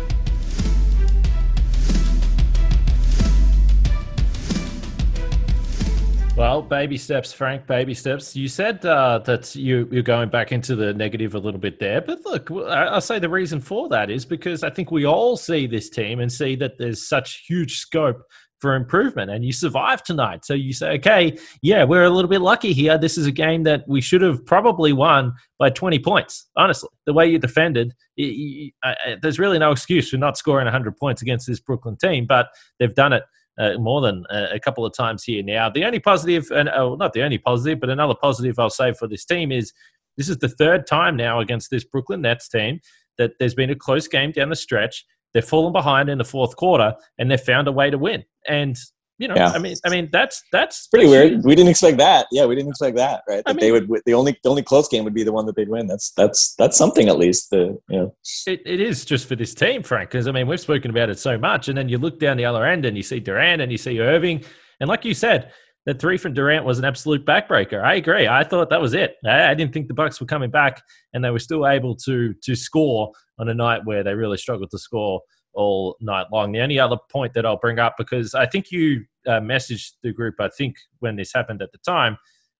Well, 6.38 6.62
baby 6.62 6.97
steps, 6.97 7.34
Frank. 7.34 7.67
Baby 7.67 7.93
steps. 7.93 8.36
You 8.36 8.47
said 8.47 8.84
uh, 8.86 9.19
that 9.26 9.54
you, 9.54 9.88
you're 9.91 10.02
going 10.02 10.30
back 10.30 10.52
into 10.54 10.76
the 10.76 10.93
negative 10.93 11.36
a 11.36 11.38
little 11.38 11.60
bit 11.60 11.78
there, 11.78 12.02
but 12.02 12.26
look, 12.26 12.50
I'll 12.50 13.02
say 13.02 13.19
the 13.19 13.30
reason 13.30 13.60
for 13.60 13.89
that 13.89 14.10
is 14.10 14.26
because 14.26 14.63
I 14.63 14.69
think 14.69 14.91
we 14.91 15.06
all 15.06 15.36
see 15.36 15.67
this 15.67 15.89
team 15.89 16.19
and 16.21 16.32
see 16.32 16.56
that 16.56 16.78
there's 16.78 17.08
such 17.08 17.43
huge 17.45 17.80
scope 17.80 18.24
for 18.62 18.76
improvement. 18.76 19.32
And 19.32 19.43
you 19.43 19.52
survive 19.52 20.04
tonight, 20.04 20.45
so 20.45 20.54
you 20.54 20.71
say, 20.71 20.91
okay, 20.93 21.38
yeah, 21.62 21.84
we're 21.84 22.04
a 22.04 22.10
little 22.10 22.30
bit 22.30 22.41
lucky 22.41 22.71
here. 22.74 22.97
This 22.97 23.17
is 23.17 23.26
a 23.26 23.32
game 23.32 23.63
that 23.63 23.88
we 23.88 24.00
should 24.00 24.21
have 24.21 24.45
probably 24.45 24.93
won 24.93 25.34
by 25.60 25.71
20 25.71 26.00
points. 26.00 26.47
Honestly, 26.56 26.89
the 27.06 27.13
way 27.13 27.28
you 27.28 27.39
defended, 27.39 27.93
you, 28.15 28.71
uh, 28.84 28.93
there's 29.21 29.39
really 29.39 29.60
no 29.60 29.71
excuse 29.71 30.10
for 30.10 30.17
not 30.17 30.38
scoring 30.38 30.65
100 30.65 30.95
points 30.95 31.21
against 31.21 31.47
this 31.47 31.60
Brooklyn 31.60 31.97
team, 31.97 32.26
but 32.28 32.50
they've 32.80 32.95
done 32.95 33.13
it 33.13 33.24
uh, 33.60 33.78
more 33.80 34.02
than 34.02 34.24
a, 34.30 34.60
couple 34.60 34.86
of 34.86 34.93
times 34.93 35.24
here 35.24 35.43
now. 35.43 35.69
The 35.69 35.84
only 35.84 36.00
positive, 36.00 36.50
and 36.52 36.69
uh, 36.69 36.95
not 36.95 37.13
the 37.13 37.24
only 37.24 37.38
positive, 37.38 37.80
but 37.80 37.89
another 37.89 38.15
positive 38.15 38.58
I'll 38.60 38.69
say 38.69 38.93
for 38.93 39.08
this 39.08 39.26
team 39.26 39.52
is 39.52 39.74
this 40.17 40.30
is 40.30 40.38
the 40.38 40.50
third 40.50 40.88
time 40.88 41.17
now 41.17 41.39
against 41.39 41.69
this 41.69 41.84
Brooklyn 41.84 42.21
Nets 42.21 42.47
team 42.47 42.80
that 43.17 43.32
there's 43.39 43.54
been 43.54 43.69
a 43.69 43.76
close 43.76 44.08
game 44.08 44.32
down 44.32 44.50
the 44.50 44.56
stretch. 44.56 45.06
They've 45.33 45.45
fallen 45.45 45.73
behind 45.73 46.09
in 46.09 46.17
the 46.17 46.25
fourth 46.25 46.55
quarter, 46.55 46.95
and 47.17 47.29
they've 47.31 47.39
found 47.39 47.67
a 47.67 47.71
way 47.71 47.89
to 47.89 47.97
win. 47.97 48.23
And 48.47 48.77
you 49.21 49.27
know, 49.27 49.35
yeah. 49.35 49.51
I 49.51 49.59
mean, 49.59 49.75
I 49.85 49.89
mean, 49.89 50.09
that's 50.11 50.41
that's 50.51 50.87
pretty 50.87 51.07
weird. 51.07 51.43
We 51.43 51.53
didn't 51.53 51.69
expect 51.69 51.99
that. 51.99 52.25
Yeah, 52.31 52.47
we 52.47 52.55
didn't 52.55 52.69
expect 52.69 52.97
that, 52.97 53.21
right? 53.29 53.43
That 53.45 53.51
I 53.51 53.53
mean, 53.53 53.59
they 53.59 53.71
would. 53.71 53.87
The 54.03 54.15
only 54.15 54.35
the 54.43 54.49
only 54.49 54.63
close 54.63 54.87
game 54.87 55.03
would 55.03 55.13
be 55.13 55.23
the 55.23 55.31
one 55.31 55.45
that 55.45 55.55
they'd 55.55 55.69
win. 55.69 55.85
That's 55.85 56.11
that's 56.13 56.55
that's 56.55 56.75
something 56.75 57.07
at 57.07 57.19
least. 57.19 57.51
The 57.51 57.79
you 57.87 57.99
know, 57.99 58.15
it, 58.47 58.63
it 58.65 58.81
is 58.81 59.05
just 59.05 59.27
for 59.27 59.35
this 59.35 59.53
team, 59.53 59.83
Frank. 59.83 60.09
Because 60.09 60.27
I 60.27 60.31
mean, 60.31 60.47
we've 60.47 60.59
spoken 60.59 60.89
about 60.89 61.11
it 61.11 61.19
so 61.19 61.37
much, 61.37 61.67
and 61.67 61.77
then 61.77 61.87
you 61.87 61.99
look 61.99 62.19
down 62.19 62.35
the 62.35 62.45
other 62.45 62.65
end 62.65 62.83
and 62.83 62.97
you 62.97 63.03
see 63.03 63.19
Durant 63.19 63.61
and 63.61 63.71
you 63.71 63.77
see 63.77 63.99
Irving, 63.99 64.43
and 64.79 64.89
like 64.89 65.05
you 65.05 65.13
said, 65.13 65.51
that 65.85 65.99
three 65.99 66.17
from 66.17 66.33
Durant 66.33 66.65
was 66.65 66.77
an 66.77 66.85
absolute 66.85 67.25
backbreaker. 67.25 67.83
I 67.83 67.95
agree. 67.95 68.27
I 68.27 68.43
thought 68.43 68.69
that 68.69 68.81
was 68.81 68.93
it. 68.93 69.15
I, 69.25 69.53
didn't 69.55 69.73
think 69.73 69.87
the 69.87 69.93
Bucks 69.93 70.19
were 70.19 70.27
coming 70.27 70.51
back, 70.51 70.81
and 71.13 71.23
they 71.23 71.31
were 71.31 71.39
still 71.39 71.67
able 71.67 71.95
to 71.97 72.33
to 72.33 72.55
score 72.55 73.11
on 73.39 73.49
a 73.49 73.53
night 73.53 73.81
where 73.85 74.03
they 74.03 74.13
really 74.13 74.37
struggled 74.37 74.69
to 74.71 74.77
score 74.77 75.21
all 75.53 75.97
night 75.99 76.27
long. 76.31 76.51
The 76.51 76.61
only 76.61 76.79
other 76.79 76.97
point 77.11 77.33
that 77.33 77.45
I'll 77.45 77.57
bring 77.57 77.79
up, 77.79 77.95
because 77.97 78.35
I 78.35 78.45
think 78.45 78.71
you 78.71 79.03
uh, 79.27 79.39
messaged 79.39 79.93
the 80.03 80.13
group, 80.13 80.35
I 80.39 80.49
think, 80.49 80.75
when 80.99 81.15
this 81.15 81.33
happened 81.33 81.61
at 81.61 81.71
the 81.71 81.79
time, 81.79 82.17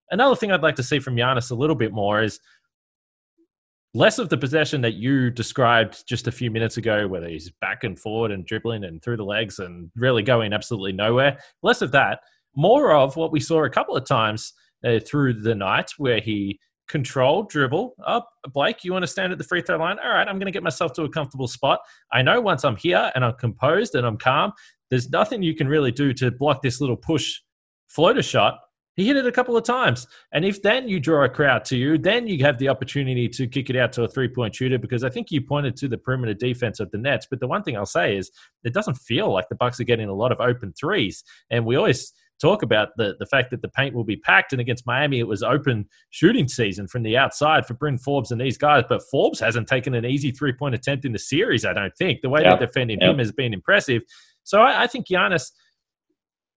another 0.10 0.36
thing 0.36 0.51
I'd 0.51 0.63
like 0.63 0.75
to 0.75 0.84
see 0.84 0.99
from 0.99 1.15
Giannis 1.15 1.51
a 1.51 1.55
little 1.55 1.75
bit 1.75 1.93
more 1.93 2.21
is 2.21 2.39
less 3.93 4.19
of 4.19 4.29
the 4.29 4.38
possession 4.38 4.81
that 4.81 4.93
you 4.93 5.29
described 5.29 6.07
just 6.07 6.27
a 6.27 6.31
few 6.31 6.49
minutes 6.49 6.77
ago, 6.77 7.07
whether 7.07 7.27
he's 7.27 7.51
back 7.62 7.84
and 7.84 7.99
forward 7.99 8.31
and 8.31 8.45
dribbling 8.45 8.84
and 8.86 9.01
through 9.01 9.17
the 9.17 9.25
legs 9.25 9.60
and 9.60 9.91
really 9.95 10.23
going 10.23 10.53
absolutely 10.53 10.93
nowhere. 10.93 11.38
Less 11.62 11.81
of 11.81 11.91
that, 11.91 12.21
more 12.56 12.94
of 12.94 13.16
what 13.16 13.32
we 13.32 13.40
saw 13.40 13.64
a 13.64 13.70
couple 13.70 13.96
of 13.96 14.06
times 14.06 14.54
uh, 14.86 15.00
through 15.00 15.34
the 15.34 15.56
night 15.56 15.92
where 15.98 16.20
he 16.20 16.60
control, 16.92 17.44
dribble. 17.44 17.96
Up, 18.06 18.30
oh, 18.46 18.50
Blake, 18.54 18.84
you 18.84 18.92
want 18.92 19.04
to 19.04 19.08
stand 19.08 19.32
at 19.32 19.38
the 19.38 19.44
free 19.44 19.62
throw 19.62 19.78
line? 19.78 19.98
All 20.04 20.12
right, 20.12 20.28
I'm 20.28 20.36
going 20.36 20.46
to 20.48 20.52
get 20.52 20.62
myself 20.62 20.94
to 20.94 21.04
a 21.04 21.10
comfortable 21.10 21.48
spot. 21.48 21.80
I 22.12 22.22
know 22.22 22.42
once 22.42 22.64
I'm 22.64 22.76
here 22.76 23.12
and 23.16 23.24
I'm 23.24 23.34
composed 23.36 23.96
and 23.96 24.06
I'm 24.06 24.18
calm, 24.18 24.52
there's 24.90 25.10
nothing 25.10 25.42
you 25.42 25.56
can 25.56 25.68
really 25.68 25.92
do 25.92 26.14
to 26.16 26.30
block 26.30 26.62
this 26.62 26.82
little 26.82 26.98
push 26.98 27.40
floater 27.88 28.22
shot. 28.22 28.60
He 28.98 29.08
hit 29.08 29.16
it 29.16 29.26
a 29.26 29.32
couple 29.32 29.56
of 29.56 29.64
times. 29.64 30.06
And 30.34 30.44
if 30.44 30.62
then 30.62 30.90
you 30.90 31.00
draw 31.00 31.24
a 31.24 31.30
crowd 31.30 31.64
to 31.66 31.78
you, 31.78 31.98
then 31.98 32.28
you 32.28 32.44
have 32.44 32.58
the 32.58 32.68
opportunity 32.68 33.30
to 33.30 33.48
kick 33.48 33.70
it 33.70 33.78
out 33.78 33.94
to 33.94 34.04
a 34.04 34.08
three 34.08 34.28
point 34.28 34.54
shooter 34.54 34.78
because 34.78 35.06
I 35.06 35.10
think 35.10 35.32
you 35.32 35.42
pointed 35.42 35.78
to 35.78 35.88
the 35.88 35.98
perimeter 35.98 36.34
defense 36.34 36.82
of 36.82 36.92
the 36.92 36.98
Nets. 36.98 37.26
But 37.30 37.40
the 37.40 37.48
one 37.48 37.64
thing 37.64 37.78
I'll 37.78 37.86
say 37.86 38.18
is 38.18 38.32
it 38.66 38.74
doesn't 38.74 38.96
feel 38.96 39.32
like 39.32 39.48
the 39.48 39.56
Bucks 39.56 39.80
are 39.80 39.86
getting 39.86 40.10
a 40.10 40.14
lot 40.14 40.34
of 40.34 40.42
open 40.42 40.74
threes. 40.74 41.24
And 41.50 41.66
we 41.66 41.78
always 41.78 42.12
talk 42.41 42.63
about 42.63 42.89
the, 42.97 43.15
the 43.19 43.25
fact 43.25 43.51
that 43.51 43.62
the 43.62 43.69
paint 43.69 43.95
will 43.95 44.04
be 44.04 44.17
packed. 44.17 44.51
And 44.51 44.60
against 44.60 44.86
Miami, 44.88 45.19
it 45.19 45.27
was 45.27 45.43
open 45.43 45.88
shooting 46.10 46.47
season 46.47 46.88
from 46.88 47.04
the 47.04 47.17
outside 47.17 47.65
for 47.65 47.75
Bryn 47.75 47.97
Forbes 47.97 48.32
and 48.32 48.41
these 48.41 48.58
guys. 48.58 48.84
But 48.89 49.04
Forbes 49.12 49.39
hasn't 49.39 49.67
taken 49.67 49.93
an 49.93 50.06
easy 50.06 50.32
three 50.32 50.54
point 50.54 50.75
attempt 50.75 51.06
in 51.06 51.13
the 51.13 51.19
series, 51.19 51.65
I 51.65 51.73
don't 51.73 51.95
think. 51.97 52.21
The 52.21 52.30
way 52.30 52.41
they're 52.41 52.58
defending 52.58 52.99
him 52.99 53.19
has 53.19 53.32
been 53.32 53.54
impressive. 53.54 54.01
So 54.43 54.62
I, 54.62 54.84
I 54.84 54.88
think 54.88 55.08
Giannis, 55.08 55.51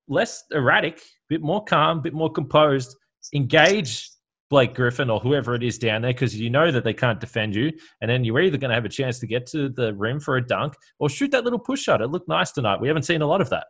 less 0.09 0.43
erratic, 0.51 1.03
bit 1.29 1.43
more 1.43 1.63
calm, 1.65 2.01
bit 2.01 2.15
more 2.15 2.33
composed, 2.33 2.97
engage 3.35 4.11
Blake 4.51 4.75
Griffin 4.75 5.11
or 5.11 5.21
whoever 5.21 5.55
it 5.55 5.63
is 5.63 5.79
down 5.79 6.03
there 6.03 6.13
because 6.13 6.39
you 6.39 6.51
know 6.51 6.71
that 6.71 6.85
they 6.85 6.93
can't 6.93 7.19
defend 7.19 7.55
you. 7.55 7.73
And 8.01 8.11
then 8.11 8.25
you're 8.25 8.41
either 8.41 8.59
going 8.59 8.69
to 8.69 8.75
have 8.75 8.85
a 8.85 8.91
chance 8.91 9.19
to 9.21 9.27
get 9.27 9.47
to 9.47 9.69
the 9.69 9.95
rim 9.95 10.21
for 10.21 10.37
a 10.37 10.47
dunk 10.47 10.75
or 10.99 11.09
shoot 11.09 11.31
that 11.33 11.45
little 11.45 11.59
push 11.59 11.83
shot. 11.83 12.01
It 12.01 12.09
looked 12.09 12.29
nice 12.29 12.53
tonight. 12.53 12.81
We 12.81 12.89
haven't 12.89 13.05
seen 13.05 13.23
a 13.23 13.27
lot 13.27 13.41
of 13.41 13.51
that. 13.51 13.67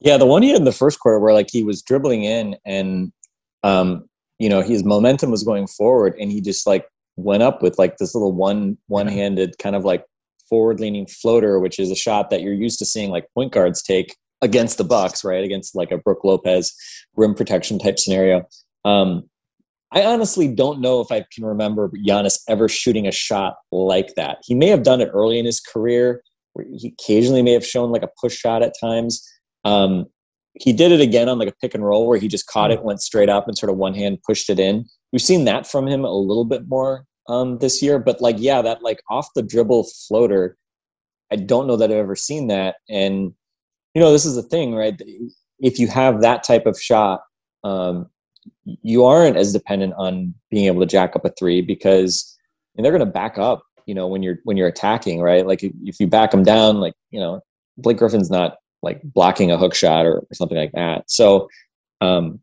Yeah, 0.00 0.16
the 0.16 0.26
one 0.26 0.42
he 0.42 0.50
had 0.50 0.58
in 0.58 0.64
the 0.64 0.72
first 0.72 1.00
quarter 1.00 1.18
where 1.18 1.34
like 1.34 1.48
he 1.50 1.64
was 1.64 1.82
dribbling 1.82 2.24
in 2.24 2.56
and 2.64 3.12
um, 3.64 4.08
you 4.38 4.48
know, 4.48 4.62
his 4.62 4.84
momentum 4.84 5.30
was 5.30 5.42
going 5.42 5.66
forward 5.66 6.14
and 6.20 6.30
he 6.30 6.40
just 6.40 6.66
like 6.66 6.86
went 7.16 7.42
up 7.42 7.62
with 7.62 7.78
like 7.78 7.96
this 7.98 8.14
little 8.14 8.32
one 8.32 8.78
one-handed 8.86 9.58
kind 9.58 9.74
of 9.74 9.84
like 9.84 10.04
forward 10.48 10.80
leaning 10.80 11.06
floater, 11.06 11.58
which 11.58 11.78
is 11.78 11.90
a 11.90 11.96
shot 11.96 12.30
that 12.30 12.42
you're 12.42 12.54
used 12.54 12.78
to 12.78 12.86
seeing 12.86 13.10
like 13.10 13.26
point 13.34 13.52
guards 13.52 13.82
take 13.82 14.16
against 14.40 14.78
the 14.78 14.84
Bucks, 14.84 15.24
right? 15.24 15.44
Against 15.44 15.74
like 15.74 15.90
a 15.90 15.98
Brook 15.98 16.20
Lopez 16.24 16.74
rim 17.16 17.34
protection 17.34 17.78
type 17.78 17.98
scenario. 17.98 18.44
Um, 18.84 19.28
I 19.90 20.04
honestly 20.04 20.48
don't 20.48 20.80
know 20.80 21.00
if 21.00 21.10
I 21.10 21.24
can 21.32 21.44
remember 21.44 21.90
Giannis 22.06 22.40
ever 22.48 22.68
shooting 22.68 23.06
a 23.06 23.12
shot 23.12 23.56
like 23.72 24.14
that. 24.16 24.38
He 24.44 24.54
may 24.54 24.68
have 24.68 24.82
done 24.82 25.00
it 25.00 25.10
early 25.12 25.38
in 25.38 25.46
his 25.46 25.60
career. 25.60 26.22
He 26.76 26.94
occasionally 26.98 27.42
may 27.42 27.52
have 27.52 27.64
shown 27.64 27.90
like 27.90 28.02
a 28.02 28.10
push 28.20 28.36
shot 28.36 28.62
at 28.62 28.74
times. 28.78 29.26
Um, 29.64 30.06
he 30.54 30.72
did 30.72 30.92
it 30.92 31.00
again 31.00 31.28
on 31.28 31.38
like 31.38 31.48
a 31.48 31.54
pick 31.60 31.74
and 31.74 31.84
roll 31.84 32.06
where 32.06 32.18
he 32.18 32.28
just 32.28 32.46
caught 32.46 32.70
it, 32.70 32.82
went 32.82 33.00
straight 33.00 33.28
up, 33.28 33.46
and 33.46 33.56
sort 33.56 33.70
of 33.70 33.76
one 33.76 33.94
hand 33.94 34.18
pushed 34.26 34.50
it 34.50 34.58
in. 34.58 34.86
We've 35.12 35.22
seen 35.22 35.44
that 35.44 35.66
from 35.66 35.86
him 35.86 36.04
a 36.04 36.10
little 36.10 36.44
bit 36.44 36.68
more 36.68 37.04
um, 37.28 37.58
this 37.58 37.82
year, 37.82 37.98
but 37.98 38.20
like 38.20 38.36
yeah, 38.38 38.62
that 38.62 38.82
like 38.82 39.00
off 39.08 39.28
the 39.34 39.42
dribble 39.42 39.84
floater, 40.06 40.56
I 41.30 41.36
don't 41.36 41.66
know 41.66 41.76
that 41.76 41.90
I've 41.90 41.96
ever 41.96 42.16
seen 42.16 42.48
that. 42.48 42.76
And 42.88 43.32
you 43.94 44.02
know, 44.02 44.12
this 44.12 44.26
is 44.26 44.34
the 44.34 44.42
thing, 44.42 44.74
right? 44.74 45.00
If 45.60 45.78
you 45.78 45.88
have 45.88 46.20
that 46.22 46.44
type 46.44 46.66
of 46.66 46.80
shot, 46.80 47.20
um, 47.64 48.08
you 48.64 49.04
aren't 49.04 49.36
as 49.36 49.52
dependent 49.52 49.94
on 49.96 50.34
being 50.50 50.66
able 50.66 50.80
to 50.80 50.86
jack 50.86 51.14
up 51.14 51.24
a 51.24 51.30
three 51.38 51.62
because 51.62 52.36
and 52.76 52.84
they're 52.84 52.92
going 52.92 53.00
to 53.00 53.06
back 53.06 53.36
up. 53.36 53.62
You 53.86 53.94
know, 53.94 54.06
when 54.06 54.22
you're 54.22 54.38
when 54.44 54.56
you're 54.56 54.68
attacking, 54.68 55.20
right? 55.20 55.46
Like 55.46 55.62
if 55.62 55.98
you 55.98 56.06
back 56.06 56.30
them 56.30 56.42
down, 56.42 56.78
like 56.78 56.94
you 57.10 57.20
know, 57.20 57.40
Blake 57.78 57.96
Griffin's 57.96 58.30
not 58.30 58.56
like 58.82 59.00
blocking 59.02 59.50
a 59.50 59.58
hook 59.58 59.74
shot 59.74 60.06
or, 60.06 60.18
or 60.18 60.34
something 60.34 60.56
like 60.56 60.72
that. 60.72 61.10
So, 61.10 61.48
um, 62.00 62.40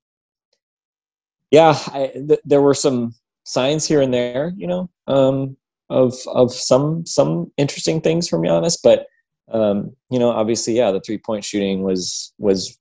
yeah, 1.52 1.78
I, 1.88 2.12
th- 2.28 2.42
there 2.44 2.62
were 2.62 2.74
some 2.74 3.14
signs 3.44 3.88
here 3.88 4.02
and 4.02 4.14
there, 4.14 4.54
you 4.58 4.68
know, 4.68 4.90
um, 5.08 5.56
of 5.90 6.16
of 6.28 6.52
some 6.52 7.06
some 7.06 7.52
interesting 7.58 8.02
things 8.02 8.28
from 8.28 8.42
Giannis, 8.42 8.78
but 8.84 9.06
um, 9.52 9.96
you 10.10 10.18
know, 10.18 10.32
obviously, 10.32 10.76
yeah, 10.76 10.92
the 10.92 11.00
three 11.00 11.18
point 11.18 11.44
shooting 11.44 11.84
was 11.84 12.34
was 12.38 12.78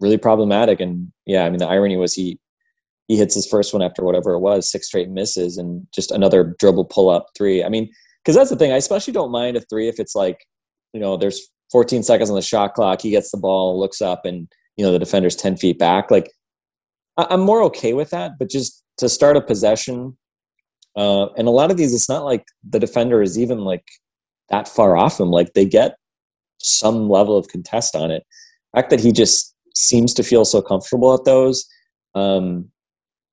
really 0.00 0.16
problematic, 0.16 0.80
and 0.80 1.12
yeah, 1.26 1.44
I 1.44 1.50
mean, 1.50 1.58
the 1.58 1.68
irony 1.68 1.96
was 1.96 2.14
he 2.14 2.38
he 3.08 3.16
hits 3.16 3.34
his 3.34 3.46
first 3.46 3.74
one 3.74 3.82
after 3.82 4.02
whatever 4.02 4.32
it 4.32 4.40
was, 4.40 4.70
six 4.70 4.86
straight 4.86 5.10
misses, 5.10 5.58
and 5.58 5.86
just 5.94 6.10
another 6.10 6.54
dribble 6.58 6.86
pull 6.86 7.10
up 7.10 7.26
three. 7.36 7.62
I 7.62 7.68
mean, 7.68 7.90
because 8.22 8.34
that's 8.34 8.50
the 8.50 8.56
thing, 8.56 8.72
I 8.72 8.76
especially 8.76 9.12
don't 9.12 9.30
mind 9.30 9.56
a 9.56 9.60
three 9.60 9.88
if 9.88 10.00
it's 10.00 10.14
like, 10.14 10.46
you 10.94 11.00
know, 11.00 11.18
there's 11.18 11.48
14 11.72 12.02
seconds 12.02 12.30
on 12.30 12.36
the 12.36 12.42
shot 12.42 12.74
clock. 12.74 13.02
He 13.02 13.10
gets 13.10 13.30
the 13.30 13.38
ball, 13.38 13.78
looks 13.78 14.00
up, 14.00 14.24
and 14.24 14.48
you 14.76 14.84
know 14.84 14.92
the 14.92 14.98
defender's 14.98 15.36
10 15.36 15.56
feet 15.56 15.78
back. 15.78 16.10
Like 16.10 16.30
I'm 17.16 17.40
more 17.40 17.62
okay 17.64 17.92
with 17.92 18.10
that, 18.10 18.32
but 18.38 18.50
just 18.50 18.82
to 18.98 19.08
start 19.08 19.36
a 19.36 19.40
possession, 19.40 20.16
uh, 20.96 21.26
and 21.36 21.48
a 21.48 21.52
lot 21.52 21.70
of 21.70 21.76
these, 21.76 21.94
it's 21.94 22.08
not 22.08 22.24
like 22.24 22.44
the 22.68 22.78
defender 22.78 23.22
is 23.22 23.38
even 23.38 23.60
like 23.60 23.84
that 24.50 24.68
far 24.68 24.96
off 24.96 25.20
him. 25.20 25.30
Like 25.30 25.54
they 25.54 25.64
get 25.64 25.96
some 26.60 27.08
level 27.08 27.36
of 27.36 27.48
contest 27.48 27.94
on 27.94 28.10
it. 28.10 28.24
The 28.72 28.78
fact 28.78 28.90
that 28.90 29.00
he 29.00 29.12
just 29.12 29.54
seems 29.74 30.14
to 30.14 30.22
feel 30.22 30.44
so 30.44 30.62
comfortable 30.62 31.14
at 31.14 31.24
those, 31.24 31.66
um, 32.14 32.68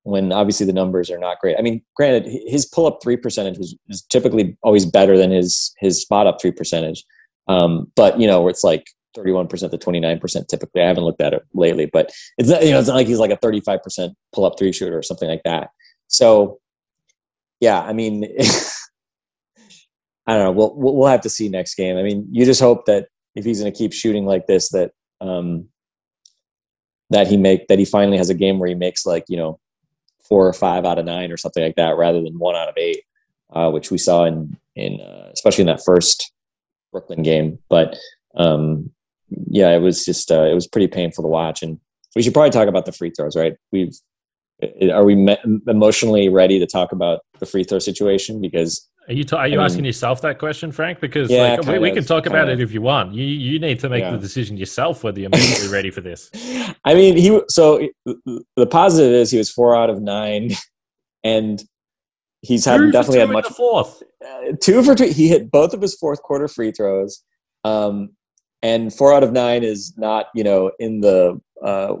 when 0.04 0.32
obviously 0.32 0.66
the 0.66 0.72
numbers 0.72 1.10
are 1.10 1.18
not 1.18 1.38
great. 1.38 1.56
I 1.58 1.62
mean, 1.62 1.82
granted, 1.94 2.26
his 2.46 2.66
pull 2.66 2.86
up 2.86 2.98
three 3.02 3.16
percentage 3.16 3.58
was, 3.58 3.76
is 3.88 4.02
typically 4.02 4.56
always 4.62 4.84
better 4.84 5.16
than 5.16 5.30
his 5.30 5.72
his 5.78 6.00
spot 6.00 6.26
up 6.26 6.40
three 6.40 6.50
percentage. 6.50 7.04
Um, 7.48 7.90
but 7.96 8.20
you 8.20 8.26
know, 8.26 8.40
where 8.42 8.50
it's 8.50 8.64
like 8.64 8.86
31% 9.16 9.70
to 9.70 9.78
29% 9.78 10.46
typically. 10.48 10.82
I 10.82 10.86
haven't 10.86 11.04
looked 11.04 11.20
at 11.20 11.34
it 11.34 11.42
lately, 11.54 11.86
but 11.86 12.10
it's 12.38 12.48
not, 12.48 12.64
you 12.64 12.70
know, 12.70 12.78
it's 12.78 12.88
not 12.88 12.94
like 12.94 13.06
he's 13.06 13.18
like 13.18 13.30
a 13.30 13.36
35% 13.36 14.14
pull 14.32 14.44
up 14.44 14.58
three 14.58 14.72
shooter 14.72 14.96
or 14.96 15.02
something 15.02 15.28
like 15.28 15.42
that. 15.44 15.70
So 16.08 16.60
yeah, 17.60 17.80
I 17.80 17.92
mean, 17.92 18.24
I 20.26 20.36
don't 20.36 20.44
know. 20.44 20.52
We'll, 20.52 20.74
we'll 20.74 21.08
have 21.08 21.22
to 21.22 21.30
see 21.30 21.48
next 21.48 21.74
game. 21.74 21.96
I 21.96 22.02
mean, 22.02 22.26
you 22.30 22.44
just 22.44 22.60
hope 22.60 22.86
that 22.86 23.08
if 23.34 23.44
he's 23.44 23.60
going 23.60 23.72
to 23.72 23.76
keep 23.76 23.92
shooting 23.92 24.24
like 24.24 24.46
this, 24.46 24.70
that, 24.70 24.92
um, 25.20 25.68
that 27.10 27.26
he 27.28 27.36
make, 27.36 27.68
that 27.68 27.78
he 27.78 27.84
finally 27.84 28.18
has 28.18 28.30
a 28.30 28.34
game 28.34 28.58
where 28.58 28.68
he 28.68 28.74
makes 28.74 29.04
like, 29.04 29.24
you 29.28 29.36
know, 29.36 29.58
four 30.28 30.46
or 30.46 30.52
five 30.52 30.84
out 30.84 30.98
of 30.98 31.04
nine 31.04 31.30
or 31.30 31.36
something 31.36 31.62
like 31.62 31.76
that, 31.76 31.96
rather 31.96 32.22
than 32.22 32.38
one 32.38 32.54
out 32.54 32.68
of 32.68 32.74
eight, 32.78 33.02
uh, 33.52 33.70
which 33.70 33.90
we 33.90 33.98
saw 33.98 34.24
in 34.24 34.56
in 34.74 35.00
uh, 35.00 35.28
especially 35.34 35.62
in 35.62 35.66
that 35.66 35.84
first 35.84 36.31
Brooklyn 36.92 37.22
game. 37.22 37.58
But 37.68 37.96
um, 38.36 38.90
yeah, 39.48 39.70
it 39.74 39.80
was 39.80 40.04
just 40.04 40.30
uh, 40.30 40.44
it 40.44 40.54
was 40.54 40.66
pretty 40.66 40.88
painful 40.88 41.24
to 41.24 41.28
watch, 41.28 41.62
and 41.62 41.80
we 42.14 42.22
should 42.22 42.34
probably 42.34 42.50
talk 42.50 42.68
about 42.68 42.86
the 42.86 42.92
free 42.92 43.10
throws, 43.10 43.34
right? 43.36 43.54
We've 43.72 43.94
are 44.92 45.04
we 45.04 45.16
me- 45.16 45.38
emotionally 45.66 46.28
ready 46.28 46.60
to 46.60 46.66
talk 46.66 46.92
about 46.92 47.20
the 47.40 47.46
free 47.46 47.64
throw 47.64 47.80
situation 47.80 48.40
because 48.40 48.88
are 49.08 49.14
you, 49.14 49.24
ta- 49.24 49.38
are 49.38 49.48
you 49.48 49.54
I 49.54 49.56
mean- 49.56 49.64
asking 49.64 49.84
yourself 49.86 50.20
that 50.22 50.38
question, 50.38 50.70
Frank? 50.70 51.00
Because 51.00 51.28
Yeah, 51.28 51.56
like, 51.56 51.66
we, 51.66 51.78
we 51.80 51.90
can 51.90 52.04
talk 52.04 52.26
about 52.26 52.46
kind 52.46 52.50
it 52.50 52.60
if 52.60 52.72
you 52.72 52.80
want. 52.80 53.12
You 53.14 53.24
you 53.24 53.58
need 53.58 53.80
to 53.80 53.88
make 53.88 54.02
Yeah. 54.02 54.12
the 54.12 54.18
decision 54.18 54.56
yourself 54.56 55.02
whether 55.02 55.18
you're 55.18 55.30
mentally 55.30 55.68
ready 55.72 55.90
for 55.90 56.00
this. 56.02 56.30
I 56.84 56.94
mean, 56.94 57.16
he 57.16 57.40
so 57.48 57.88
the 58.56 58.66
positive 58.66 59.12
is 59.12 59.32
he 59.32 59.38
was 59.38 59.50
four 59.50 59.74
out 59.74 59.90
of 59.90 60.00
nine, 60.00 60.50
and 61.24 61.60
he's 62.42 62.64
had 62.64 62.78
Two 62.78 62.92
definitely 62.92 63.20
had 63.20 63.30
much 63.30 63.48
fourth. 63.48 64.02
uh, 64.24 64.52
two 64.60 64.82
for 64.82 64.94
two. 64.94 65.06
He 65.06 65.28
hit 65.28 65.50
both 65.50 65.72
of 65.72 65.80
his 65.80 65.94
fourth 65.94 66.22
quarter 66.22 66.48
free 66.48 66.72
throws, 66.72 67.22
um, 67.64 68.10
and 68.62 68.92
four 68.92 69.12
out 69.14 69.24
of 69.24 69.32
nine 69.32 69.62
is 69.64 69.94
not 69.96 70.26
you 70.34 70.44
know 70.44 70.72
in 70.78 71.00
the 71.00 71.40
uh, 71.64 71.96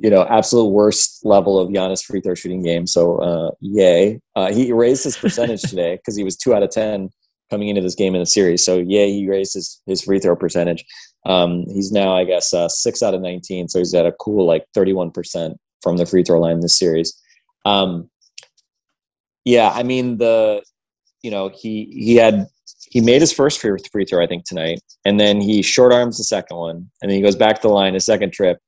you 0.00 0.10
know 0.10 0.26
absolute 0.28 0.68
worst 0.68 1.24
level 1.24 1.58
of 1.58 1.68
Giannis 1.68 2.04
free 2.04 2.20
throw 2.20 2.34
shooting 2.34 2.62
game. 2.62 2.86
So 2.86 3.18
uh, 3.18 3.50
yay! 3.60 4.20
Uh, 4.34 4.52
he 4.52 4.72
raised 4.72 5.04
his 5.04 5.16
percentage 5.16 5.62
today 5.70 5.96
because 5.96 6.16
he 6.16 6.24
was 6.24 6.36
two 6.36 6.54
out 6.54 6.62
of 6.62 6.70
ten 6.70 7.10
coming 7.50 7.68
into 7.68 7.82
this 7.82 7.94
game 7.94 8.14
in 8.14 8.20
the 8.20 8.26
series. 8.26 8.64
So 8.64 8.78
yay, 8.78 9.12
he 9.12 9.28
raised 9.28 9.54
his 9.54 9.80
his 9.86 10.02
free 10.02 10.18
throw 10.18 10.34
percentage. 10.34 10.84
Um, 11.24 11.66
he's 11.68 11.92
now 11.92 12.16
I 12.16 12.24
guess 12.24 12.52
uh, 12.52 12.68
six 12.68 13.02
out 13.02 13.14
of 13.14 13.20
nineteen, 13.20 13.68
so 13.68 13.78
he's 13.78 13.94
at 13.94 14.06
a 14.06 14.12
cool 14.12 14.46
like 14.46 14.64
thirty 14.74 14.92
one 14.92 15.10
percent 15.10 15.58
from 15.82 15.96
the 15.96 16.06
free 16.06 16.22
throw 16.22 16.40
line 16.40 16.54
in 16.54 16.60
this 16.60 16.78
series. 16.78 17.20
Um, 17.64 18.08
yeah, 19.44 19.70
I 19.70 19.82
mean 19.82 20.18
the 20.18 20.62
you 21.22 21.30
know 21.30 21.50
he 21.54 21.90
he 21.92 22.16
had 22.16 22.46
he 22.90 23.00
made 23.00 23.20
his 23.20 23.32
first 23.32 23.60
free, 23.60 23.76
free 23.90 24.04
throw 24.04 24.22
I 24.22 24.26
think 24.26 24.44
tonight, 24.44 24.80
and 25.04 25.18
then 25.18 25.40
he 25.40 25.62
short 25.62 25.92
arms 25.92 26.18
the 26.18 26.24
second 26.24 26.56
one, 26.56 26.76
and 27.00 27.10
then 27.10 27.16
he 27.16 27.22
goes 27.22 27.36
back 27.36 27.56
to 27.56 27.62
the 27.62 27.74
line 27.74 27.94
his 27.94 28.04
second 28.04 28.32
trip. 28.32 28.58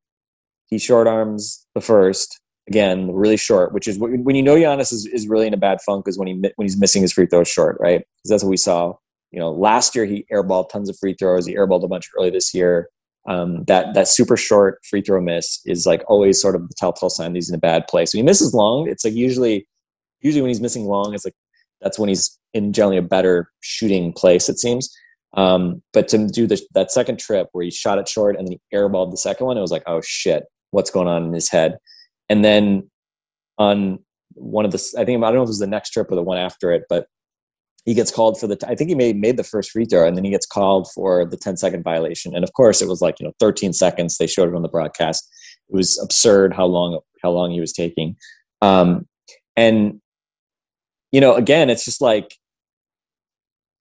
He 0.66 0.78
short 0.78 1.06
arms 1.06 1.66
the 1.74 1.80
first 1.80 2.40
again, 2.68 3.12
really 3.12 3.36
short, 3.36 3.72
which 3.72 3.86
is 3.86 3.98
when 3.98 4.34
you 4.34 4.42
know 4.42 4.56
Giannis 4.56 4.92
is, 4.92 5.06
is 5.06 5.28
really 5.28 5.46
in 5.46 5.54
a 5.54 5.58
bad 5.58 5.80
funk 5.82 6.08
is 6.08 6.18
when 6.18 6.28
he 6.28 6.34
when 6.34 6.66
he's 6.66 6.78
missing 6.78 7.02
his 7.02 7.12
free 7.12 7.26
throws 7.26 7.48
short, 7.48 7.76
right? 7.80 8.00
Because 8.00 8.30
that's 8.30 8.42
what 8.42 8.50
we 8.50 8.56
saw. 8.56 8.94
You 9.30 9.40
know, 9.40 9.52
last 9.52 9.94
year 9.94 10.04
he 10.04 10.26
airballed 10.32 10.70
tons 10.70 10.88
of 10.88 10.96
free 10.98 11.14
throws. 11.18 11.46
He 11.46 11.56
airballed 11.56 11.84
a 11.84 11.88
bunch 11.88 12.08
early 12.16 12.30
this 12.30 12.54
year. 12.54 12.88
Um, 13.26 13.64
that 13.64 13.94
that 13.94 14.06
super 14.08 14.36
short 14.36 14.80
free 14.88 15.00
throw 15.00 15.20
miss 15.20 15.60
is 15.64 15.86
like 15.86 16.02
always 16.08 16.40
sort 16.40 16.54
of 16.54 16.68
the 16.68 16.74
telltale 16.76 17.10
sign 17.10 17.32
that 17.32 17.36
he's 17.36 17.48
in 17.48 17.54
a 17.54 17.58
bad 17.58 17.86
place. 17.88 18.12
When 18.12 18.18
he 18.18 18.24
misses 18.24 18.54
long, 18.54 18.88
it's 18.88 19.04
like 19.04 19.14
usually 19.14 19.66
usually 20.24 20.42
when 20.42 20.48
he's 20.48 20.60
missing 20.60 20.86
long, 20.86 21.14
it's 21.14 21.24
like 21.24 21.34
that's 21.80 21.98
when 21.98 22.08
he's 22.08 22.36
in 22.52 22.72
generally 22.72 22.96
a 22.96 23.02
better 23.02 23.50
shooting 23.60 24.12
place. 24.12 24.48
It 24.48 24.58
seems. 24.58 24.92
Um, 25.34 25.82
but 25.92 26.08
to 26.08 26.26
do 26.26 26.46
the, 26.46 26.60
that 26.74 26.90
second 26.90 27.18
trip 27.18 27.48
where 27.52 27.64
he 27.64 27.70
shot 27.70 27.98
it 27.98 28.08
short 28.08 28.36
and 28.36 28.46
then 28.46 28.52
he 28.52 28.76
airballed 28.76 29.10
the 29.10 29.16
second 29.16 29.46
one, 29.46 29.58
it 29.58 29.60
was 29.60 29.72
like, 29.72 29.82
oh 29.86 30.00
shit, 30.00 30.44
what's 30.70 30.90
going 30.90 31.08
on 31.08 31.24
in 31.24 31.32
his 31.32 31.50
head? 31.50 31.76
And 32.28 32.44
then 32.44 32.90
on 33.58 33.98
one 34.34 34.64
of 34.64 34.70
the, 34.70 34.78
I 34.98 35.04
think 35.04 35.22
I 35.22 35.26
don't 35.26 35.36
know 35.36 35.42
if 35.42 35.46
it 35.46 35.48
was 35.48 35.58
the 35.58 35.66
next 35.66 35.90
trip 35.90 36.10
or 36.10 36.14
the 36.14 36.22
one 36.22 36.38
after 36.38 36.72
it, 36.72 36.84
but 36.88 37.06
he 37.84 37.94
gets 37.94 38.10
called 38.10 38.40
for 38.40 38.46
the. 38.46 38.58
I 38.66 38.74
think 38.74 38.88
he 38.88 38.94
made 38.94 39.16
made 39.16 39.36
the 39.36 39.44
first 39.44 39.70
free 39.70 39.84
throw, 39.84 40.06
and 40.06 40.16
then 40.16 40.24
he 40.24 40.30
gets 40.30 40.46
called 40.46 40.90
for 40.92 41.26
the 41.26 41.36
10 41.36 41.58
second 41.58 41.82
violation. 41.82 42.34
And 42.34 42.42
of 42.42 42.52
course, 42.54 42.80
it 42.80 42.88
was 42.88 43.02
like 43.02 43.20
you 43.20 43.26
know 43.26 43.32
13 43.40 43.72
seconds. 43.74 44.16
They 44.16 44.26
showed 44.26 44.48
it 44.48 44.54
on 44.54 44.62
the 44.62 44.68
broadcast. 44.68 45.28
It 45.68 45.74
was 45.74 46.00
absurd 46.02 46.54
how 46.54 46.64
long 46.64 46.98
how 47.22 47.30
long 47.30 47.50
he 47.50 47.60
was 47.60 47.72
taking. 47.72 48.16
Um, 48.62 49.06
and 49.56 50.00
you 51.14 51.20
know, 51.20 51.36
again, 51.36 51.70
it's 51.70 51.84
just 51.84 52.00
like, 52.00 52.36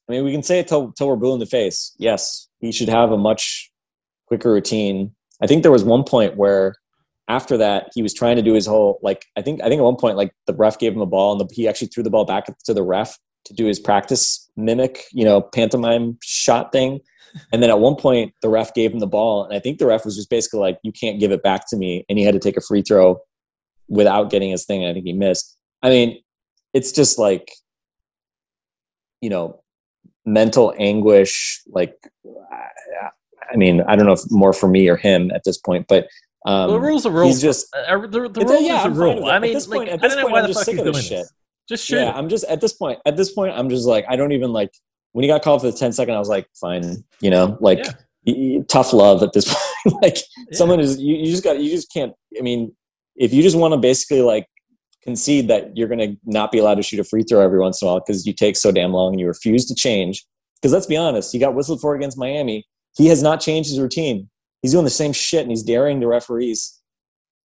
I 0.08 0.12
mean, 0.12 0.24
we 0.24 0.32
can 0.32 0.44
say 0.44 0.60
it 0.60 0.68
till 0.68 0.92
till 0.92 1.08
we're 1.08 1.16
blue 1.16 1.34
in 1.34 1.40
the 1.40 1.48
face. 1.48 1.96
Yes, 1.98 2.48
he 2.60 2.72
should 2.72 2.90
have 2.90 3.12
a 3.12 3.18
much 3.18 3.72
quicker 4.28 4.52
routine. 4.52 5.16
I 5.42 5.48
think 5.48 5.64
there 5.64 5.72
was 5.72 5.84
one 5.84 6.04
point 6.04 6.38
where 6.38 6.76
after 7.28 7.58
that 7.58 7.90
he 7.96 8.04
was 8.04 8.14
trying 8.14 8.36
to 8.36 8.44
do 8.44 8.54
his 8.54 8.68
whole 8.68 9.00
like 9.02 9.26
I 9.36 9.42
think 9.42 9.64
I 9.64 9.68
think 9.68 9.80
at 9.80 9.84
one 9.84 9.96
point 9.96 10.16
like 10.16 10.32
the 10.46 10.54
ref 10.54 10.78
gave 10.78 10.94
him 10.94 11.02
a 11.02 11.08
ball 11.08 11.32
and 11.32 11.42
the, 11.42 11.52
he 11.52 11.68
actually 11.68 11.88
threw 11.88 12.04
the 12.04 12.12
ball 12.12 12.24
back 12.24 12.46
to 12.66 12.74
the 12.74 12.84
ref 12.84 13.18
to 13.46 13.54
do 13.56 13.66
his 13.66 13.80
practice 13.80 14.48
mimic 14.56 15.06
you 15.12 15.26
know 15.26 15.42
pantomime 15.42 16.20
shot 16.22 16.72
thing. 16.72 17.00
And 17.52 17.64
then 17.64 17.72
at 17.72 17.80
one 17.80 17.96
point 17.96 18.34
the 18.44 18.50
ref 18.50 18.76
gave 18.76 18.94
him 18.94 19.00
the 19.00 19.08
ball. 19.08 19.44
And 19.44 19.56
I 19.56 19.60
think 19.60 19.80
the 19.80 19.88
ref 19.88 20.06
was 20.06 20.16
just 20.16 20.30
basically 20.30 20.60
like 20.60 20.78
you 20.84 20.92
can't 20.92 21.20
give 21.20 21.32
it 21.32 21.42
back 21.42 21.68
to 21.70 21.78
me. 21.78 22.06
And 22.08 22.20
he 22.20 22.26
had 22.26 22.36
to 22.36 22.40
take 22.40 22.58
a 22.58 22.62
free 22.62 22.84
throw 22.84 23.22
without 23.88 24.30
getting 24.30 24.52
his 24.52 24.66
thing. 24.66 24.84
And 24.84 24.92
I 24.92 24.94
think 24.94 25.08
he 25.08 25.14
missed. 25.14 25.58
I 25.82 25.90
mean 25.90 26.23
it's 26.74 26.92
just 26.92 27.18
like 27.20 27.52
you 29.22 29.30
know 29.30 29.62
mental 30.26 30.74
anguish 30.80 31.62
like 31.68 31.96
I, 33.52 33.56
mean 33.56 33.82
I 33.82 33.96
don't 33.96 34.06
know 34.06 34.14
if 34.14 34.22
more 34.32 34.54
for 34.54 34.68
me 34.68 34.88
or 34.88 34.96
him 34.96 35.32
at 35.32 35.44
this 35.44 35.58
point 35.58 35.86
but 35.88 36.08
um, 36.46 36.72
the 36.72 36.80
rules 36.80 37.06
are 37.06 37.12
rules. 37.12 37.36
he's 37.36 37.42
just 37.42 37.74
Uh, 37.76 38.00
the 38.08 38.28
the 38.30 38.42
It's 38.42 38.52
a- 38.52 38.54
rule 38.56 38.62
yeah, 38.62 38.84
I'm 38.84 38.94
rule. 38.96 39.26
I 39.26 39.36
At 39.38 39.42
mean, 39.42 39.54
this 39.54 39.68
like, 39.68 39.78
point- 39.80 39.90
at 39.90 40.04
I 40.04 40.08
this 40.08 40.16
point, 40.16 40.32
why 40.32 40.40
I'm 40.40 40.48
the 40.48 40.54
just 40.54 40.66
sick 40.66 40.78
of 40.78 40.86
this 40.86 40.96
this. 40.98 41.08
shit. 41.08 41.26
Just 41.70 41.86
shoot 41.86 41.96
yeah 41.96 42.12
i'm 42.12 42.28
just 42.28 42.44
at 42.46 42.60
this 42.60 42.74
point 42.74 43.00
at 43.06 43.16
this 43.16 43.32
point 43.32 43.54
i'm 43.58 43.70
just 43.70 43.86
like 43.88 44.04
i 44.10 44.18
don't 44.18 44.34
even 44.34 44.52
like 44.52 44.70
when 45.14 45.24
he 45.24 45.30
got 45.30 45.42
called 45.42 45.62
for 45.62 45.72
the 45.72 45.78
10 45.78 45.94
second 45.94 46.14
i 46.14 46.20
was 46.20 46.28
like 46.28 46.46
fine 46.60 46.84
you 47.22 47.30
know 47.30 47.58
like 47.62 47.78
Yeah. 47.78 47.92
y- 48.28 48.36
y- 48.58 48.66
tough 48.68 48.92
love 48.92 49.24
at 49.24 49.32
this 49.32 49.46
point 49.86 50.04
like 50.04 50.18
Yeah. 50.18 50.58
someone 50.58 50.82
is 50.82 51.00
you, 51.00 51.16
you 51.16 51.28
just 51.28 51.42
got 51.42 51.58
you 51.62 51.70
just 51.70 51.90
can't 51.94 52.12
i 52.38 52.42
mean 52.42 52.76
if 53.16 53.34
you 53.34 53.42
just 53.42 53.56
want 53.56 53.74
to 53.74 53.78
basically 53.78 54.22
like 54.22 54.46
concede 55.04 55.47
that 55.47 55.76
you're 55.76 55.88
going 55.88 55.99
to 55.99 56.18
not 56.26 56.51
be 56.51 56.58
allowed 56.58 56.76
to 56.76 56.84
shoot 56.84 56.99
a 56.99 57.04
free 57.04 57.24
throw 57.24 57.41
every 57.41 57.60
once 57.60 57.82
in 57.82 57.88
a 57.88 57.91
while 57.91 57.99
because 57.99 58.26
you 58.26 58.34
take 58.34 58.56
so 58.56 58.72
damn 58.72 58.93
long 58.93 59.14
and 59.14 59.20
you 59.20 59.28
refuse 59.28 59.66
to 59.66 59.76
change 59.76 60.26
because 60.56 60.72
let's 60.72 60.86
be 60.86 60.97
honest 60.97 61.32
he 61.32 61.39
got 61.39 61.54
whistled 61.54 61.82
for 61.82 61.93
against 61.93 62.18
miami 62.18 62.66
he 62.95 63.08
has 63.08 63.22
not 63.22 63.41
changed 63.41 63.70
his 63.70 63.80
routine 63.80 64.30
he's 64.62 64.72
doing 64.72 64.86
the 64.86 64.89
same 64.89 65.12
shit 65.12 65.41
and 65.41 65.51
he's 65.51 65.64
daring 65.64 65.99
the 65.99 66.08
referees 66.08 66.80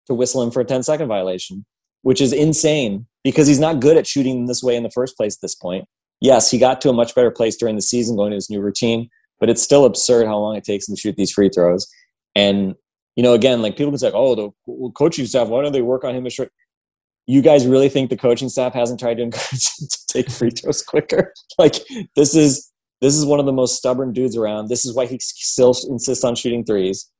to 0.06 0.14
whistle 0.14 0.42
him 0.42 0.50
for 0.50 0.60
a 0.60 0.64
10 0.64 0.82
second 0.82 1.06
violation 1.06 1.64
which 2.04 2.20
is 2.20 2.32
insane 2.32 3.06
because 3.24 3.46
he's 3.46 3.58
not 3.58 3.80
good 3.80 3.96
at 3.96 4.06
shooting 4.06 4.44
this 4.46 4.62
way 4.62 4.76
in 4.76 4.82
the 4.82 4.90
first 4.90 5.16
place 5.16 5.36
at 5.36 5.40
this 5.40 5.54
point. 5.54 5.86
Yes, 6.20 6.50
he 6.50 6.58
got 6.58 6.80
to 6.82 6.90
a 6.90 6.92
much 6.92 7.14
better 7.14 7.30
place 7.30 7.56
during 7.56 7.76
the 7.76 7.82
season 7.82 8.14
going 8.16 8.30
to 8.30 8.36
his 8.36 8.50
new 8.50 8.60
routine, 8.60 9.08
but 9.40 9.48
it's 9.48 9.62
still 9.62 9.86
absurd 9.86 10.26
how 10.26 10.38
long 10.38 10.54
it 10.54 10.64
takes 10.64 10.86
him 10.86 10.94
to 10.94 11.00
shoot 11.00 11.16
these 11.16 11.32
free 11.32 11.48
throws. 11.48 11.88
And, 12.34 12.74
you 13.16 13.22
know, 13.22 13.32
again, 13.32 13.62
like 13.62 13.76
people 13.76 13.90
can 13.90 13.98
say, 13.98 14.12
oh, 14.14 14.34
the 14.34 14.90
coaching 14.94 15.24
staff, 15.24 15.48
why 15.48 15.62
don't 15.62 15.72
they 15.72 15.82
work 15.82 16.04
on 16.04 16.14
him? 16.14 16.26
as 16.26 16.34
short? 16.34 16.52
You 17.26 17.40
guys 17.42 17.66
really 17.66 17.88
think 17.88 18.10
the 18.10 18.16
coaching 18.16 18.48
staff 18.48 18.74
hasn't 18.74 19.00
tried 19.00 19.14
to 19.18 19.22
encourage 19.22 19.66
him 19.80 19.88
to 19.90 20.06
take 20.08 20.30
free 20.30 20.50
throws 20.50 20.82
quicker? 20.82 21.32
Like, 21.58 21.76
this 22.16 22.34
is. 22.34 22.70
This 23.00 23.14
is 23.16 23.26
one 23.26 23.38
of 23.38 23.44
the 23.44 23.52
most 23.52 23.76
stubborn 23.76 24.12
dudes 24.14 24.34
around. 24.36 24.68
This 24.68 24.86
is 24.86 24.94
why 24.94 25.04
he 25.04 25.18
still 25.20 25.74
insists 25.90 26.24
on 26.24 26.34
shooting 26.34 26.64
threes. 26.64 27.10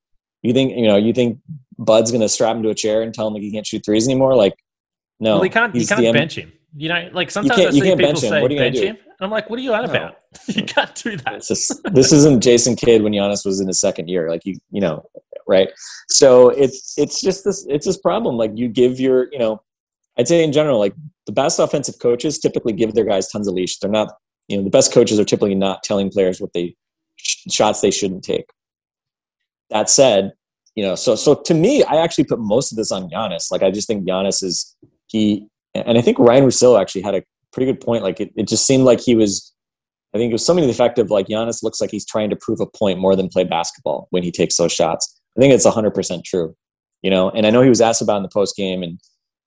You 0.43 0.55
think 0.55 0.73
you 0.77 0.87
know? 0.87 0.97
You 0.97 1.13
think 1.13 1.39
Bud's 1.79 2.11
gonna 2.11 2.29
strap 2.29 2.57
him 2.57 2.63
to 2.63 2.71
a 2.71 2.75
chair 2.75 3.03
and 3.03 3.13
tell 3.13 3.27
him 3.27 3.35
like 3.35 3.43
he 3.43 3.53
can't 3.53 3.67
shoot 3.67 3.85
threes 3.85 4.09
anymore? 4.09 4.35
Like, 4.35 4.55
no, 5.21 5.35
well, 5.35 5.43
he 5.43 5.51
can't. 5.51 5.75
You 5.75 5.81
he's 5.81 5.89
can't 5.91 6.15
bench 6.15 6.37
him. 6.39 6.53
You 6.75 6.89
know, 6.89 7.11
like 7.13 7.31
sometimes 7.31 7.61
can't- 7.61 7.73
I 7.73 7.77
you 7.77 7.83
can't 7.83 7.99
people 7.99 8.13
bench 8.13 8.23
him. 8.25 8.31
say 8.31 8.41
What 8.41 8.51
are 8.51 8.55
you 8.55 8.61
bench 8.61 8.77
do? 8.77 8.83
him, 8.87 8.97
and 8.97 9.17
I'm 9.21 9.31
like, 9.31 9.51
what 9.51 9.59
are 9.59 9.63
you 9.63 9.75
on 9.75 9.85
No. 9.85 9.91
about? 9.91 10.17
you 10.47 10.63
can't 10.65 10.95
do 10.95 11.17
that. 11.19 11.43
Just 11.47 11.81
this 11.93 12.13
isn't 12.13 12.43
Jason 12.43 12.77
Kidd 12.77 13.03
when 13.03 13.13
Giannis 13.13 13.45
was 13.45 13.61
in 13.61 13.67
his 13.67 13.79
second 13.79 14.09
year. 14.09 14.31
Like 14.31 14.47
you, 14.47 14.57
you 14.71 14.81
know, 14.81 15.05
right? 15.47 15.69
So 16.09 16.49
it's 16.49 16.95
it's 16.97 17.21
just 17.21 17.45
this 17.45 17.67
it's 17.69 17.85
this 17.85 17.99
problem. 17.99 18.37
Like 18.37 18.53
you 18.55 18.69
give 18.69 18.99
your, 19.01 19.29
you 19.33 19.39
know, 19.39 19.61
I'd 20.19 20.29
say 20.29 20.45
in 20.45 20.53
general, 20.53 20.79
like 20.79 20.95
the 21.27 21.33
best 21.33 21.59
offensive 21.59 21.99
coaches 21.99 22.39
typically 22.39 22.73
give 22.73 22.95
their 22.95 23.05
guys 23.05 23.29
tons 23.29 23.49
of 23.49 23.55
leash. 23.55 23.79
They're 23.79 23.91
not, 23.91 24.15
you 24.49 24.57
know, 24.57 24.63
the 24.63 24.71
best 24.71 24.93
coaches 24.93 25.19
are 25.19 25.25
typically 25.25 25.55
not 25.55 25.83
telling 25.83 26.11
players 26.11 26.41
what 26.41 26.53
they 26.53 26.77
sh- 27.17 27.51
shots 27.51 27.81
they 27.81 27.91
shouldn't 27.91 28.25
take. 28.25 28.47
That 29.71 29.91
said, 29.91 30.33
you 30.75 30.85
know, 30.85 30.95
so 30.95 31.15
so 31.15 31.35
to 31.35 31.55
me, 31.55 31.83
I 31.85 31.97
actually 31.97 32.25
put 32.25 32.39
most 32.39 32.73
of 32.73 32.77
this 32.77 32.93
on 32.93 33.09
Giannis. 33.11 33.51
Like 33.51 33.63
I 33.63 33.71
just 33.71 33.89
think 33.89 34.07
Giannis 34.07 34.43
is 34.43 34.77
he, 35.09 35.47
and 35.75 35.99
I 35.99 36.01
think 36.01 36.19
Ryan 36.19 36.45
Russillo 36.45 36.81
actually 36.81 37.03
had 37.03 37.15
a 37.15 37.23
pretty 37.53 37.71
good 37.73 37.81
point. 37.81 38.03
Like 38.03 38.21
it, 38.21 38.33
it 38.37 38.49
just 38.49 38.67
seemed 38.67 38.85
like 38.85 39.01
he 39.01 39.15
was 39.15 39.55
I 40.15 40.19
think 40.19 40.31
it 40.31 40.35
was 40.35 40.47
something 40.47 40.63
to 40.63 40.67
the 40.67 40.73
effect 40.73 40.99
of 40.99 41.11
like 41.11 41.27
Giannis 41.27 41.63
looks 41.63 41.81
like 41.81 41.91
he's 41.91 42.07
trying 42.07 42.31
to 42.31 42.37
prove 42.37 42.61
a 42.61 42.67
point 42.67 43.01
more 43.01 43.17
than 43.17 43.29
play 43.29 43.43
basketball 43.43 44.07
when 44.11 44.23
he 44.23 44.31
takes 44.31 44.57
those 44.57 44.73
shots. 44.73 45.21
I 45.37 45.41
think 45.41 45.53
it's 45.53 45.67
100% 45.67 46.25
true, 46.25 46.55
you 47.03 47.11
know. 47.11 47.31
And 47.31 47.47
I 47.47 47.51
know 47.51 47.63
he 47.63 47.69
was 47.69 47.81
asked 47.81 48.01
about 48.01 48.19
in 48.19 48.23
the 48.23 48.29
post 48.29 48.57
game, 48.57 48.85
and 48.85 49.01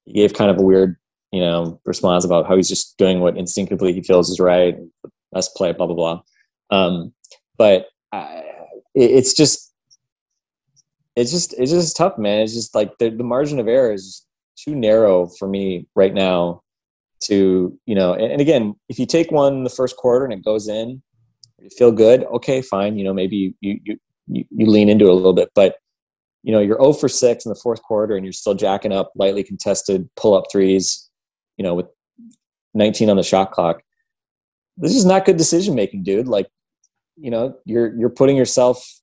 he 0.08 0.14
gave 0.14 0.34
kind 0.34 0.50
of 0.50 0.58
a 0.58 0.64
weird, 0.64 0.98
you 1.32 1.42
know, 1.42 1.80
response 1.86 2.26
about 2.26 2.48
how 2.48 2.56
he's 2.56 2.70
just 2.70 2.98
doing 2.98 3.20
what 3.20 3.38
instinctively 3.38 3.94
he 3.94 4.02
feels 4.02 4.30
is 4.30 4.40
right, 4.40 4.78
best 5.32 5.56
play, 5.56 5.72
blah 5.74 5.86
blah 5.86 5.96
blah. 5.96 6.22
Um, 6.70 7.14
but 7.58 7.88
I, 8.12 8.44
it, 8.96 9.12
it's 9.12 9.34
just, 9.34 9.74
it's 11.16 11.32
just, 11.32 11.54
it's 11.58 11.72
just 11.72 11.98
tough, 11.98 12.18
man. 12.18 12.42
It's 12.42 12.54
just 12.54 12.74
like 12.74 12.98
the, 12.98 13.10
the 13.10 13.24
margin 13.24 13.60
of 13.60 13.68
error 13.68 13.92
is 13.92 14.26
too 14.58 14.76
narrow 14.76 15.28
for 15.28 15.48
me 15.48 15.88
right 15.96 16.14
now 16.14 16.62
to 17.20 17.78
you 17.86 17.96
know 17.96 18.14
and, 18.14 18.32
and 18.32 18.42
again 18.42 18.76
if 18.90 19.00
you 19.00 19.06
take 19.06 19.32
one 19.32 19.64
the 19.64 19.70
first 19.70 19.98
quarter 19.98 20.24
and 20.24 20.34
it 20.34 20.44
goes 20.44 20.68
in 20.68 21.02
you 21.60 21.70
feel 21.70 21.92
good 21.92 22.24
okay 22.26 22.62
fine 22.62 22.98
you 22.98 23.04
know 23.04 23.14
maybe 23.14 23.56
you 23.62 23.80
you 23.86 23.98
you, 24.28 24.46
you 24.52 24.66
lean 24.66 24.90
into 24.90 25.06
it 25.06 25.12
a 25.12 25.14
little 25.14 25.34
bit 25.34 25.50
but 25.56 25.78
you 26.48 26.54
know 26.54 26.62
you're 26.62 26.80
0 26.80 26.94
for 26.94 27.10
6 27.10 27.46
in 27.46 27.50
the 27.50 27.60
fourth 27.62 27.82
quarter 27.84 28.16
and 28.16 28.26
you're 28.26 28.32
still 28.32 28.56
jacking 28.56 28.94
up 28.94 29.12
lightly 29.16 29.44
contested 29.44 30.10
pull 30.16 30.34
up 30.34 30.46
threes 30.50 31.10
you 31.58 31.64
know 31.64 31.76
with 31.76 31.88
19 32.78 33.10
on 33.10 33.18
the 33.18 33.24
shot 33.24 33.52
clock. 33.52 33.82
This 34.78 34.96
is 34.96 35.06
not 35.06 35.26
good 35.26 35.38
decision 35.38 35.76
making 35.76 36.04
dude. 36.04 36.28
Like 36.28 36.48
you 37.18 37.32
know 37.32 37.56
you're 37.66 37.94
you're 37.98 38.10
putting 38.10 38.38
yourself 38.38 39.02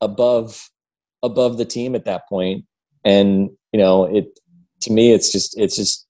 above 0.00 0.68
above 1.22 1.56
the 1.56 1.64
team 1.64 1.94
at 1.94 2.04
that 2.04 2.28
point. 2.28 2.66
And 3.04 3.50
you 3.72 3.78
know 3.78 4.04
it 4.04 4.38
to 4.82 4.92
me 4.92 5.12
it's 5.12 5.30
just 5.30 5.58
it's 5.58 5.76
just 5.76 6.06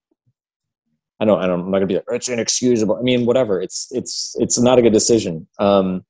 I 1.21 1.25
don't 1.27 1.41
I 1.41 1.47
don't 1.47 1.61
I'm 1.61 1.71
not 1.71 1.79
gonna 1.79 1.87
be 1.87 1.95
like 1.97 2.05
it's 2.09 2.29
inexcusable. 2.29 2.97
I 2.97 3.03
mean 3.03 3.27
whatever. 3.27 3.61
It's 3.61 3.89
it's 3.91 4.35
it's 4.39 4.59
not 4.59 4.79
a 4.79 4.83
good 4.83 4.95
decision. 4.95 5.47
Um 5.59 6.05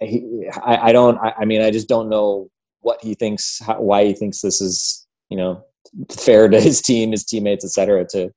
I, 0.00 0.78
I 0.82 0.92
don't 0.92 1.18
I, 1.18 1.34
I 1.40 1.44
mean 1.44 1.62
I 1.62 1.70
just 1.70 1.88
don't 1.88 2.08
know 2.08 2.50
what 2.86 3.02
he 3.02 3.14
thinks 3.14 3.60
how, 3.66 3.80
why 3.80 4.04
he 4.04 4.14
thinks 4.14 4.40
this 4.40 4.60
is 4.60 5.06
you 5.28 5.36
know 5.36 5.62
fair 6.10 6.48
to 6.48 6.60
his 6.60 6.80
team 6.80 7.10
his 7.10 7.24
teammates 7.24 7.64
etc 7.64 8.04
to 8.04 8.28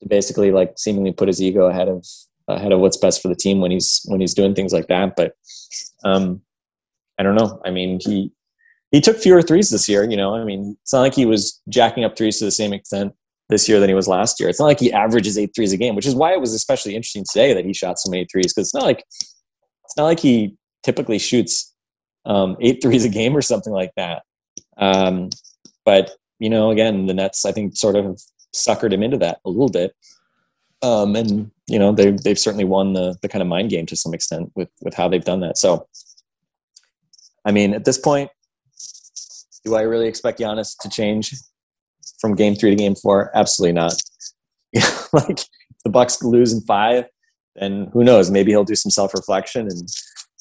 to 0.00 0.08
basically 0.08 0.50
like 0.50 0.72
seemingly 0.76 1.12
put 1.12 1.28
his 1.28 1.40
ego 1.40 1.66
ahead 1.66 1.88
of 1.88 2.04
ahead 2.48 2.72
of 2.72 2.80
what's 2.80 2.96
best 2.96 3.22
for 3.22 3.28
the 3.28 3.36
team 3.36 3.60
when 3.60 3.70
he's 3.70 4.02
when 4.06 4.20
he's 4.20 4.34
doing 4.34 4.54
things 4.54 4.72
like 4.72 4.88
that 4.88 5.14
but 5.16 5.34
um 6.04 6.42
I 7.18 7.22
don't 7.22 7.36
know 7.36 7.60
I 7.64 7.70
mean 7.70 8.00
he 8.00 8.32
he 8.92 9.00
took 9.00 9.16
fewer 9.16 9.42
threes 9.42 9.70
this 9.70 9.88
year. 9.88 10.08
You 10.08 10.16
know, 10.16 10.34
I 10.34 10.44
mean, 10.44 10.76
it's 10.82 10.92
not 10.92 11.00
like 11.00 11.14
he 11.14 11.26
was 11.26 11.60
jacking 11.68 12.04
up 12.04 12.16
threes 12.16 12.38
to 12.38 12.44
the 12.44 12.50
same 12.50 12.72
extent 12.72 13.14
this 13.48 13.68
year 13.68 13.80
than 13.80 13.88
he 13.88 13.94
was 13.94 14.06
last 14.06 14.38
year. 14.38 14.48
It's 14.48 14.60
not 14.60 14.66
like 14.66 14.80
he 14.80 14.92
averages 14.92 15.36
eight 15.36 15.52
threes 15.54 15.72
a 15.72 15.76
game, 15.78 15.96
which 15.96 16.06
is 16.06 16.14
why 16.14 16.32
it 16.32 16.40
was 16.40 16.52
especially 16.52 16.94
interesting 16.94 17.24
today 17.30 17.54
that 17.54 17.64
he 17.64 17.72
shot 17.72 17.98
so 17.98 18.10
many 18.10 18.26
threes 18.30 18.52
because 18.52 18.68
it's 18.68 18.74
not 18.74 18.84
like 18.84 19.02
it's 19.84 19.96
not 19.96 20.04
like 20.04 20.20
he 20.20 20.56
typically 20.84 21.18
shoots 21.18 21.71
um, 22.24 22.56
eight 22.60 22.82
threes 22.82 23.04
a 23.04 23.08
game 23.08 23.36
or 23.36 23.42
something 23.42 23.72
like 23.72 23.92
that. 23.96 24.22
Um, 24.76 25.30
but 25.84 26.12
you 26.38 26.50
know, 26.50 26.70
again, 26.70 27.06
the 27.06 27.14
Nets 27.14 27.44
I 27.44 27.52
think 27.52 27.76
sort 27.76 27.96
of 27.96 28.20
suckered 28.54 28.92
him 28.92 29.02
into 29.02 29.18
that 29.18 29.40
a 29.44 29.50
little 29.50 29.68
bit. 29.68 29.94
Um, 30.82 31.14
and 31.14 31.50
you 31.68 31.78
know 31.78 31.92
they 31.92 32.10
they've 32.10 32.38
certainly 32.38 32.64
won 32.64 32.92
the 32.92 33.16
the 33.22 33.28
kind 33.28 33.42
of 33.42 33.48
mind 33.48 33.70
game 33.70 33.86
to 33.86 33.96
some 33.96 34.14
extent 34.14 34.50
with 34.56 34.68
with 34.80 34.94
how 34.94 35.08
they've 35.08 35.24
done 35.24 35.40
that. 35.40 35.56
So, 35.56 35.86
I 37.44 37.52
mean, 37.52 37.72
at 37.72 37.84
this 37.84 37.98
point, 37.98 38.30
do 39.64 39.76
I 39.76 39.82
really 39.82 40.08
expect 40.08 40.40
Giannis 40.40 40.76
to 40.80 40.88
change 40.88 41.34
from 42.20 42.34
game 42.34 42.56
three 42.56 42.70
to 42.70 42.76
game 42.76 42.96
four? 42.96 43.30
Absolutely 43.34 43.74
not. 43.74 43.94
like 45.12 45.40
the 45.84 45.90
Bucks 45.90 46.22
lose 46.22 46.52
in 46.52 46.60
five, 46.62 47.04
and 47.56 47.88
who 47.92 48.02
knows? 48.02 48.30
Maybe 48.30 48.50
he'll 48.50 48.64
do 48.64 48.74
some 48.74 48.90
self 48.90 49.14
reflection 49.14 49.68
and 49.68 49.88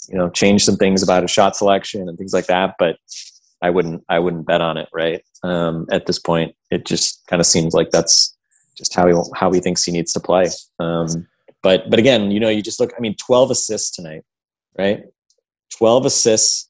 you 0.10 0.18
know 0.18 0.30
change 0.30 0.64
some 0.64 0.78
things 0.78 1.04
about 1.04 1.24
his 1.24 1.32
shot 1.32 1.56
selection 1.56 2.08
and 2.08 2.18
things 2.18 2.34
like 2.34 2.47
that. 2.47 2.76
But 2.80 2.97
I 3.62 3.70
wouldn't 3.70 4.04
I 4.10 4.20
wouldn't 4.20 4.45
bet 4.45 4.62
on 4.62 4.78
it. 4.78 4.89
Right 4.93 5.22
um, 5.43 5.88
at 5.91 6.06
this 6.06 6.20
point, 6.20 6.56
it 6.70 6.86
just 6.86 7.26
kind 7.28 7.39
of 7.39 7.45
seems 7.45 7.74
like 7.74 7.89
that's 7.91 8.36
just 8.78 8.93
how 8.93 9.08
he 9.08 9.14
how 9.36 9.52
he 9.52 9.60
thinks 9.60 9.84
he 9.84 9.91
needs 9.91 10.14
to 10.14 10.20
play. 10.20 10.47
Um, 10.80 11.28
but 11.64 11.89
but 11.89 11.99
again, 11.99 12.32
you 12.32 12.39
know, 12.39 12.49
you 12.49 12.62
just 12.62 12.80
look. 12.80 12.91
I 12.97 13.02
mean, 13.02 13.16
twelve 13.16 13.52
assists 13.52 13.91
tonight, 13.91 14.24
right? 14.78 15.04
Twelve 15.72 16.06
assists 16.06 16.70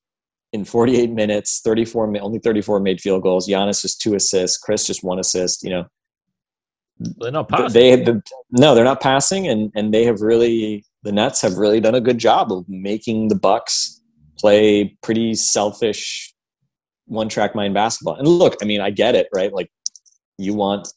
in 0.54 0.66
48 0.66 1.12
minutes, 1.12 1.62
34 1.64 2.18
only 2.20 2.38
34 2.38 2.82
made 2.82 3.00
field 3.00 3.24
goals. 3.24 3.48
Giannis 3.48 3.82
just 3.82 4.02
two 4.02 4.16
assists. 4.16 4.58
Khris 4.58 4.86
just 4.86 5.02
one 5.02 5.18
assist. 5.18 5.64
You 5.64 5.70
know, 5.70 5.86
they're 7.00 7.32
not 7.32 7.48
passing. 7.48 7.74
They, 7.74 7.96
they 7.96 8.14
no, 8.52 8.76
they're 8.76 8.84
not 8.84 9.02
passing, 9.02 9.48
and 9.48 9.72
and 9.76 9.94
they 9.94 10.06
have 10.06 10.22
really 10.22 10.86
the 11.04 11.12
Nets 11.12 11.42
have 11.42 11.58
really 11.58 11.80
done 11.80 11.96
a 11.96 12.02
good 12.02 12.18
job 12.18 12.52
of 12.52 12.68
making 12.68 13.28
the 13.30 13.36
Bucks 13.36 14.02
play 14.38 14.98
pretty 15.02 15.34
selfish 15.36 16.34
one 17.06 17.30
track 17.30 17.56
mind 17.56 17.74
basketball. 17.74 18.16
And 18.16 18.28
look, 18.28 18.56
I 18.62 18.66
mean, 18.66 18.82
I 18.82 18.90
get 18.90 19.16
it, 19.16 19.28
right? 19.34 19.52
Like 19.52 19.72
you 20.38 20.54
want 20.54 20.88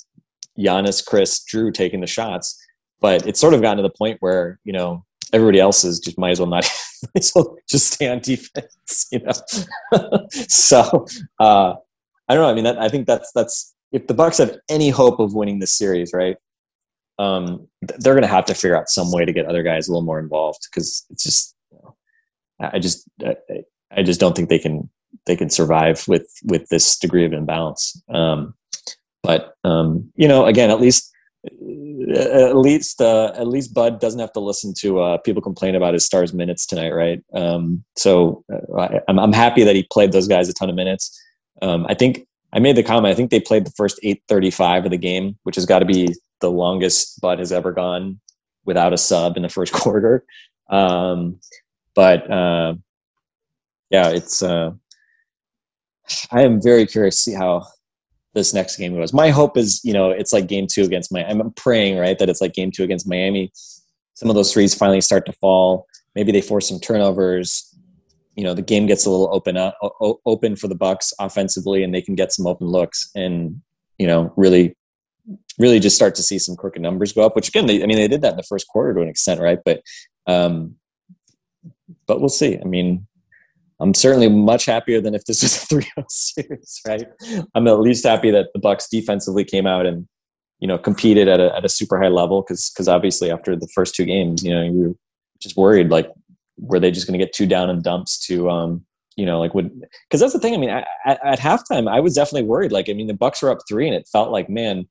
Giannis, 0.59 1.05
Khris, 1.05 1.45
Jrue 1.45 1.73
taking 1.73 2.01
the 2.01 2.07
shots, 2.07 2.59
but 3.01 3.27
it's 3.27 3.41
sort 3.41 3.55
of 3.55 3.63
gotten 3.63 3.79
to 3.79 3.83
the 3.83 3.95
point 3.97 4.19
where 4.21 4.61
you 4.65 4.73
know 4.73 5.05
everybody 5.33 5.59
else 5.59 5.85
is 5.85 5.99
just 5.99 6.19
might 6.19 6.31
as 6.31 6.41
well 6.41 6.49
not 6.49 6.69
as 7.17 7.33
well 7.35 7.57
just 7.69 7.95
stay 7.95 8.09
on 8.09 8.21
defense, 8.21 9.07
you 9.11 9.21
know. 9.21 9.33
so 10.31 11.07
uh, 11.41 11.75
I 12.29 12.35
don't 12.35 12.43
know. 12.43 12.51
I 12.51 12.55
mean, 12.55 12.65
that, 12.65 12.79
I 12.79 12.89
think 12.89 13.07
that's 13.07 13.31
that's 13.35 13.75
if 13.93 14.07
the 14.07 14.15
Bucks 14.15 14.39
have 14.39 14.57
any 14.69 14.91
hope 14.91 15.21
of 15.21 15.35
winning 15.35 15.59
this 15.59 15.77
series, 15.77 16.13
right? 16.13 16.37
Um, 17.19 17.69
they're 17.83 18.15
going 18.15 18.23
to 18.23 18.29
have 18.29 18.47
to 18.47 18.55
figure 18.55 18.77
out 18.77 18.89
some 18.89 19.13
way 19.13 19.25
to 19.25 19.33
get 19.33 19.47
other 19.47 19.63
guys 19.63 19.87
a 19.87 19.93
little 19.93 20.05
more 20.05 20.19
involved 20.19 20.67
because 20.71 21.05
it's 21.11 21.23
just, 21.23 21.55
you 21.71 21.79
know, 21.83 21.97
I 22.61 22.79
just, 22.79 23.09
I, 23.25 23.37
I, 23.93 24.03
just 24.03 24.19
don't 24.19 24.35
think 24.35 24.49
they 24.49 24.59
can 24.59 24.91
they 25.27 25.37
can 25.37 25.49
survive 25.49 26.07
with 26.09 26.29
with 26.45 26.69
this 26.71 26.99
degree 26.99 27.25
of 27.25 27.33
imbalance. 27.33 28.03
Um, 28.09 28.55
but 29.23 29.55
um, 29.65 30.13
you 30.17 30.27
know, 30.27 30.47
again, 30.47 30.71
at 30.71 30.81
least 30.81 31.13
at 31.47 32.57
least 32.57 33.01
uh, 33.01 33.33
at 33.37 33.49
least 33.49 33.75
Bud 33.75 34.01
doesn't 34.01 34.21
have 34.21 34.33
to 34.33 34.41
listen 34.41 34.73
to 34.79 35.01
uh, 35.01 35.19
people 35.19 35.43
complain 35.43 35.75
about 35.75 35.95
his 35.95 36.05
stars 36.05 36.33
minutes 36.33 36.67
tonight, 36.67 36.91
right? 36.91 37.23
Um, 37.35 37.85
so 37.97 38.45
uh, 38.53 38.79
I, 38.79 39.01
am 39.09 39.19
I'm 39.19 39.33
happy 39.33 39.65
that 39.65 39.77
he 39.77 39.87
played 39.91 40.13
those 40.13 40.29
guys 40.29 40.49
a 40.49 40.55
ton 40.55 40.71
of 40.71 40.77
minutes. 40.77 41.19
Um, 41.63 41.87
I 41.89 41.95
think 41.95 42.27
I 42.55 42.61
made 42.61 42.77
the 42.77 42.83
comment. 42.83 43.13
I 43.13 43.17
think 43.17 43.31
they 43.31 43.41
played 43.41 43.67
the 43.67 43.73
first 43.73 43.99
8:35 44.03 44.85
of 44.85 44.91
the 44.91 44.97
game, 44.97 45.37
which 45.43 45.57
has 45.57 45.67
got 45.67 45.81
to 45.81 45.85
be 45.85 46.15
the 46.41 46.51
longest 46.51 47.21
Bud 47.21 47.39
has 47.41 47.53
ever 47.53 47.73
gone 47.73 48.21
without 48.65 48.93
a 48.93 48.99
sub 48.99 49.37
in 49.37 49.43
the 49.43 49.49
first 49.49 49.73
quarter. 49.75 50.25
Um, 50.71 51.41
but 51.95 52.31
uh, 52.31 52.75
yeah, 53.91 54.11
it's. 54.11 54.43
Uh, 54.43 54.73
I 56.31 56.43
am 56.43 56.61
very 56.63 56.87
curious 56.87 57.17
to 57.17 57.31
see 57.31 57.37
how 57.37 57.67
this 58.35 58.53
next 58.53 58.77
game 58.77 58.95
goes. 58.95 59.13
My 59.13 59.31
hope 59.31 59.57
is, 59.57 59.81
you 59.85 59.93
know, 59.93 60.11
it's 60.11 60.33
like 60.33 60.47
game 60.47 60.67
two 60.71 60.85
against 60.85 61.13
my. 61.13 61.25
I'm 61.25 61.51
praying, 61.53 61.99
right, 61.99 62.19
that 62.19 62.29
it's 62.29 62.41
like 62.41 62.53
game 62.53 62.71
two 62.71 62.85
against 62.85 63.09
Miami. 63.09 63.53
Some 64.15 64.29
of 64.29 64.37
those 64.37 64.53
threes 64.53 64.75
finally 64.75 65.01
start 65.01 65.27
to 65.27 65.33
fall. 65.33 65.87
Maybe 66.15 66.31
they 66.31 66.41
force 66.41 66.69
some 66.69 66.79
turnovers. 66.79 67.74
You 68.37 68.45
know, 68.45 68.55
the 68.55 68.63
game 68.63 68.87
gets 68.87 69.07
a 69.07 69.11
little 69.11 69.33
open 69.33 69.57
up, 69.57 69.79
open 70.27 70.57
for 70.57 70.69
the 70.69 70.75
Bucks 70.75 71.13
offensively, 71.21 71.83
and 71.83 71.95
they 71.95 72.03
can 72.03 72.15
get 72.15 72.33
some 72.33 72.47
open 72.47 72.67
looks 72.67 73.11
and 73.15 73.61
you 73.99 74.07
know 74.07 74.33
really, 74.37 74.77
really 75.59 75.79
just 75.79 75.97
start 75.97 76.15
to 76.17 76.23
see 76.23 76.39
some 76.39 76.57
crooked 76.57 76.83
numbers 76.83 77.13
go 77.13 77.25
up. 77.25 77.37
Which 77.37 77.49
again, 77.49 77.67
they, 77.67 77.83
I 77.83 77.87
mean, 77.87 77.97
they 77.97 78.09
did 78.09 78.23
that 78.23 78.33
in 78.33 78.37
the 78.37 78.43
first 78.43 78.69
quarter 78.69 78.95
to 78.95 79.01
an 79.01 79.09
extent, 79.09 79.41
right? 79.41 79.59
But, 79.65 79.83
um, 80.27 80.77
but 82.07 82.21
we'll 82.21 82.29
see. 82.29 82.59
I 82.59 82.65
mean, 82.65 83.07
I'm 83.81 83.95
certainly 83.95 84.29
much 84.29 84.67
happier 84.67 85.01
than 85.01 85.15
if 85.15 85.25
this 85.25 85.43
was 85.43 85.57
a 85.57 85.67
3-0 85.75 86.05
series, 86.09 86.81
right? 86.87 87.07
I'm 87.55 87.67
at 87.69 87.81
least 87.81 88.05
happy 88.05 88.31
that 88.31 88.49
the 88.55 88.61
Bucks 88.61 88.89
defensively 88.89 89.45
came 89.45 89.67
out 89.67 89.87
and 89.87 90.09
you 90.61 90.69
know 90.69 90.79
competed 90.79 91.29
at 91.29 91.41
a 91.41 91.55
at 91.55 91.65
a 91.65 91.69
super 91.69 92.01
high 92.01 92.09
level 92.09 92.43
because 92.43 92.71
because 92.71 92.89
obviously 92.89 93.31
after 93.31 93.57
the 93.57 93.69
first 93.75 93.95
two 93.95 94.05
games, 94.05 94.43
you 94.43 94.55
know, 94.55 94.63
you're 94.63 94.95
just 95.41 95.57
worried 95.57 95.91
like 95.91 96.11
were 96.59 96.81
they 96.81 96.91
just 96.91 97.07
going 97.07 97.19
to 97.19 97.25
get 97.25 97.35
too 97.35 97.47
down 97.47 97.71
in 97.71 97.83
dumps 97.83 98.25
to 98.27 98.49
um 98.49 98.85
you 99.17 99.27
know 99.27 99.41
like 99.41 99.55
would 99.55 99.71
because 100.09 100.21
that's 100.21 100.33
the 100.33 100.39
thing. 100.39 100.55
I 100.55 100.59
mean, 100.59 100.71
at, 100.71 100.87
at 101.07 101.39
halftime, 101.39 101.91
I 101.91 102.01
was 102.01 102.15
definitely 102.15 102.49
worried. 102.49 102.73
Like, 102.73 102.89
I 102.89 102.93
mean, 102.93 103.07
the 103.07 103.15
Bucks 103.15 103.43
were 103.43 103.51
up 103.51 103.59
three, 103.69 103.87
and 103.87 103.97
it 103.97 104.09
felt 104.11 104.31
like 104.31 104.49
man, 104.49 104.89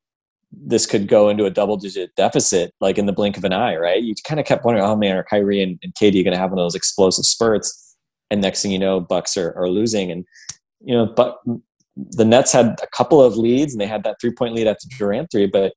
this 0.52 0.86
could 0.86 1.08
go 1.08 1.30
into 1.30 1.46
a 1.46 1.50
double 1.50 1.78
digit 1.78 2.16
deficit 2.16 2.74
like 2.80 2.98
in 2.98 3.06
the 3.06 3.14
blink 3.14 3.38
of 3.38 3.44
an 3.44 3.54
eye, 3.54 3.76
right? 3.76 4.02
You 4.02 4.14
kind 4.26 4.40
of 4.40 4.46
kept 4.46 4.66
wondering, 4.66 4.86
oh 4.86 4.96
man, 4.96 5.16
are 5.16 5.24
Kyrie 5.24 5.62
and, 5.62 5.80
and 5.84 5.94
KD 5.96 6.24
going 6.24 6.34
to 6.34 6.38
have 6.38 6.52
one 6.52 6.60
of 6.60 6.64
those 6.64 6.76
explosive 6.76 7.26
spurts? 7.26 7.84
and 8.34 8.42
next 8.42 8.64
thing 8.64 8.72
you 8.72 8.80
know, 8.80 9.00
Bucks 9.00 9.38
are, 9.38 9.54
are 9.56 9.70
losing. 9.70 10.12
And 10.12 10.26
you 10.82 10.96
know, 10.96 11.06
but 11.06 11.40
the 11.96 12.26
Nets 12.26 12.52
had 12.52 12.80
a 12.82 12.88
couple 12.88 13.22
of 13.22 13.38
leads, 13.38 13.74
and 13.74 13.80
they 13.80 13.86
had 13.86 14.04
that 14.04 14.18
three 14.20 14.32
point 14.32 14.56
lead 14.56 14.68
after 14.68 14.88
Durant 14.98 15.32
three. 15.32 15.46
But 15.46 15.74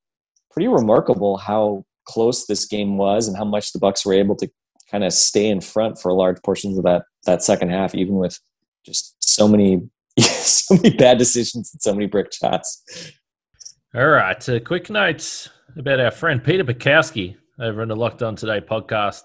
pretty 0.50 0.66
remarkable 0.66 1.36
how 1.36 1.84
close 2.06 2.46
this 2.46 2.64
game 2.64 2.96
was, 2.96 3.28
and 3.28 3.36
how 3.36 3.44
much 3.44 3.72
the 3.72 3.78
Bucks 3.78 4.06
were 4.06 4.14
able 4.14 4.34
to 4.36 4.48
kind 4.90 5.04
of 5.04 5.12
stay 5.12 5.48
in 5.48 5.60
front 5.60 6.00
for 6.00 6.12
large 6.12 6.42
portions 6.42 6.78
of 6.78 6.84
that 6.84 7.04
that 7.24 7.42
second 7.42 7.70
half, 7.70 7.94
even 7.94 8.16
with 8.16 8.38
just 8.84 9.16
so 9.20 9.48
many 9.48 9.88
so 10.20 10.74
many 10.76 10.90
bad 10.90 11.18
decisions 11.18 11.72
and 11.72 11.82
so 11.82 11.92
many 11.92 12.06
brick 12.06 12.32
shots. 12.32 12.82
All 13.94 14.08
right, 14.08 14.48
uh, 14.48 14.60
quick 14.60 14.90
notes 14.90 15.48
about 15.76 16.00
our 16.00 16.10
friend 16.10 16.42
Peter 16.42 16.64
Bukowski 16.64 17.36
over 17.60 17.82
in 17.82 17.88
the 17.88 17.96
Locked 17.96 18.22
On 18.22 18.36
Today 18.36 18.60
podcast. 18.60 19.22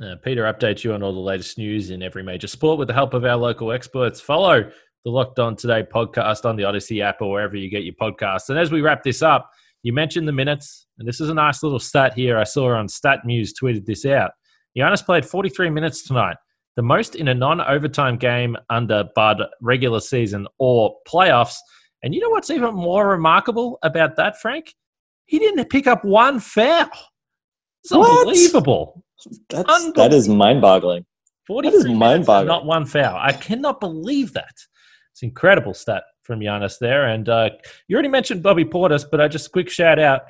Uh, 0.00 0.14
Peter 0.22 0.44
updates 0.44 0.84
you 0.84 0.92
on 0.92 1.02
all 1.02 1.12
the 1.12 1.18
latest 1.18 1.58
news 1.58 1.90
in 1.90 2.02
every 2.02 2.22
major 2.22 2.46
sport 2.46 2.78
with 2.78 2.88
the 2.88 2.94
help 2.94 3.14
of 3.14 3.24
our 3.24 3.36
local 3.36 3.72
experts. 3.72 4.20
Follow 4.20 4.70
the 5.04 5.10
Locked 5.10 5.38
On 5.38 5.56
Today 5.56 5.82
podcast 5.82 6.44
on 6.44 6.56
the 6.56 6.64
Odyssey 6.64 7.02
app 7.02 7.20
or 7.20 7.30
wherever 7.30 7.56
you 7.56 7.68
get 7.68 7.84
your 7.84 7.94
podcasts. 7.94 8.48
And 8.50 8.58
as 8.58 8.70
we 8.70 8.80
wrap 8.80 9.02
this 9.02 9.22
up, 9.22 9.50
you 9.82 9.92
mentioned 9.92 10.28
the 10.28 10.32
minutes, 10.32 10.86
and 10.98 11.08
this 11.08 11.20
is 11.20 11.30
a 11.30 11.34
nice 11.34 11.62
little 11.62 11.78
stat 11.78 12.14
here. 12.14 12.38
I 12.38 12.44
saw 12.44 12.74
on 12.74 12.88
StatMuse 12.88 13.50
tweeted 13.60 13.86
this 13.86 14.04
out. 14.04 14.32
Giannis 14.78 15.04
played 15.04 15.24
43 15.26 15.70
minutes 15.70 16.02
tonight, 16.02 16.36
the 16.76 16.82
most 16.82 17.16
in 17.16 17.28
a 17.28 17.34
non-overtime 17.34 18.16
game 18.16 18.56
under 18.70 19.04
Bud 19.14 19.42
regular 19.60 20.00
season 20.00 20.46
or 20.58 20.94
playoffs. 21.06 21.56
And 22.02 22.14
you 22.14 22.20
know 22.20 22.30
what's 22.30 22.50
even 22.50 22.74
more 22.74 23.08
remarkable 23.08 23.78
about 23.82 24.16
that, 24.16 24.40
Frank? 24.40 24.74
He 25.26 25.38
didn't 25.38 25.68
pick 25.68 25.86
up 25.86 26.04
one 26.04 26.40
foul. 26.40 26.88
It's 27.82 27.92
what? 27.92 28.20
unbelievable. 28.20 29.04
That's, 29.50 29.92
that 29.92 30.12
is 30.12 30.28
mind 30.28 30.60
boggling. 30.60 31.04
Forty 31.46 31.68
is 31.68 31.86
mind 31.86 32.26
boggling. 32.26 32.48
Not 32.48 32.66
one 32.66 32.86
foul. 32.86 33.16
I 33.16 33.32
cannot 33.32 33.80
believe 33.80 34.32
that. 34.34 34.54
It's 35.12 35.22
an 35.22 35.30
incredible 35.30 35.74
stat 35.74 36.04
from 36.22 36.40
Giannis 36.40 36.78
there. 36.78 37.06
And 37.06 37.28
uh, 37.28 37.50
you 37.88 37.96
already 37.96 38.10
mentioned 38.10 38.42
Bobby 38.42 38.64
Portis, 38.64 39.04
but 39.10 39.20
I 39.20 39.26
just 39.26 39.50
quick 39.50 39.68
shout 39.68 39.98
out 39.98 40.22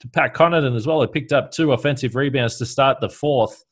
to 0.00 0.08
Pat 0.08 0.34
Connaughton 0.34 0.76
as 0.76 0.86
well. 0.86 1.00
He 1.00 1.08
picked 1.08 1.32
up 1.32 1.50
two 1.50 1.72
offensive 1.72 2.14
rebounds 2.14 2.56
to 2.58 2.66
start 2.66 3.00
the 3.00 3.08
fourth. 3.08 3.64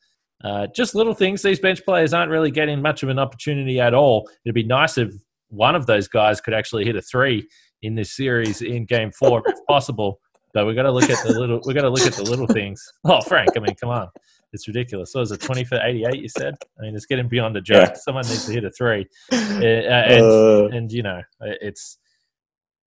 Uh, 0.45 0.67
just 0.75 0.95
little 0.95 1.15
things. 1.15 1.43
These 1.43 1.61
bench 1.61 1.85
players 1.85 2.13
aren't 2.13 2.31
really 2.31 2.51
getting 2.51 2.83
much 2.83 3.03
of 3.03 3.09
an 3.09 3.19
opportunity 3.19 3.81
at 3.81 3.95
all. 3.95 4.29
It'd 4.45 4.55
be 4.55 4.63
nice 4.63 4.99
if 4.99 5.13
one 5.49 5.75
of 5.75 5.87
those 5.87 6.09
guys 6.09 6.41
could 6.41 6.55
actually 6.55 6.85
hit 6.85 6.97
a 6.97 7.03
three 7.03 7.49
in 7.83 7.95
this 7.95 8.15
series 8.15 8.63
in 8.63 8.85
Game 8.85 9.11
Four, 9.13 9.43
if 9.47 9.59
possible. 9.69 10.21
But 10.53 10.67
we 10.67 10.75
got 10.75 10.85
to 10.85 10.91
look 10.91 11.11
at 11.11 11.23
the 11.27 11.39
little. 11.39 11.61
We 11.67 11.75
got 11.75 11.83
to 11.83 11.91
look 11.91 12.07
at 12.07 12.15
the 12.15 12.23
little 12.23 12.47
things. 12.47 12.83
Oh, 13.05 13.21
Frank, 13.21 13.51
I 13.57 13.61
mean, 13.61 13.75
come 13.79 13.91
on, 13.91 14.09
it's 14.53 14.67
ridiculous. 14.67 15.13
So 15.13 15.21
was 15.21 15.33
it 15.33 15.41
twenty 15.41 15.65
for 15.65 15.79
eighty-eight? 15.83 16.21
You 16.21 16.29
said. 16.29 16.55
I 16.79 16.83
mean, 16.83 16.95
it's 16.95 17.07
getting 17.07 17.29
beyond 17.29 17.57
a 17.57 17.61
joke. 17.61 17.91
Yeah. 17.91 17.95
Someone 17.95 18.27
needs 18.27 18.47
to 18.47 18.53
hit 18.53 18.65
a 18.65 18.71
three, 18.71 19.07
uh, 19.33 19.37
and, 19.37 20.23
uh, 20.25 20.67
and 20.69 20.91
you 20.91 21.03
know, 21.03 21.21
it's 21.41 21.99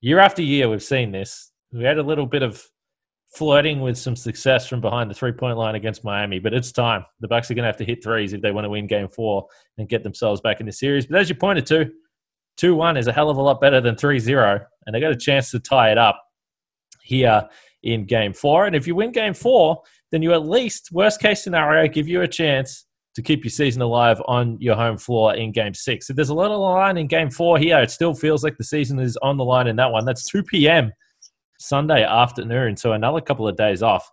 year 0.02 0.20
after 0.20 0.42
year 0.42 0.70
we've 0.70 0.84
seen 0.84 1.12
this. 1.12 1.52
We 1.74 1.84
had 1.84 1.98
a 1.98 2.04
little 2.04 2.26
bit 2.26 2.42
of 2.44 2.64
flirting 3.38 3.82
with 3.82 3.98
some 3.98 4.16
success 4.16 4.68
from 4.68 4.82
behind 4.82 5.12
the 5.12 5.14
three 5.14 5.32
point 5.32 5.58
line 5.58 5.76
against 5.76 6.04
Miami, 6.04 6.40
but 6.40 6.56
it's 6.56 6.72
time. 6.72 7.06
The 7.20 7.28
Bucks 7.28 7.52
are 7.52 7.54
going 7.54 7.64
to 7.64 7.68
have 7.68 7.78
to 7.78 7.86
hit 7.86 8.04
threes 8.04 8.34
if 8.34 8.42
they 8.42 8.52
want 8.52 8.66
to 8.66 8.70
win 8.70 8.88
Game 8.88 9.08
Four 9.08 9.46
and 9.78 9.88
get 9.88 10.02
themselves 10.04 10.42
back 10.42 10.60
in 10.60 10.66
the 10.66 10.72
series. 10.72 11.06
But 11.06 11.20
as 11.20 11.30
you 11.30 11.36
pointed 11.36 11.68
to, 11.68 11.92
two 12.58 12.74
one 12.74 12.98
is 12.98 13.06
a 13.06 13.14
hell 13.14 13.30
of 13.30 13.38
a 13.38 13.42
lot 13.42 13.62
better 13.62 13.80
than 13.80 13.96
3-0, 13.96 14.66
and 14.86 14.96
they 14.96 15.00
got 15.00 15.12
a 15.12 15.16
chance 15.16 15.52
to 15.52 15.60
tie 15.60 15.92
it 15.92 16.00
up 16.00 16.20
here 17.04 17.48
in 17.84 18.06
Game 18.06 18.34
Four. 18.34 18.66
And 18.66 18.76
if 18.76 18.88
you 18.88 18.96
win 18.96 19.12
Game 19.12 19.36
Four, 19.36 19.84
then 20.12 20.24
you 20.24 20.34
at 20.34 20.48
least 20.48 20.90
worst 20.92 21.22
case 21.22 21.44
scenario 21.44 21.88
give 21.88 22.08
you 22.08 22.24
a 22.24 22.28
chance 22.28 22.88
to 23.14 23.22
keep 23.22 23.44
your 23.44 23.52
season 23.52 23.84
alive 23.84 24.20
on 24.28 24.58
your 24.60 24.76
home 24.76 24.98
floor 24.98 25.36
in 25.36 25.52
Game 25.52 25.76
Six. 25.76 26.10
If 26.10 26.16
there's 26.16 26.30
a 26.30 26.34
lot 26.34 26.50
the 26.50 26.58
line 26.58 26.98
in 26.98 27.06
Game 27.06 27.30
Four 27.30 27.60
here, 27.60 27.80
it 27.80 27.92
still 27.92 28.16
feels 28.16 28.44
like 28.44 28.58
the 28.58 28.64
season 28.64 28.98
is 29.00 29.16
on 29.18 29.38
the 29.38 29.46
line 29.46 29.68
in 29.68 29.76
that 29.76 29.92
one. 29.92 30.06
That's 30.06 30.28
2 30.28 30.42
p.m 30.42 30.92
Sunday 31.60 32.04
afternoon, 32.04 32.78
so 32.78 32.94
another 32.94 33.22
couple 33.22 33.48
of 33.48 33.56
days 33.56 33.82
off. 33.82 34.10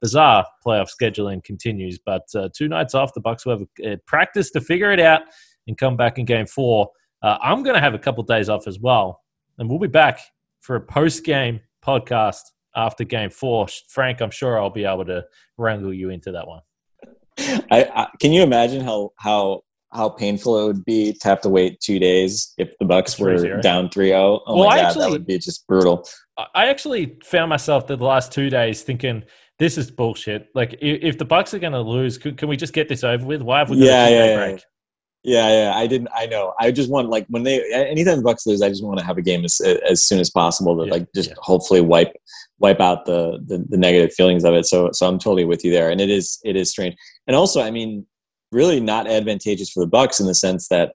Bizarre 0.00 0.44
playoff 0.66 0.90
scheduling 0.90 1.44
continues, 1.44 1.98
but 2.04 2.22
uh, 2.34 2.48
two 2.52 2.66
nights 2.66 2.94
off, 2.94 3.14
the 3.14 3.20
Bucks 3.20 3.46
will 3.46 3.58
have 3.58 3.68
uh, 3.86 3.96
practice 4.06 4.50
to 4.50 4.60
figure 4.60 4.92
it 4.92 4.98
out 4.98 5.22
and 5.68 5.78
come 5.78 5.96
back 5.96 6.18
in 6.18 6.24
Game 6.24 6.46
Four. 6.46 6.88
Uh, 7.22 7.38
I'm 7.40 7.62
going 7.62 7.74
to 7.74 7.80
have 7.80 7.94
a 7.94 7.98
couple 7.98 8.20
of 8.20 8.26
days 8.26 8.48
off 8.48 8.66
as 8.66 8.80
well, 8.80 9.22
and 9.58 9.68
we'll 9.68 9.78
be 9.78 9.86
back 9.86 10.20
for 10.60 10.76
a 10.76 10.80
post-game 10.80 11.60
podcast 11.84 12.40
after 12.74 13.04
Game 13.04 13.30
Four. 13.30 13.68
Frank, 13.88 14.20
I'm 14.20 14.30
sure 14.30 14.60
I'll 14.60 14.70
be 14.70 14.84
able 14.84 15.04
to 15.04 15.24
wrangle 15.56 15.94
you 15.94 16.10
into 16.10 16.32
that 16.32 16.46
one. 16.46 16.62
I, 17.38 17.84
I, 17.94 18.08
can 18.18 18.32
you 18.32 18.42
imagine 18.42 18.82
how 18.82 19.12
how 19.18 19.62
how 19.96 20.08
painful 20.08 20.62
it 20.62 20.66
would 20.66 20.84
be 20.84 21.12
to 21.12 21.28
have 21.28 21.40
to 21.40 21.48
wait 21.48 21.80
two 21.80 21.98
days 21.98 22.52
if 22.58 22.76
the 22.78 22.84
Bucks 22.84 23.18
were 23.18 23.60
down 23.60 23.88
3-0. 23.88 24.12
Oh 24.46 24.56
well, 24.56 24.68
my 24.68 24.76
god, 24.76 24.84
actually, 24.84 25.00
that 25.02 25.10
would 25.10 25.26
be 25.26 25.38
just 25.38 25.66
brutal. 25.66 26.06
I 26.54 26.66
actually 26.66 27.16
found 27.24 27.48
myself 27.48 27.86
the 27.86 27.96
last 27.96 28.30
two 28.30 28.50
days 28.50 28.82
thinking 28.82 29.24
this 29.58 29.78
is 29.78 29.90
bullshit. 29.90 30.48
Like 30.54 30.76
if 30.80 31.18
the 31.18 31.24
Bucks 31.24 31.54
are 31.54 31.58
going 31.58 31.72
to 31.72 31.80
lose, 31.80 32.18
can 32.18 32.48
we 32.48 32.56
just 32.56 32.72
get 32.72 32.88
this 32.88 33.04
over 33.04 33.24
with? 33.24 33.42
Why 33.42 33.60
have 33.60 33.70
we 33.70 33.78
got 33.78 33.84
yeah, 33.86 34.06
a 34.06 34.10
yeah, 34.10 34.24
yeah. 34.24 34.36
break? 34.36 34.62
Yeah, 35.22 35.48
yeah. 35.48 35.72
I 35.74 35.88
didn't. 35.88 36.08
I 36.14 36.26
know. 36.26 36.54
I 36.60 36.70
just 36.70 36.88
want 36.88 37.08
like 37.08 37.26
when 37.28 37.42
they 37.42 37.60
anytime 37.72 38.18
the 38.18 38.22
Bucks 38.22 38.46
lose, 38.46 38.62
I 38.62 38.68
just 38.68 38.84
want 38.84 39.00
to 39.00 39.04
have 39.04 39.18
a 39.18 39.22
game 39.22 39.44
as 39.44 39.60
as 39.60 40.04
soon 40.04 40.20
as 40.20 40.30
possible 40.30 40.76
to 40.78 40.86
yeah, 40.86 40.92
like 40.92 41.08
just 41.14 41.30
yeah. 41.30 41.36
hopefully 41.38 41.80
wipe 41.80 42.14
wipe 42.60 42.80
out 42.80 43.06
the, 43.06 43.42
the 43.44 43.64
the 43.68 43.76
negative 43.76 44.12
feelings 44.12 44.44
of 44.44 44.54
it. 44.54 44.66
So 44.66 44.90
so 44.92 45.08
I'm 45.08 45.18
totally 45.18 45.44
with 45.44 45.64
you 45.64 45.72
there. 45.72 45.90
And 45.90 46.00
it 46.00 46.10
is 46.10 46.38
it 46.44 46.54
is 46.54 46.70
strange. 46.70 46.94
And 47.26 47.34
also, 47.34 47.60
I 47.60 47.72
mean, 47.72 48.06
really 48.52 48.80
not 48.80 49.06
advantageous 49.06 49.70
for 49.70 49.80
the 49.80 49.88
Bucks 49.88 50.20
in 50.20 50.26
the 50.26 50.34
sense 50.34 50.68
that 50.68 50.94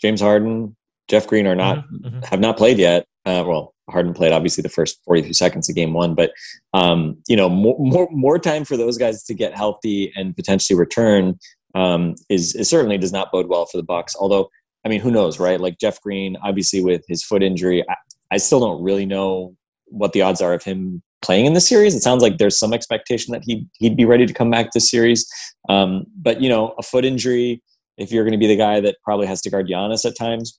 James 0.00 0.20
Harden, 0.20 0.76
Jeff 1.08 1.26
Green 1.26 1.46
are 1.46 1.54
not 1.54 1.78
mm-hmm. 1.78 2.06
mm-hmm. 2.06 2.20
have 2.22 2.40
not 2.40 2.56
played 2.56 2.78
yet. 2.78 3.06
Uh, 3.24 3.44
well, 3.46 3.74
Harden 3.88 4.14
played 4.14 4.32
obviously 4.32 4.62
the 4.62 4.68
first 4.68 4.98
43 5.04 5.32
seconds 5.32 5.68
of 5.68 5.76
game 5.76 5.92
one, 5.92 6.14
but 6.14 6.32
um, 6.74 7.16
you 7.28 7.36
know 7.36 7.48
more, 7.48 7.76
more 7.78 8.08
more 8.10 8.38
time 8.38 8.64
for 8.64 8.76
those 8.76 8.98
guys 8.98 9.22
to 9.24 9.34
get 9.34 9.56
healthy 9.56 10.12
and 10.16 10.36
potentially 10.36 10.78
return 10.78 11.38
um, 11.74 12.14
is, 12.28 12.54
is 12.54 12.68
certainly 12.68 12.98
does 12.98 13.12
not 13.12 13.32
bode 13.32 13.48
well 13.48 13.66
for 13.66 13.76
the 13.76 13.82
Bucks. 13.82 14.16
Although 14.18 14.50
I 14.84 14.88
mean, 14.88 15.00
who 15.00 15.10
knows, 15.10 15.38
right? 15.38 15.60
Like 15.60 15.78
Jeff 15.78 16.00
Green, 16.00 16.36
obviously 16.42 16.82
with 16.82 17.04
his 17.08 17.22
foot 17.22 17.42
injury, 17.42 17.84
I, 17.88 17.94
I 18.32 18.36
still 18.38 18.60
don't 18.60 18.82
really 18.82 19.06
know 19.06 19.54
what 19.86 20.12
the 20.12 20.22
odds 20.22 20.40
are 20.40 20.54
of 20.54 20.64
him 20.64 21.02
playing 21.22 21.46
in 21.46 21.54
the 21.54 21.60
series. 21.60 21.94
It 21.94 22.02
sounds 22.02 22.22
like 22.22 22.38
there's 22.38 22.58
some 22.58 22.72
expectation 22.72 23.32
that 23.32 23.42
he 23.44 23.66
he'd 23.78 23.96
be 23.96 24.04
ready 24.04 24.26
to 24.26 24.34
come 24.34 24.50
back 24.50 24.72
this 24.72 24.90
series. 24.90 25.26
Um, 25.68 26.04
but 26.16 26.40
you 26.40 26.48
know, 26.48 26.74
a 26.78 26.82
foot 26.82 27.04
injury, 27.04 27.62
if 27.96 28.12
you're 28.12 28.24
going 28.24 28.32
to 28.32 28.38
be 28.38 28.46
the 28.46 28.56
guy 28.56 28.80
that 28.80 28.96
probably 29.04 29.26
has 29.26 29.40
to 29.42 29.50
guard 29.50 29.68
Giannis 29.68 30.04
at 30.04 30.16
times, 30.16 30.58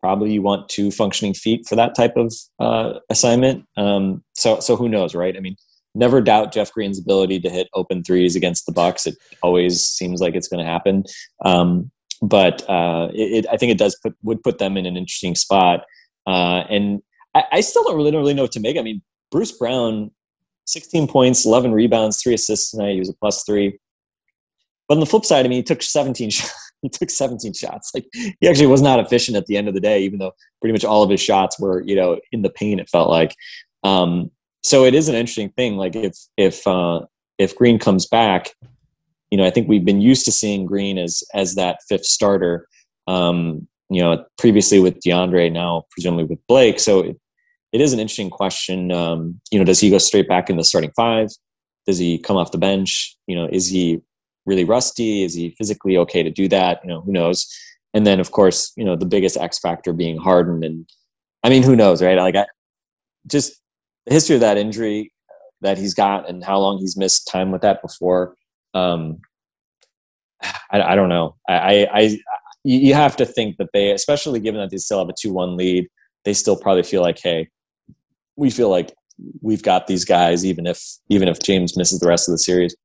probably 0.00 0.32
you 0.32 0.42
want 0.42 0.68
two 0.68 0.90
functioning 0.90 1.34
feet 1.34 1.66
for 1.66 1.76
that 1.76 1.94
type 1.94 2.16
of 2.16 2.32
uh, 2.60 3.00
assignment. 3.10 3.64
Um, 3.76 4.22
so 4.34 4.60
so 4.60 4.76
who 4.76 4.88
knows, 4.88 5.14
right? 5.14 5.36
I 5.36 5.40
mean, 5.40 5.56
never 5.94 6.20
doubt 6.20 6.52
Jeff 6.52 6.72
Green's 6.72 6.98
ability 6.98 7.40
to 7.40 7.50
hit 7.50 7.68
open 7.74 8.04
threes 8.04 8.36
against 8.36 8.66
the 8.66 8.72
Bucks. 8.72 9.06
It 9.06 9.16
always 9.42 9.82
seems 9.82 10.20
like 10.20 10.34
it's 10.34 10.48
going 10.48 10.64
to 10.64 10.70
happen. 10.70 11.04
Um, 11.44 11.90
but 12.22 12.68
uh, 12.68 13.08
it, 13.12 13.44
it, 13.44 13.46
I 13.50 13.56
think 13.56 13.72
it 13.72 13.78
does 13.78 13.98
put 14.02 14.14
would 14.22 14.42
put 14.42 14.58
them 14.58 14.76
in 14.76 14.86
an 14.86 14.96
interesting 14.96 15.34
spot. 15.34 15.84
Uh, 16.26 16.64
and 16.70 17.02
I, 17.34 17.44
I, 17.52 17.60
still 17.60 17.84
don't 17.84 17.96
really 17.96 18.10
don't 18.10 18.20
really 18.20 18.34
know 18.34 18.42
what 18.42 18.52
to 18.52 18.60
make. 18.60 18.76
I 18.76 18.82
mean, 18.82 19.00
Bruce 19.30 19.52
Brown, 19.52 20.10
16 20.66 21.08
points, 21.08 21.44
11 21.44 21.72
rebounds, 21.72 22.22
three 22.22 22.34
assists 22.34 22.70
tonight. 22.70 22.92
He 22.92 22.98
was 22.98 23.08
a 23.08 23.14
plus 23.14 23.44
three. 23.44 23.78
But 24.88 24.94
on 24.94 25.00
the 25.00 25.06
flip 25.06 25.24
side, 25.24 25.44
I 25.44 25.48
mean, 25.48 25.58
he 25.58 25.62
took 25.62 25.82
17 25.82 26.30
shots. 26.30 26.52
he 26.82 26.88
took 26.88 27.10
17 27.10 27.52
shots. 27.52 27.92
Like 27.94 28.06
he 28.12 28.48
actually 28.48 28.66
was 28.66 28.82
not 28.82 29.00
efficient 29.00 29.36
at 29.36 29.46
the 29.46 29.56
end 29.56 29.68
of 29.68 29.74
the 29.74 29.80
day, 29.80 30.02
even 30.02 30.18
though 30.18 30.32
pretty 30.60 30.72
much 30.72 30.84
all 30.84 31.02
of 31.02 31.10
his 31.10 31.20
shots 31.20 31.58
were, 31.58 31.82
you 31.82 31.96
know, 31.96 32.20
in 32.32 32.42
the 32.42 32.50
paint. 32.50 32.80
It 32.80 32.88
felt 32.88 33.10
like. 33.10 33.34
Um, 33.82 34.30
so 34.62 34.84
it 34.84 34.94
is 34.94 35.08
an 35.08 35.14
interesting 35.14 35.50
thing. 35.50 35.76
Like 35.76 35.94
if 35.94 36.16
if 36.36 36.66
uh, 36.66 37.02
if 37.38 37.56
Green 37.56 37.78
comes 37.78 38.06
back, 38.06 38.52
you 39.30 39.38
know, 39.38 39.44
I 39.46 39.50
think 39.50 39.68
we've 39.68 39.84
been 39.84 40.00
used 40.00 40.24
to 40.26 40.32
seeing 40.32 40.66
Green 40.66 40.98
as 40.98 41.22
as 41.34 41.54
that 41.54 41.80
fifth 41.88 42.04
starter. 42.04 42.68
Um, 43.06 43.68
you 43.88 44.00
know, 44.00 44.24
previously 44.36 44.80
with 44.80 45.00
DeAndre, 45.00 45.52
now 45.52 45.84
presumably 45.90 46.24
with 46.24 46.40
Blake. 46.48 46.80
So 46.80 47.00
it, 47.00 47.20
it 47.76 47.82
is 47.82 47.92
an 47.92 48.00
interesting 48.00 48.30
question. 48.30 48.90
Um, 48.90 49.38
you 49.50 49.58
know, 49.58 49.64
does 49.64 49.80
he 49.80 49.90
go 49.90 49.98
straight 49.98 50.26
back 50.26 50.48
in 50.48 50.56
the 50.56 50.64
starting 50.64 50.92
five? 50.96 51.28
Does 51.86 51.98
he 51.98 52.16
come 52.16 52.38
off 52.38 52.50
the 52.50 52.56
bench? 52.58 53.14
You 53.26 53.36
know, 53.36 53.48
is 53.52 53.68
he 53.68 54.00
really 54.46 54.64
rusty? 54.64 55.22
Is 55.24 55.34
he 55.34 55.50
physically 55.50 55.98
okay 55.98 56.22
to 56.22 56.30
do 56.30 56.48
that? 56.48 56.80
You 56.82 56.88
know, 56.88 57.02
who 57.02 57.12
knows? 57.12 57.46
And 57.92 58.06
then, 58.06 58.18
of 58.18 58.30
course, 58.30 58.72
you 58.76 58.84
know, 58.84 58.96
the 58.96 59.04
biggest 59.04 59.36
X 59.36 59.58
factor 59.58 59.92
being 59.92 60.16
Harden. 60.16 60.64
And 60.64 60.88
I 61.44 61.50
mean, 61.50 61.62
who 61.62 61.76
knows, 61.76 62.02
right? 62.02 62.16
Like, 62.16 62.36
I, 62.36 62.46
just 63.26 63.60
the 64.06 64.14
history 64.14 64.36
of 64.36 64.40
that 64.40 64.56
injury 64.56 65.12
that 65.60 65.76
he's 65.76 65.92
got 65.92 66.30
and 66.30 66.42
how 66.42 66.58
long 66.58 66.78
he's 66.78 66.96
missed 66.96 67.28
time 67.28 67.50
with 67.50 67.60
that 67.60 67.82
before. 67.82 68.36
Um, 68.72 69.20
I, 70.70 70.80
I 70.80 70.94
don't 70.94 71.10
know. 71.10 71.36
I, 71.46 71.86
I, 71.92 72.18
you 72.64 72.94
have 72.94 73.16
to 73.16 73.26
think 73.26 73.58
that 73.58 73.68
they, 73.74 73.90
especially 73.90 74.40
given 74.40 74.62
that 74.62 74.70
they 74.70 74.78
still 74.78 74.98
have 75.00 75.10
a 75.10 75.14
two-one 75.20 75.58
lead, 75.58 75.88
they 76.24 76.32
still 76.32 76.56
probably 76.56 76.82
feel 76.82 77.02
like, 77.02 77.18
hey, 77.22 77.48
we 78.36 78.50
feel 78.50 78.68
like 78.68 78.94
we've 79.40 79.62
got 79.62 79.86
these 79.86 80.04
guys, 80.04 80.44
even 80.44 80.66
if 80.66 80.82
even 81.08 81.28
if 81.28 81.40
James 81.40 81.76
misses 81.76 82.00
the 82.00 82.08
rest 82.08 82.28
of 82.28 82.32
the 82.32 82.38
series. 82.38 82.76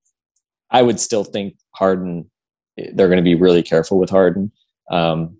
I 0.69 0.81
would 0.81 0.99
still 0.99 1.23
think 1.23 1.55
Harden. 1.75 2.29
They're 2.93 3.07
going 3.07 3.17
to 3.17 3.23
be 3.23 3.35
really 3.35 3.61
careful 3.61 3.99
with 3.99 4.09
Harden. 4.09 4.51
Um, 4.89 5.37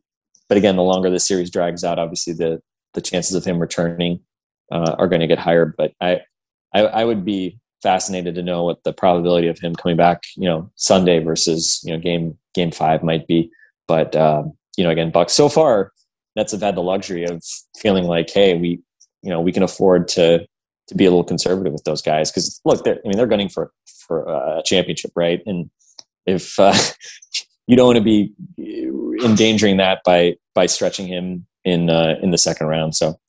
but 0.49 0.57
again, 0.57 0.76
the 0.76 0.84
longer 0.84 1.09
the 1.09 1.20
series 1.20 1.49
drags 1.49 1.84
out, 1.84 1.99
obviously 1.99 2.34
the 2.34 2.62
the 2.93 3.01
chances 3.01 3.36
of 3.36 3.45
him 3.45 3.59
returning 3.59 4.20
uh, 4.72 4.95
are 4.97 5.07
going 5.07 5.22
to 5.22 5.28
get 5.28 5.39
higher. 5.39 5.74
But 5.78 5.93
I, 6.01 6.22
I, 6.74 6.82
I 6.82 7.05
would 7.05 7.24
be 7.24 7.59
fascinated 7.82 8.36
to 8.36 8.43
know 8.43 8.66
what 8.66 8.84
the 8.84 8.93
probability 8.93 9.47
of 9.47 9.59
him 9.59 9.74
coming 9.74 9.97
back, 9.97 10.24
you 10.36 10.47
know, 10.47 10.70
Sunday 10.76 11.20
versus 11.20 11.82
you 11.84 11.93
know 11.93 11.99
game 11.99 12.38
game 12.53 12.72
five 12.72 13.01
might 13.01 13.28
be. 13.28 13.49
But 13.88 14.16
um, 14.16 14.53
you 14.78 14.84
know, 14.84 14.89
again, 14.89 15.12
Bucks 15.12 15.34
so 15.34 15.47
far 15.47 15.93
Nets 16.36 16.51
have 16.51 16.62
had 16.62 16.76
the 16.76 16.84
luxury 16.84 17.26
of 17.26 17.43
feeling 17.78 18.05
like, 18.05 18.30
hey, 18.30 18.57
we 18.57 18.82
you 19.22 19.30
know 19.30 19.41
we 19.41 19.51
can 19.51 19.63
afford 19.63 20.07
to 20.09 20.45
to 20.88 20.95
be 20.95 21.05
a 21.05 21.09
little 21.09 21.24
conservative 21.24 21.74
with 21.74 21.84
those 21.84 22.01
guys 22.01 22.32
because 22.32 22.59
look, 22.65 22.86
I 22.88 22.97
mean 23.05 23.17
they're 23.17 23.28
gunning 23.28 23.49
for 23.49 23.72
for 23.86 24.24
a 24.24 24.61
championship, 24.65 25.11
right? 25.15 25.41
And 25.45 25.69
if 26.26 26.59
uh, 26.59 26.76
you 27.67 27.76
don't 27.76 27.88
want 27.88 27.97
to 27.97 28.03
be 28.03 28.34
endangering 29.24 29.78
that 29.78 30.01
by 30.03 30.36
by 30.53 30.65
stretching 30.65 31.07
him 31.07 31.45
in 31.63 31.89
uh, 31.89 32.15
in 32.22 32.32
the 32.32 32.38
second 32.38 32.67
round, 32.67 32.95
so 32.95 33.19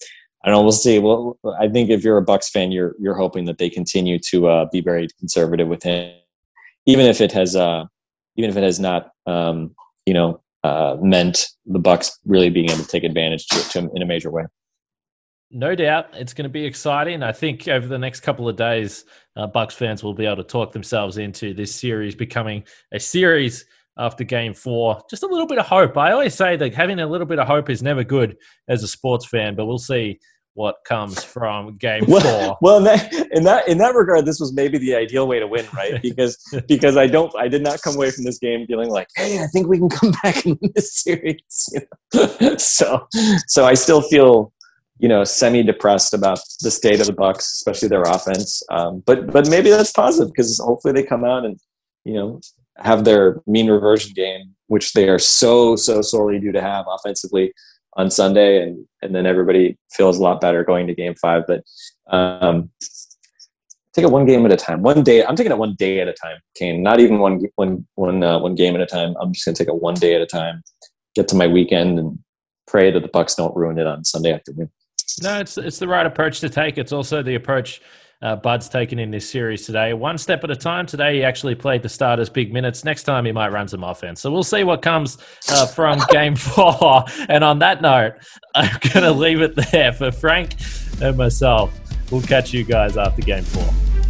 I 0.45 0.49
don't 0.49 0.59
know. 0.59 0.62
We'll 0.62 0.72
see. 0.72 0.99
Well, 0.99 1.38
I 1.59 1.68
think 1.68 1.90
if 1.90 2.03
you're 2.03 2.18
a 2.18 2.22
Bucks 2.22 2.51
fan, 2.51 2.72
you're 2.72 2.95
you're 2.99 3.14
hoping 3.14 3.45
that 3.45 3.59
they 3.59 3.70
continue 3.70 4.18
to 4.30 4.49
uh, 4.49 4.66
be 4.72 4.80
very 4.80 5.09
conservative 5.18 5.68
with 5.68 5.82
him, 5.82 6.14
even 6.86 7.07
if 7.07 7.20
it 7.20 7.32
has 7.32 7.55
uh, 7.55 7.84
even 8.36 8.51
if 8.51 8.57
it 8.57 8.64
has 8.64 8.80
not 8.80 9.11
um, 9.26 9.74
you 10.05 10.14
know 10.14 10.40
uh, 10.64 10.97
meant 11.01 11.49
the 11.66 11.78
Bucks 11.78 12.18
really 12.26 12.51
being 12.51 12.70
able 12.70 12.82
to 12.82 12.88
take 12.88 13.05
advantage 13.05 13.47
to, 13.49 13.70
to 13.70 13.78
him 13.80 13.90
in 13.95 14.03
a 14.03 14.07
major 14.07 14.30
way. 14.30 14.45
No 15.55 15.75
doubt, 15.75 16.09
it's 16.15 16.33
going 16.33 16.45
to 16.45 16.51
be 16.51 16.65
exciting. 16.65 17.23
I 17.23 17.33
think 17.33 17.69
over 17.69 17.87
the 17.87 17.99
next 17.99 18.21
couple 18.21 18.49
of 18.49 18.57
days, 18.57 19.05
uh, 19.37 19.47
Bucks 19.47 19.75
fans 19.75 20.03
will 20.03 20.15
be 20.15 20.25
able 20.25 20.37
to 20.37 20.45
talk 20.45 20.73
themselves 20.73 21.19
into 21.19 21.53
this 21.53 21.75
series 21.75 22.15
becoming 22.15 22.65
a 22.93 22.99
series 22.99 23.67
after 23.99 24.25
game 24.25 24.55
four. 24.55 25.03
Just 25.11 25.23
a 25.23 25.27
little 25.27 25.47
bit 25.47 25.59
of 25.59 25.67
hope. 25.67 25.99
I 25.99 26.13
always 26.13 26.35
say 26.35 26.57
that 26.57 26.75
having 26.75 27.01
a 27.01 27.07
little 27.07 27.27
bit 27.27 27.39
of 27.39 27.47
hope 27.47 27.69
is 27.69 27.83
never 27.83 28.03
good 28.03 28.39
as 28.69 28.83
a 28.83 28.89
sports 28.89 29.27
fan, 29.27 29.55
but 29.55 29.67
we'll 29.67 29.77
see 29.77 30.19
what 30.55 30.77
comes 30.87 31.23
from 31.23 31.77
game 31.77 32.05
well, 32.09 32.21
four. 32.21 32.59
Well, 32.63 32.79
in 32.79 32.85
that, 32.85 33.13
in 33.33 33.45
that 33.45 33.69
in 33.69 33.79
that 33.79 33.95
regard, 33.95 34.25
this 34.25 34.41
was 34.41 34.55
maybe 34.55 34.79
the 34.79 34.95
ideal 34.95 35.27
way 35.27 35.39
to 35.39 35.47
win, 35.47 35.67
right? 35.75 35.99
Because 36.03 36.39
because 36.67 36.97
I 36.97 37.07
don't 37.07 37.31
I 37.37 37.49
did 37.49 37.63
not 37.63 37.83
come 37.83 37.95
away 37.95 38.11
from 38.11 38.25
this 38.25 38.39
game 38.39 38.67
feeling 38.67 38.89
like, 38.89 39.09
hey, 39.17 39.43
I 39.43 39.47
think 39.49 39.67
we 39.67 39.79
can 39.79 39.91
come 39.91 40.13
back 40.23 40.47
and 40.47 40.59
win 40.61 40.73
this 40.75 40.95
series. 40.95 41.69
You 41.73 41.81
know? 42.15 42.57
so 42.57 43.07
so 43.47 43.67
I 43.67 43.75
still 43.75 44.01
feel 44.01 44.53
you 44.99 45.09
know 45.09 45.24
semi 45.24 45.62
depressed 45.62 46.14
about 46.14 46.40
the 46.61 46.70
state 46.70 47.01
of 47.01 47.07
the 47.07 47.12
Bucks, 47.12 47.53
especially 47.53 47.88
their 47.88 48.03
offense. 48.03 48.62
Um, 48.70 49.03
but 49.07 49.32
but 49.32 49.49
maybe 49.49 49.70
that's 49.70 49.93
positive 49.93 50.32
because 50.32 50.59
hopefully 50.59 50.93
they 50.93 51.03
come 51.03 51.24
out 51.24 51.45
and 51.45 51.59
you 52.05 52.14
know 52.14 52.40
have 52.78 53.05
their 53.05 53.40
mean 53.47 53.70
reversion 53.70 54.12
game, 54.14 54.55
which 54.66 54.93
they 54.93 55.09
are 55.09 55.18
so 55.18 55.76
so 55.76 56.03
sorely 56.03 56.40
due 56.40 56.53
to 56.53 56.61
have 56.61 56.86
offensively 56.88 57.53
on 57.95 58.11
Sunday, 58.11 58.62
and 58.62 58.86
and 59.03 59.14
then 59.14 59.26
everybody 59.26 59.78
feels 59.90 60.18
a 60.18 60.22
lot 60.22 60.40
better 60.40 60.64
going 60.64 60.86
to 60.86 60.95
Game 60.95 61.14
Five. 61.14 61.45
But 61.47 61.64
um, 62.11 62.70
take 63.93 64.05
it 64.05 64.11
one 64.11 64.26
game 64.26 64.45
at 64.47 64.53
a 64.53 64.57
time. 64.57 64.82
One 64.82 65.03
day, 65.03 65.24
I'm 65.24 65.36
taking 65.36 65.53
it 65.53 65.59
one 65.59 65.74
day 65.74 66.01
at 66.01 66.09
a 66.09 66.14
time. 66.14 66.38
Kane, 66.57 66.82
not 66.82 67.01
even 67.01 67.18
one 67.18 67.40
one 67.57 67.86
one 67.95 68.22
uh, 68.22 68.38
one 68.38 68.55
game 68.55 68.74
at 68.74 68.80
a 68.80 68.86
time. 68.86 69.14
I'm 69.20 69.32
just 69.32 69.45
gonna 69.45 69.57
take 69.57 69.68
it 69.68 69.82
one 69.82 69.95
day 69.95 70.14
at 70.14 70.22
a 70.22 70.26
time. 70.26 70.62
Get 71.14 71.28
to 71.28 71.36
my 71.36 71.47
weekend 71.47 71.99
and 71.99 72.18
pray 72.66 72.90
that 72.90 73.01
the 73.01 73.09
Bucks 73.09 73.34
don't 73.34 73.55
ruin 73.55 73.78
it 73.78 73.86
on 73.86 74.05
Sunday 74.05 74.32
afternoon. 74.32 74.70
No, 75.21 75.41
it's 75.41 75.59
it's 75.59 75.79
the 75.79 75.89
right 75.89 76.07
approach 76.07 76.41
to 76.41 76.49
take. 76.49 76.79
It's 76.79 76.93
also 76.93 77.23
the 77.23 77.35
approach 77.35 77.81
uh, 78.23 78.37
Bud's 78.37 78.69
taken 78.69 78.99
in 78.99 79.11
this 79.11 79.29
series 79.29 79.67
today. 79.67 79.93
One 79.95 80.17
step 80.17 80.45
at 80.45 80.51
a 80.51 80.57
time. 80.57 80.87
Today, 80.87 81.17
he 81.17 81.25
actually 81.25 81.57
played 81.57 81.83
the 81.83 81.89
starters 81.89 82.29
big 82.29 82.53
minutes. 82.53 82.85
Next 82.85 83.03
time, 83.03 83.25
he 83.25 83.33
might 83.33 83.51
run 83.51 83.67
some 83.67 83.83
offense. 83.83 84.21
So 84.21 84.31
we'll 84.31 84.45
see 84.45 84.63
what 84.63 84.81
comes 84.81 85.19
uh, 85.51 85.67
from 85.67 86.01
game 86.11 86.37
four. 86.37 87.05
And 87.29 87.43
on 87.43 87.59
that 87.59 87.83
note, 87.83 88.15
I'm 88.55 88.79
going 88.93 89.05
to 89.05 89.13
leave 89.13 89.43
it 89.43 89.57
there 89.73 89.93
for 89.93 90.13
Frank 90.13 90.55
and 91.01 91.17
myself. 91.17 91.77
We'll 92.13 92.23
catch 92.23 92.53
you 92.53 92.63
guys 92.63 92.97
after 92.97 93.23
game 93.23 93.45
four. 93.45 94.02